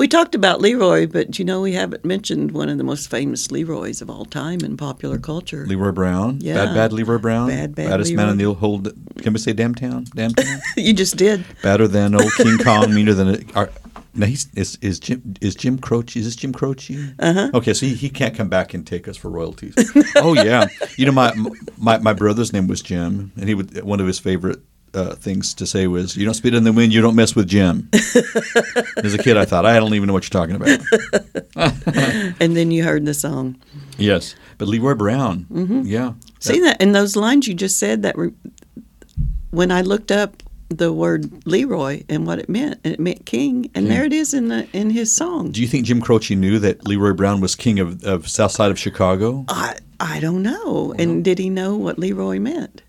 We 0.00 0.08
talked 0.08 0.34
about 0.34 0.62
Leroy, 0.62 1.06
but 1.06 1.38
you 1.38 1.44
know 1.44 1.60
we 1.60 1.74
haven't 1.74 2.06
mentioned 2.06 2.52
one 2.52 2.70
of 2.70 2.78
the 2.78 2.84
most 2.84 3.10
famous 3.10 3.50
Leroys 3.50 4.00
of 4.00 4.08
all 4.08 4.24
time 4.24 4.60
in 4.64 4.78
popular 4.78 5.18
culture. 5.18 5.66
Leroy 5.66 5.92
Brown. 5.92 6.38
Yeah. 6.40 6.54
Bad, 6.54 6.74
bad 6.74 6.92
Leroy 6.94 7.18
Brown. 7.18 7.48
Bad, 7.48 7.74
bad 7.74 7.90
Baddest 7.90 8.14
man 8.14 8.30
in 8.30 8.38
the 8.38 8.46
Leroy. 8.46 8.54
whole. 8.54 8.80
Can 9.18 9.34
we 9.34 9.38
say 9.38 9.52
damn 9.52 9.74
town? 9.74 10.06
Damn 10.14 10.32
town? 10.32 10.58
you 10.78 10.94
just 10.94 11.18
did. 11.18 11.44
Badder 11.62 11.86
than 11.86 12.14
old 12.14 12.32
King 12.38 12.56
Kong, 12.56 12.94
meaner 12.94 13.12
than. 13.12 13.46
A, 13.54 13.68
now 14.14 14.24
he's 14.24 14.48
is 14.54 14.78
is 14.80 14.98
Jim 14.98 15.34
is 15.42 15.54
Jim 15.54 15.78
Croce 15.78 16.18
is 16.18 16.24
this 16.24 16.36
Jim 16.36 16.54
Croce? 16.54 16.96
Uh-huh. 17.18 17.50
Okay, 17.52 17.74
so 17.74 17.84
he, 17.84 17.94
he 17.94 18.08
can't 18.08 18.34
come 18.34 18.48
back 18.48 18.72
and 18.72 18.86
take 18.86 19.06
us 19.06 19.18
for 19.18 19.28
royalties. 19.28 19.74
oh 20.16 20.32
yeah, 20.32 20.68
you 20.96 21.04
know 21.04 21.12
my 21.12 21.34
my 21.76 21.98
my 21.98 22.14
brother's 22.14 22.54
name 22.54 22.68
was 22.68 22.80
Jim, 22.80 23.32
and 23.36 23.48
he 23.50 23.54
would 23.54 23.82
one 23.84 24.00
of 24.00 24.06
his 24.06 24.18
favorite 24.18 24.60
uh, 24.94 25.14
things 25.16 25.54
to 25.54 25.66
say 25.66 25.86
was, 25.86 26.16
"You 26.16 26.24
don't 26.24 26.34
spit 26.34 26.54
in 26.54 26.64
the 26.64 26.72
wind, 26.72 26.92
you 26.92 27.00
don't 27.00 27.14
mess 27.16 27.34
with 27.36 27.46
Jim." 27.48 27.88
As 28.96 29.14
a 29.14 29.18
kid, 29.18 29.36
I 29.36 29.44
thought 29.44 29.64
I 29.66 29.78
don't 29.78 29.94
even 29.94 30.06
know 30.06 30.12
what 30.12 30.24
you're 30.24 30.40
talking 30.46 30.56
about. 30.56 30.80
And 32.40 32.56
then 32.56 32.70
you 32.70 32.84
heard 32.84 33.04
the 33.04 33.14
song. 33.14 33.56
Yes, 33.98 34.34
but 34.58 34.68
Leroy 34.68 34.94
Brown, 34.94 35.46
Mm-hmm. 35.52 35.82
yeah, 35.84 36.12
See 36.38 36.60
that 36.60 36.80
in 36.80 36.92
those 36.92 37.16
lines 37.16 37.46
you 37.46 37.54
just 37.54 37.78
said 37.78 38.02
that 38.02 38.16
re- 38.16 38.32
when 39.50 39.70
I 39.70 39.82
looked 39.82 40.10
up 40.10 40.42
the 40.68 40.92
word 40.92 41.44
Leroy 41.46 42.02
and 42.08 42.26
what 42.26 42.38
it 42.38 42.48
meant, 42.48 42.78
it 42.84 42.98
meant 43.00 43.26
king, 43.26 43.70
and 43.74 43.90
there 43.90 44.04
it 44.04 44.12
is 44.12 44.32
in 44.32 44.48
the 44.48 44.66
in 44.72 44.90
his 44.90 45.14
song. 45.14 45.50
Do 45.50 45.60
you 45.60 45.66
think 45.66 45.84
Jim 45.86 46.00
Croce 46.00 46.34
knew 46.34 46.58
that 46.60 46.86
Leroy 46.86 47.12
Brown 47.12 47.40
was 47.40 47.54
king 47.56 47.78
of, 47.80 48.02
of 48.04 48.28
South 48.28 48.52
Side 48.52 48.70
of 48.70 48.78
Chicago? 48.78 49.44
I 49.48 49.76
I 49.98 50.20
don't 50.20 50.42
know. 50.42 50.94
And 50.98 51.22
did 51.24 51.38
he 51.38 51.50
know 51.50 51.76
what 51.76 51.98
Leroy 51.98 52.38
meant? 52.38 52.82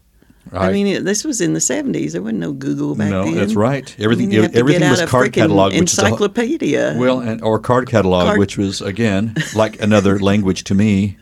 I 0.53 0.71
mean, 0.71 1.03
this 1.05 1.23
was 1.23 1.39
in 1.41 1.53
the 1.53 1.61
seventies. 1.61 2.13
There 2.13 2.21
wasn't 2.21 2.39
no 2.39 2.51
Google 2.51 2.95
back 2.95 3.09
no, 3.09 3.23
then. 3.25 3.35
that's 3.35 3.55
right. 3.55 3.95
I 3.99 4.03
Everything 4.03 4.27
mean, 4.29 4.35
you 4.35 4.41
have 4.43 4.51
to 4.51 4.57
everything 4.59 4.89
was 4.89 5.01
card 5.03 5.31
catalog, 5.33 5.73
which 5.73 5.93
is 5.93 5.99
a, 5.99 6.05
encyclopedia. 6.05 6.95
Well, 6.97 7.19
and 7.19 7.41
or 7.41 7.59
card 7.59 7.87
catalog, 7.87 8.25
Card- 8.25 8.39
which 8.39 8.57
was 8.57 8.81
again 8.81 9.35
like 9.55 9.81
another 9.81 10.19
language 10.31 10.63
to 10.65 10.75
me. 10.75 11.17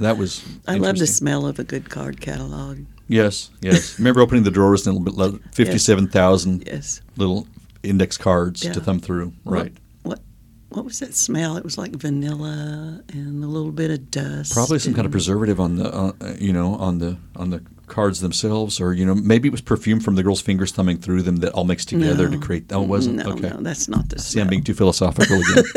That 0.00 0.16
was. 0.18 0.44
I 0.66 0.76
love 0.76 0.98
the 0.98 1.06
smell 1.06 1.46
of 1.46 1.58
a 1.58 1.64
good 1.64 1.90
card 1.90 2.20
catalog. 2.20 2.78
Yes, 3.08 3.50
yes. 3.62 3.98
Remember 3.98 4.20
opening 4.20 4.44
the 4.44 4.50
drawers 4.50 4.86
and 4.86 5.08
fifty-seven 5.54 6.08
thousand 6.08 6.64
Yes. 6.66 7.00
little 7.16 7.46
index 7.82 8.16
cards 8.16 8.64
Yeah. 8.64 8.72
to 8.74 8.80
thumb 8.80 9.00
through. 9.00 9.32
Right. 9.44 9.72
What 10.02 10.20
what 10.68 10.84
was 10.84 10.98
that 11.00 11.14
smell? 11.14 11.56
It 11.56 11.64
was 11.64 11.78
like 11.78 11.92
vanilla 11.92 13.02
and 13.12 13.42
a 13.42 13.46
little 13.46 13.72
bit 13.72 13.90
of 13.90 14.10
dust. 14.10 14.52
Probably 14.52 14.78
some 14.78 14.94
kind 14.94 15.06
of 15.06 15.12
preservative 15.12 15.58
on 15.58 15.76
the, 15.76 15.90
uh, 15.92 16.12
you 16.38 16.52
know, 16.52 16.74
on 16.74 16.98
the 16.98 17.16
on 17.36 17.50
the 17.50 17.62
cards 17.88 18.20
themselves, 18.20 18.80
or 18.80 18.92
you 18.92 19.04
know, 19.06 19.14
maybe 19.14 19.48
it 19.48 19.52
was 19.52 19.60
perfume 19.60 20.00
from 20.00 20.14
the 20.14 20.22
girl's 20.22 20.40
fingers 20.40 20.70
thumbing 20.72 20.98
through 20.98 21.22
them 21.22 21.36
that 21.36 21.52
all 21.52 21.64
mixed 21.64 21.88
together 21.88 22.26
to 22.28 22.36
No. 22.36 22.40
create. 22.40 22.72
Oh, 22.72 22.82
it 22.82 22.88
wasn't 22.88 23.16
No, 23.16 23.32
okay. 23.32 23.48
no, 23.50 23.56
that's 23.60 23.88
not 23.88 24.08
the 24.08 24.18
Smell. 24.18 24.30
See, 24.30 24.40
I'm 24.40 24.48
being 24.48 24.64
too 24.64 24.74
philosophical 24.74 25.40
again. 25.40 25.64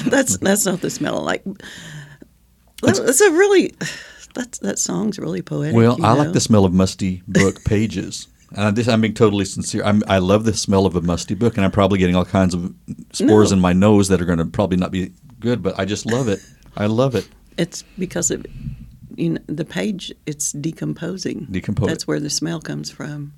that's 0.10 0.38
that's 0.38 0.66
not 0.66 0.80
the 0.80 0.90
smell 0.90 1.22
like. 1.22 1.44
That's 2.82 3.20
a 3.20 3.30
really 3.32 3.74
that's 4.34 4.58
that 4.60 4.78
song's 4.78 5.18
really 5.18 5.42
poetic. 5.42 5.74
Well, 5.76 5.96
I 6.04 6.14
know? 6.14 6.18
like 6.20 6.32
the 6.32 6.40
smell 6.40 6.64
of 6.64 6.72
musty 6.72 7.22
book 7.28 7.64
pages. 7.64 8.28
And 8.56 8.76
this, 8.76 8.88
I'm 8.88 9.00
being 9.00 9.14
totally 9.14 9.44
sincere. 9.44 9.84
I'm, 9.84 10.02
I 10.08 10.18
love 10.18 10.42
the 10.44 10.52
smell 10.54 10.84
of 10.84 10.96
a 10.96 11.00
musty 11.00 11.34
book, 11.36 11.56
and 11.56 11.64
I'm 11.64 11.70
probably 11.70 12.00
getting 12.00 12.16
all 12.16 12.24
kinds 12.24 12.52
of 12.52 12.74
spores 13.12 13.52
No. 13.52 13.56
in 13.56 13.60
my 13.60 13.72
nose 13.72 14.08
that 14.08 14.20
are 14.20 14.24
going 14.24 14.40
to 14.40 14.44
probably 14.44 14.76
not 14.76 14.90
be 14.90 15.12
good. 15.38 15.62
But 15.62 15.78
I 15.78 15.84
just 15.84 16.04
love 16.04 16.26
it. 16.26 16.40
I 16.76 16.86
love 16.86 17.14
it. 17.14 17.28
It's 17.58 17.84
because 17.96 18.32
of 18.32 18.44
you 19.16 19.30
know 19.30 19.40
the 19.46 19.64
page. 19.64 20.12
It's 20.26 20.52
decomposing. 20.52 21.46
Decompose. 21.50 21.88
That's 21.88 22.06
where 22.06 22.20
the 22.20 22.30
smell 22.30 22.60
comes 22.60 22.90
from. 22.90 23.34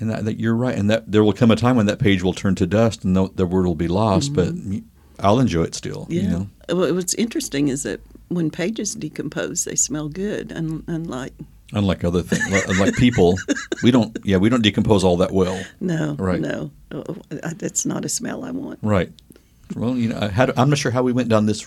And 0.00 0.10
that, 0.10 0.24
that 0.26 0.38
you're 0.38 0.54
right. 0.54 0.76
And 0.76 0.88
that 0.90 1.10
there 1.10 1.24
will 1.24 1.32
come 1.32 1.50
a 1.50 1.56
time 1.56 1.74
when 1.76 1.86
that 1.86 1.98
page 1.98 2.22
will 2.22 2.34
turn 2.34 2.54
to 2.56 2.66
dust, 2.66 3.04
and 3.04 3.16
the, 3.16 3.28
the 3.34 3.46
word 3.46 3.66
will 3.66 3.74
be 3.74 3.88
lost. 3.88 4.32
But 4.32 4.54
I'll 5.20 5.40
enjoy 5.40 5.64
it 5.64 5.74
still. 5.74 6.02
Mm-hmm. 6.02 6.12
Yeah. 6.12 6.22
You 6.22 6.28
know. 6.28 6.48
Well, 6.70 6.94
What's 6.94 7.14
interesting 7.14 7.68
is 7.68 7.82
that 7.82 8.00
when 8.28 8.50
pages 8.50 8.94
decompose, 8.94 9.64
they 9.64 9.74
smell 9.74 10.08
good, 10.08 10.52
and 10.52 10.84
unlike 10.86 11.32
Unlike 11.72 12.04
other 12.04 12.22
things, 12.22 12.50
like, 12.68 12.78
like 12.78 12.94
people, 12.96 13.36
we 13.82 13.90
don't. 13.90 14.16
Yeah, 14.24 14.38
we 14.38 14.48
don't 14.48 14.62
decompose 14.62 15.04
all 15.04 15.16
that 15.18 15.32
well. 15.32 15.62
no, 15.80 16.14
Right. 16.18 16.40
no, 16.40 16.70
Oh, 16.92 17.16
that's 17.30 17.84
not 17.84 18.04
a 18.06 18.08
smell 18.08 18.42
I 18.44 18.52
want. 18.52 18.78
Right. 18.82 19.10
Well, 19.76 19.96
you 19.96 20.08
know, 20.08 20.18
I 20.20 20.28
had, 20.28 20.56
I'm 20.58 20.68
not 20.70 20.78
sure 20.78 20.90
how 20.92 21.02
we 21.02 21.12
went 21.12 21.28
down 21.28 21.46
this, 21.46 21.66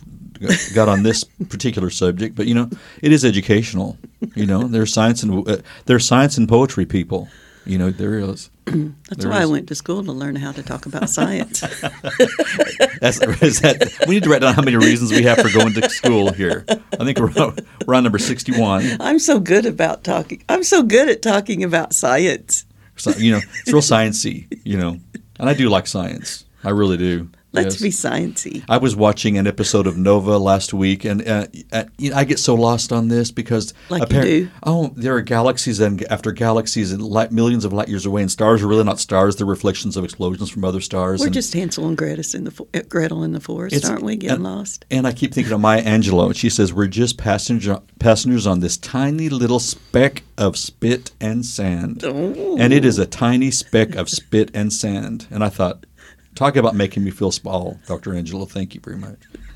got 0.73 0.89
on 0.89 1.03
this 1.03 1.23
particular 1.23 1.89
subject, 1.89 2.35
but 2.35 2.47
you 2.47 2.55
know, 2.55 2.69
it 3.01 3.11
is 3.11 3.23
educational. 3.23 3.97
You 4.35 4.45
know, 4.45 4.63
there's 4.67 4.93
science 4.93 5.23
and 5.23 5.47
uh, 5.47 5.57
there's 5.85 6.05
science 6.05 6.37
and 6.37 6.47
poetry 6.49 6.85
people. 6.85 7.27
You 7.65 7.77
know, 7.77 7.91
there 7.91 8.17
is. 8.17 8.49
That's 8.65 8.87
There 9.17 9.29
why 9.29 9.41
I 9.41 9.45
went 9.45 9.67
to 9.67 9.75
school 9.75 10.03
to 10.03 10.11
learn 10.11 10.35
how 10.35 10.51
to 10.51 10.63
talk 10.63 10.87
about 10.87 11.09
science. 11.09 11.59
That's 13.01 13.21
is 13.41 13.61
that. 13.61 14.05
We 14.07 14.15
need 14.15 14.23
to 14.23 14.29
write 14.29 14.41
down 14.41 14.55
how 14.55 14.63
many 14.63 14.77
reasons 14.77 15.11
we 15.11 15.23
have 15.23 15.37
for 15.37 15.51
going 15.51 15.73
to 15.73 15.89
school 15.89 16.31
here. 16.33 16.65
I 16.69 17.03
think 17.05 17.19
we're, 17.19 17.31
on- 17.39 17.57
we're 17.85 17.93
on 17.93 18.03
number 18.03 18.17
61. 18.17 18.97
I'm 18.99 19.19
so 19.19 19.39
good 19.39 19.65
about 19.67 20.03
talking. 20.03 20.43
I'm 20.49 20.63
so 20.63 20.81
good 20.81 21.07
at 21.09 21.21
talking 21.21 21.63
about 21.63 21.93
science. 21.93 22.65
So, 22.95 23.11
you 23.11 23.31
know, 23.33 23.41
it's 23.59 23.71
real 23.71 23.81
sciencey. 23.81 24.47
You 24.63 24.77
know, 24.77 24.97
and 25.39 25.49
I 25.49 25.53
do 25.53 25.69
like 25.69 25.85
science. 25.85 26.45
I 26.63 26.69
really 26.71 26.97
do. 26.97 27.29
Let's 27.53 27.81
Yes. 27.81 27.81
be 27.81 27.89
sciencey. 27.89 28.63
I 28.69 28.77
was 28.77 28.95
watching 28.95 29.37
an 29.37 29.45
episode 29.45 29.85
of 29.85 29.97
Nova 29.97 30.37
last 30.37 30.73
week, 30.73 31.03
and 31.03 31.27
uh, 31.27 31.47
uh, 31.73 31.83
you 31.97 32.11
know, 32.11 32.15
I 32.15 32.23
get 32.23 32.39
so 32.39 32.55
lost 32.55 32.93
on 32.93 33.09
this 33.09 33.29
because 33.29 33.73
Like 33.89 34.07
do. 34.07 34.49
oh, 34.63 34.93
there 34.95 35.15
are 35.15 35.21
galaxies 35.21 35.81
and 35.81 36.01
after 36.09 36.31
galaxies 36.31 36.93
and 36.93 37.01
light, 37.01 37.33
millions 37.33 37.65
of 37.65 37.73
light 37.73 37.89
years 37.89 38.05
away, 38.05 38.21
and 38.21 38.31
stars 38.31 38.61
are 38.63 38.67
really 38.67 38.85
not 38.85 39.01
stars; 39.01 39.35
they're 39.35 39.45
reflections 39.45 39.97
of 39.97 40.05
explosions 40.05 40.49
from 40.49 40.63
other 40.63 40.79
stars. 40.79 41.19
We're 41.19 41.25
and, 41.25 41.33
just 41.33 41.53
Hansel 41.53 41.87
and 41.87 41.97
Gretel 41.97 42.23
in 42.35 42.45
the 42.45 42.51
fo- 42.51 42.67
uh, 42.73 42.81
Gretel 42.87 43.23
in 43.23 43.33
the 43.33 43.41
forest, 43.41 43.83
aren't 43.85 44.03
we? 44.03 44.15
Getting 44.15 44.35
and- 44.35 44.43
lost. 44.45 44.85
and 44.89 45.05
I 45.05 45.11
keep 45.11 45.33
thinking 45.33 45.51
of 45.51 45.59
Maya 45.59 45.83
Angelou, 45.83 46.27
and 46.27 46.37
she 46.37 46.49
says 46.49 46.71
we're 46.73 46.87
just 46.87 47.17
passenger 47.17 47.79
passengers 47.99 48.47
on 48.47 48.61
this 48.61 48.77
tiny 48.77 49.27
little 49.27 49.59
speck 49.59 50.23
of 50.37 50.55
spit 50.57 51.11
and 51.19 51.45
sand, 51.45 52.03
Oh. 52.05 52.55
and 52.57 52.71
it 52.71 52.85
is 52.85 52.97
a 52.97 53.05
tiny 53.05 53.51
speck 53.51 53.95
of 53.95 54.09
spit 54.09 54.51
and 54.53 54.71
sand. 54.71 55.27
And 55.29 55.43
I 55.43 55.49
thought. 55.49 55.85
Talk 56.35 56.55
about 56.55 56.75
making 56.75 57.03
me 57.03 57.11
feel 57.11 57.31
small, 57.31 57.79
Dr. 57.87 58.13
Angela. 58.15 58.45
Thank 58.45 58.73
you 58.73 58.81
very 58.81 58.97
much. 58.97 59.19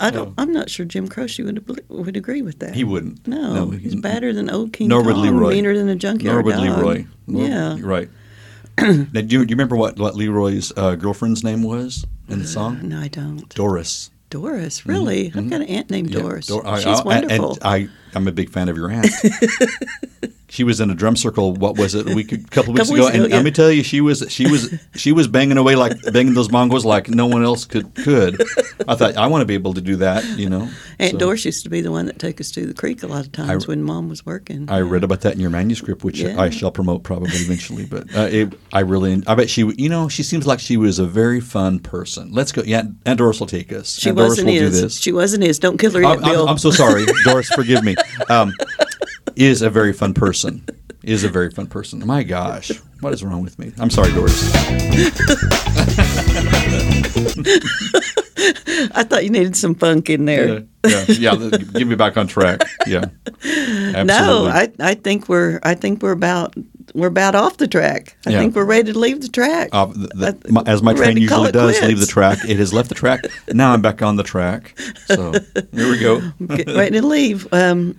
I 0.00 0.10
don't. 0.10 0.34
I'm 0.36 0.52
not 0.52 0.68
sure 0.68 0.84
Jim 0.84 1.06
Croce 1.08 1.42
would 1.42 1.64
would 1.88 2.16
agree 2.16 2.42
with 2.42 2.58
that. 2.58 2.74
He 2.74 2.82
wouldn't. 2.82 3.26
No, 3.26 3.54
No, 3.66 3.70
he's 3.70 3.92
he- 3.92 4.00
badder 4.00 4.32
than 4.32 4.50
old 4.50 4.72
King 4.72 4.88
Nor 4.88 5.02
Kong, 5.04 5.22
Leroy. 5.22 5.50
meaner 5.50 5.76
than 5.76 5.88
a 5.88 5.94
junkyard 5.94 6.34
Nor 6.34 6.42
would 6.42 6.54
dog. 6.66 6.78
Leroy. 6.78 7.06
Nor- 7.28 7.48
Yeah. 7.48 7.76
right. 7.80 8.08
now, 8.80 8.94
do 9.04 9.20
you, 9.20 9.22
do 9.22 9.36
you 9.36 9.46
remember 9.50 9.76
what, 9.76 9.98
what 9.98 10.16
Leroy's 10.16 10.72
uh, 10.76 10.96
girlfriend's 10.96 11.44
name 11.44 11.62
was 11.62 12.04
in 12.28 12.40
the 12.40 12.46
song? 12.46 12.80
No, 12.88 12.98
I 12.98 13.08
don't. 13.08 13.48
Doris. 13.54 14.10
Doris, 14.30 14.86
really? 14.86 15.26
I've 15.34 15.48
got 15.50 15.60
an 15.60 15.68
aunt 15.68 15.90
named 15.90 16.08
Mm-hmm. 16.08 16.16
Yeah, 16.16 16.22
Doris. 16.22 16.46
Dor- 16.46 16.76
She's 16.78 16.86
I- 16.86 16.96
and- 16.96 17.04
wonderful. 17.04 17.50
And 17.52 17.62
I, 17.62 17.88
I'm 18.14 18.28
a 18.28 18.32
big 18.32 18.50
fan 18.50 18.68
of 18.68 18.76
your 18.76 18.90
aunt. 18.90 19.08
she 20.48 20.64
was 20.64 20.80
in 20.80 20.90
a 20.90 20.94
drum 20.94 21.16
circle. 21.16 21.54
What 21.54 21.78
was 21.78 21.94
it? 21.94 22.10
A 22.10 22.14
week, 22.14 22.30
a 22.32 22.36
couple 22.38 22.74
weeks 22.74 22.88
ago. 22.90 23.04
weeks 23.04 23.08
ago, 23.08 23.22
and 23.22 23.30
yeah. 23.30 23.36
let 23.36 23.44
me 23.44 23.50
tell 23.50 23.70
you, 23.70 23.82
she 23.82 24.00
was 24.02 24.24
she 24.28 24.50
was 24.50 24.74
she 24.94 25.10
was 25.12 25.26
banging 25.26 25.56
away 25.56 25.76
like 25.76 26.00
banging 26.12 26.34
those 26.34 26.48
bongos 26.48 26.84
like 26.84 27.08
no 27.08 27.26
one 27.26 27.42
else 27.42 27.64
could 27.64 27.94
could. 27.94 28.40
I 28.86 28.94
thought 28.94 29.16
I 29.16 29.26
want 29.28 29.40
to 29.42 29.46
be 29.46 29.54
able 29.54 29.72
to 29.74 29.80
do 29.80 29.96
that. 29.96 30.24
You 30.38 30.50
know. 30.50 30.68
Aunt 30.98 31.12
So 31.12 31.18
Doris 31.18 31.44
used 31.44 31.64
to 31.64 31.70
be 31.70 31.80
the 31.80 31.90
one 31.90 32.06
that 32.06 32.18
took 32.18 32.38
us 32.40 32.50
to 32.52 32.66
the 32.66 32.74
creek 32.74 33.02
a 33.02 33.06
lot 33.06 33.24
of 33.24 33.32
times 33.32 33.66
when 33.66 33.82
Mom 33.82 34.08
was 34.08 34.24
working. 34.26 34.68
I 34.70 34.80
read 34.80 35.04
about 35.04 35.22
that 35.22 35.34
in 35.34 35.40
your 35.40 35.50
manuscript, 35.50 36.04
which 36.04 36.20
Yeah. 36.20 36.40
I 36.40 36.50
shall 36.50 36.70
promote 36.70 37.02
probably 37.02 37.30
eventually. 37.38 37.86
But 37.86 38.14
uh, 38.14 38.28
it, 38.30 38.52
I 38.72 38.80
really, 38.80 39.22
I 39.26 39.34
bet 39.34 39.48
she, 39.50 39.62
you 39.76 39.88
know, 39.88 40.08
she 40.08 40.22
seems 40.22 40.46
like 40.46 40.60
she 40.60 40.76
was 40.76 40.98
a 40.98 41.06
very 41.06 41.40
fun 41.40 41.78
person. 41.80 42.30
Let's 42.30 42.52
go. 42.52 42.62
Yeah, 42.64 42.82
Aunt 43.06 43.18
Doris 43.18 43.40
will 43.40 43.46
take 43.46 43.72
us. 43.72 43.98
she 43.98 44.10
Aunt 44.10 44.18
wasn't 44.18 44.46
will 44.46 44.54
do 44.54 44.60
his. 44.60 44.82
this. 44.82 45.00
She 45.00 45.12
wasn't 45.12 45.42
his. 45.44 45.58
Don't 45.58 45.78
kill 45.78 45.92
her 45.92 46.02
yet, 46.02 46.10
I'm, 46.10 46.20
Bill. 46.22 46.42
I'm, 46.42 46.50
I'm 46.50 46.58
so 46.58 46.70
sorry, 46.70 47.06
Doris. 47.24 47.48
Forgive 47.48 47.82
me. 47.82 47.96
Um, 48.28 48.52
is 49.36 49.62
a 49.62 49.70
very 49.70 49.92
fun 49.92 50.14
person. 50.14 50.64
Is 51.02 51.24
a 51.24 51.28
very 51.28 51.50
fun 51.50 51.66
person. 51.66 52.06
My 52.06 52.22
gosh, 52.22 52.70
what 53.00 53.12
is 53.12 53.24
wrong 53.24 53.42
with 53.42 53.58
me? 53.58 53.72
I'm 53.78 53.90
sorry, 53.90 54.12
Doris. 54.12 54.52
I 58.94 59.04
thought 59.04 59.24
you 59.24 59.30
needed 59.30 59.56
some 59.56 59.74
funk 59.74 60.10
in 60.10 60.26
there. 60.26 60.64
Yeah, 60.84 61.04
yeah, 61.08 61.34
yeah. 61.34 61.48
Get 61.48 61.86
me 61.86 61.96
back 61.96 62.16
on 62.16 62.26
track. 62.26 62.62
Yeah, 62.86 63.06
absolutely. 63.44 64.06
No, 64.06 64.46
I, 64.46 64.70
I 64.80 64.94
think 64.94 65.28
we're 65.28 65.58
I 65.62 65.74
think 65.74 66.02
we're 66.02 66.12
about 66.12 66.54
we're 66.94 67.08
about 67.08 67.34
off 67.34 67.56
the 67.56 67.66
track. 67.68 68.16
I 68.26 68.30
Yeah. 68.30 68.38
think 68.40 68.54
we're 68.54 68.64
ready 68.64 68.92
to 68.92 68.98
leave 68.98 69.20
the 69.20 69.28
track. 69.28 69.68
Uh, 69.72 69.86
the, 69.86 70.36
the, 70.42 70.52
my, 70.52 70.62
as 70.66 70.82
my 70.82 70.94
train 70.94 71.16
usually 71.16 71.52
does, 71.52 71.80
leave 71.82 72.00
the 72.00 72.06
track. 72.06 72.38
It 72.48 72.58
has 72.58 72.72
left 72.72 72.88
the 72.88 72.94
track. 72.94 73.20
Now 73.52 73.72
I'm 73.72 73.82
back 73.82 74.02
on 74.02 74.16
the 74.16 74.22
track. 74.22 74.74
So 75.06 75.32
here 75.72 75.90
we 75.90 75.98
go. 75.98 76.20
Ready 76.40 77.00
to 77.00 77.06
leave. 77.06 77.46
Um, 77.52 77.96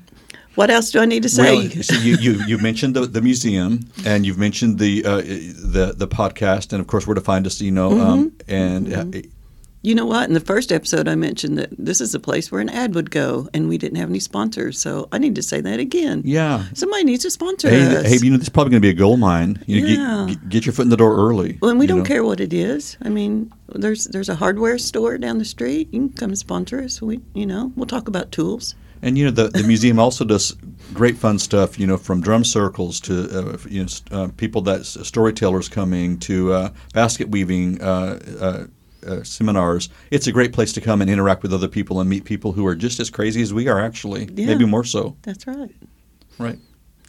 what 0.56 0.70
else 0.70 0.92
do 0.92 1.00
I 1.00 1.06
need 1.06 1.24
to 1.24 1.30
say? 1.30 1.44
Well, 1.70 1.84
so 1.84 1.96
you, 1.96 2.16
you, 2.18 2.34
you 2.46 2.58
mentioned 2.60 2.96
the, 2.96 3.08
the 3.08 3.22
museum, 3.22 3.80
and 4.06 4.24
you've 4.26 4.38
mentioned 4.38 4.78
the 4.80 5.04
uh, 5.04 5.18
the 5.18 5.94
the 5.98 6.08
podcast, 6.08 6.74
and 6.74 6.80
of 6.80 6.86
course 6.88 7.08
where 7.08 7.16
to 7.16 7.22
find 7.22 7.48
us. 7.48 7.60
You 7.60 7.72
know, 7.72 8.00
um, 8.00 8.32
Mm-hmm. 8.32 8.54
and 8.54 9.16
uh, 9.16 9.20
You 9.86 9.96
know 9.96 10.06
what? 10.06 10.30
In 10.30 10.34
the 10.34 10.40
first 10.40 10.72
episode, 10.72 11.10
I 11.10 11.16
mentioned 11.16 11.58
that 11.58 11.70
this 11.78 12.00
is 12.00 12.16
a 12.16 12.20
place 12.20 12.50
where 12.50 12.62
an 12.62 12.70
ad 12.70 12.96
would 12.96 13.12
go, 13.12 13.50
and 13.54 13.68
we 13.68 13.78
didn't 13.78 13.98
have 13.98 14.10
any 14.10 14.20
sponsors. 14.22 14.80
So 14.80 15.10
I 15.12 15.18
need 15.18 15.36
to 15.36 15.44
say 15.44 15.60
that 15.60 15.78
again. 15.82 16.22
yeah. 16.24 16.64
Somebody 16.74 17.04
needs 17.04 17.24
to 17.24 17.30
sponsor 17.30 17.70
Hey, 17.70 17.98
us. 17.98 18.06
hey, 18.08 18.18
you 18.24 18.32
know, 18.32 18.38
this 18.38 18.46
is 18.48 18.50
probably 18.50 18.72
going 18.72 18.82
to 18.82 18.86
be 18.86 18.92
a 18.92 18.94
gold 18.94 19.20
mine. 19.20 19.62
You 19.68 19.86
Yeah. 19.86 20.26
get, 20.30 20.50
get, 20.50 20.66
your 20.66 20.72
foot 20.72 20.84
in 20.84 20.90
the 20.90 20.96
door 20.96 21.14
early. 21.18 21.58
well, 21.62 21.70
and 21.70 21.80
we 21.82 21.86
don't 21.86 21.98
know. 22.00 22.04
care 22.06 22.24
what 22.24 22.40
it 22.40 22.54
is. 22.54 22.96
I 23.02 23.10
mean, 23.10 23.52
there's 23.76 24.06
there's 24.06 24.30
a 24.30 24.36
hardware 24.36 24.78
store 24.78 25.18
down 25.18 25.38
the 25.38 25.44
street. 25.46 25.90
You 25.92 26.00
can 26.08 26.10
come 26.14 26.36
sponsor 26.36 26.80
us. 26.82 27.02
We, 27.02 27.20
you 27.34 27.46
know, 27.46 27.74
we'll 27.76 27.86
talk 27.86 28.08
about 28.08 28.32
tools. 28.32 28.76
And 29.02 29.18
you 29.18 29.26
know, 29.26 29.32
the, 29.32 29.50
the 29.50 29.64
museum 29.64 30.00
also 30.00 30.24
does 30.24 30.56
great 30.94 31.18
fun 31.18 31.38
stuff. 31.40 31.78
You 31.78 31.88
know, 31.88 31.98
from 31.98 32.22
drum 32.22 32.46
circles 32.46 33.02
to 33.02 33.14
uh, 33.38 33.58
you 33.70 33.82
know 33.82 33.88
st- 33.88 34.14
uh, 34.14 34.28
people 34.38 34.62
that 34.62 34.86
storytellers 34.86 35.68
coming 35.68 36.20
to 36.20 36.54
uh, 36.54 36.70
basket 36.94 37.28
weaving. 37.28 37.82
Uh, 39.06 39.24
seminars. 39.24 39.90
It's 40.12 40.28
a 40.28 40.32
great 40.32 40.54
place 40.54 40.72
to 40.74 40.82
come 40.82 41.02
and 41.02 41.10
interact 41.10 41.44
with 41.44 41.54
other 41.54 41.68
people 41.68 42.00
and 42.00 42.10
meet 42.10 42.24
people 42.26 42.52
who 42.54 42.66
are 42.66 42.76
just 42.76 43.00
as 43.00 43.10
crazy 43.10 43.42
as 43.42 43.54
we 43.54 43.68
are, 43.68 43.80
actually, 43.80 44.30
Yeah. 44.34 44.48
maybe 44.48 44.66
more 44.66 44.84
so. 44.84 45.16
That's 45.24 45.46
right. 45.48 45.70
Right. 46.38 46.60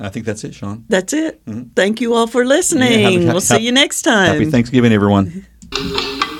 I 0.00 0.08
think 0.08 0.26
that's 0.26 0.42
it, 0.44 0.54
Sean. 0.54 0.84
That's 0.88 1.12
it. 1.12 1.40
Thank 1.76 2.00
you 2.00 2.14
all 2.14 2.26
for 2.26 2.44
listening. 2.44 2.90
Mm-hmm. 2.90 3.12
happy- 3.20 3.26
we'll 3.26 3.40
see 3.40 3.58
you 3.58 3.70
next 3.72 4.02
time. 4.02 4.26
Happy 4.32 4.50
Thanksgiving, 4.50 4.92
everyone. 4.92 5.46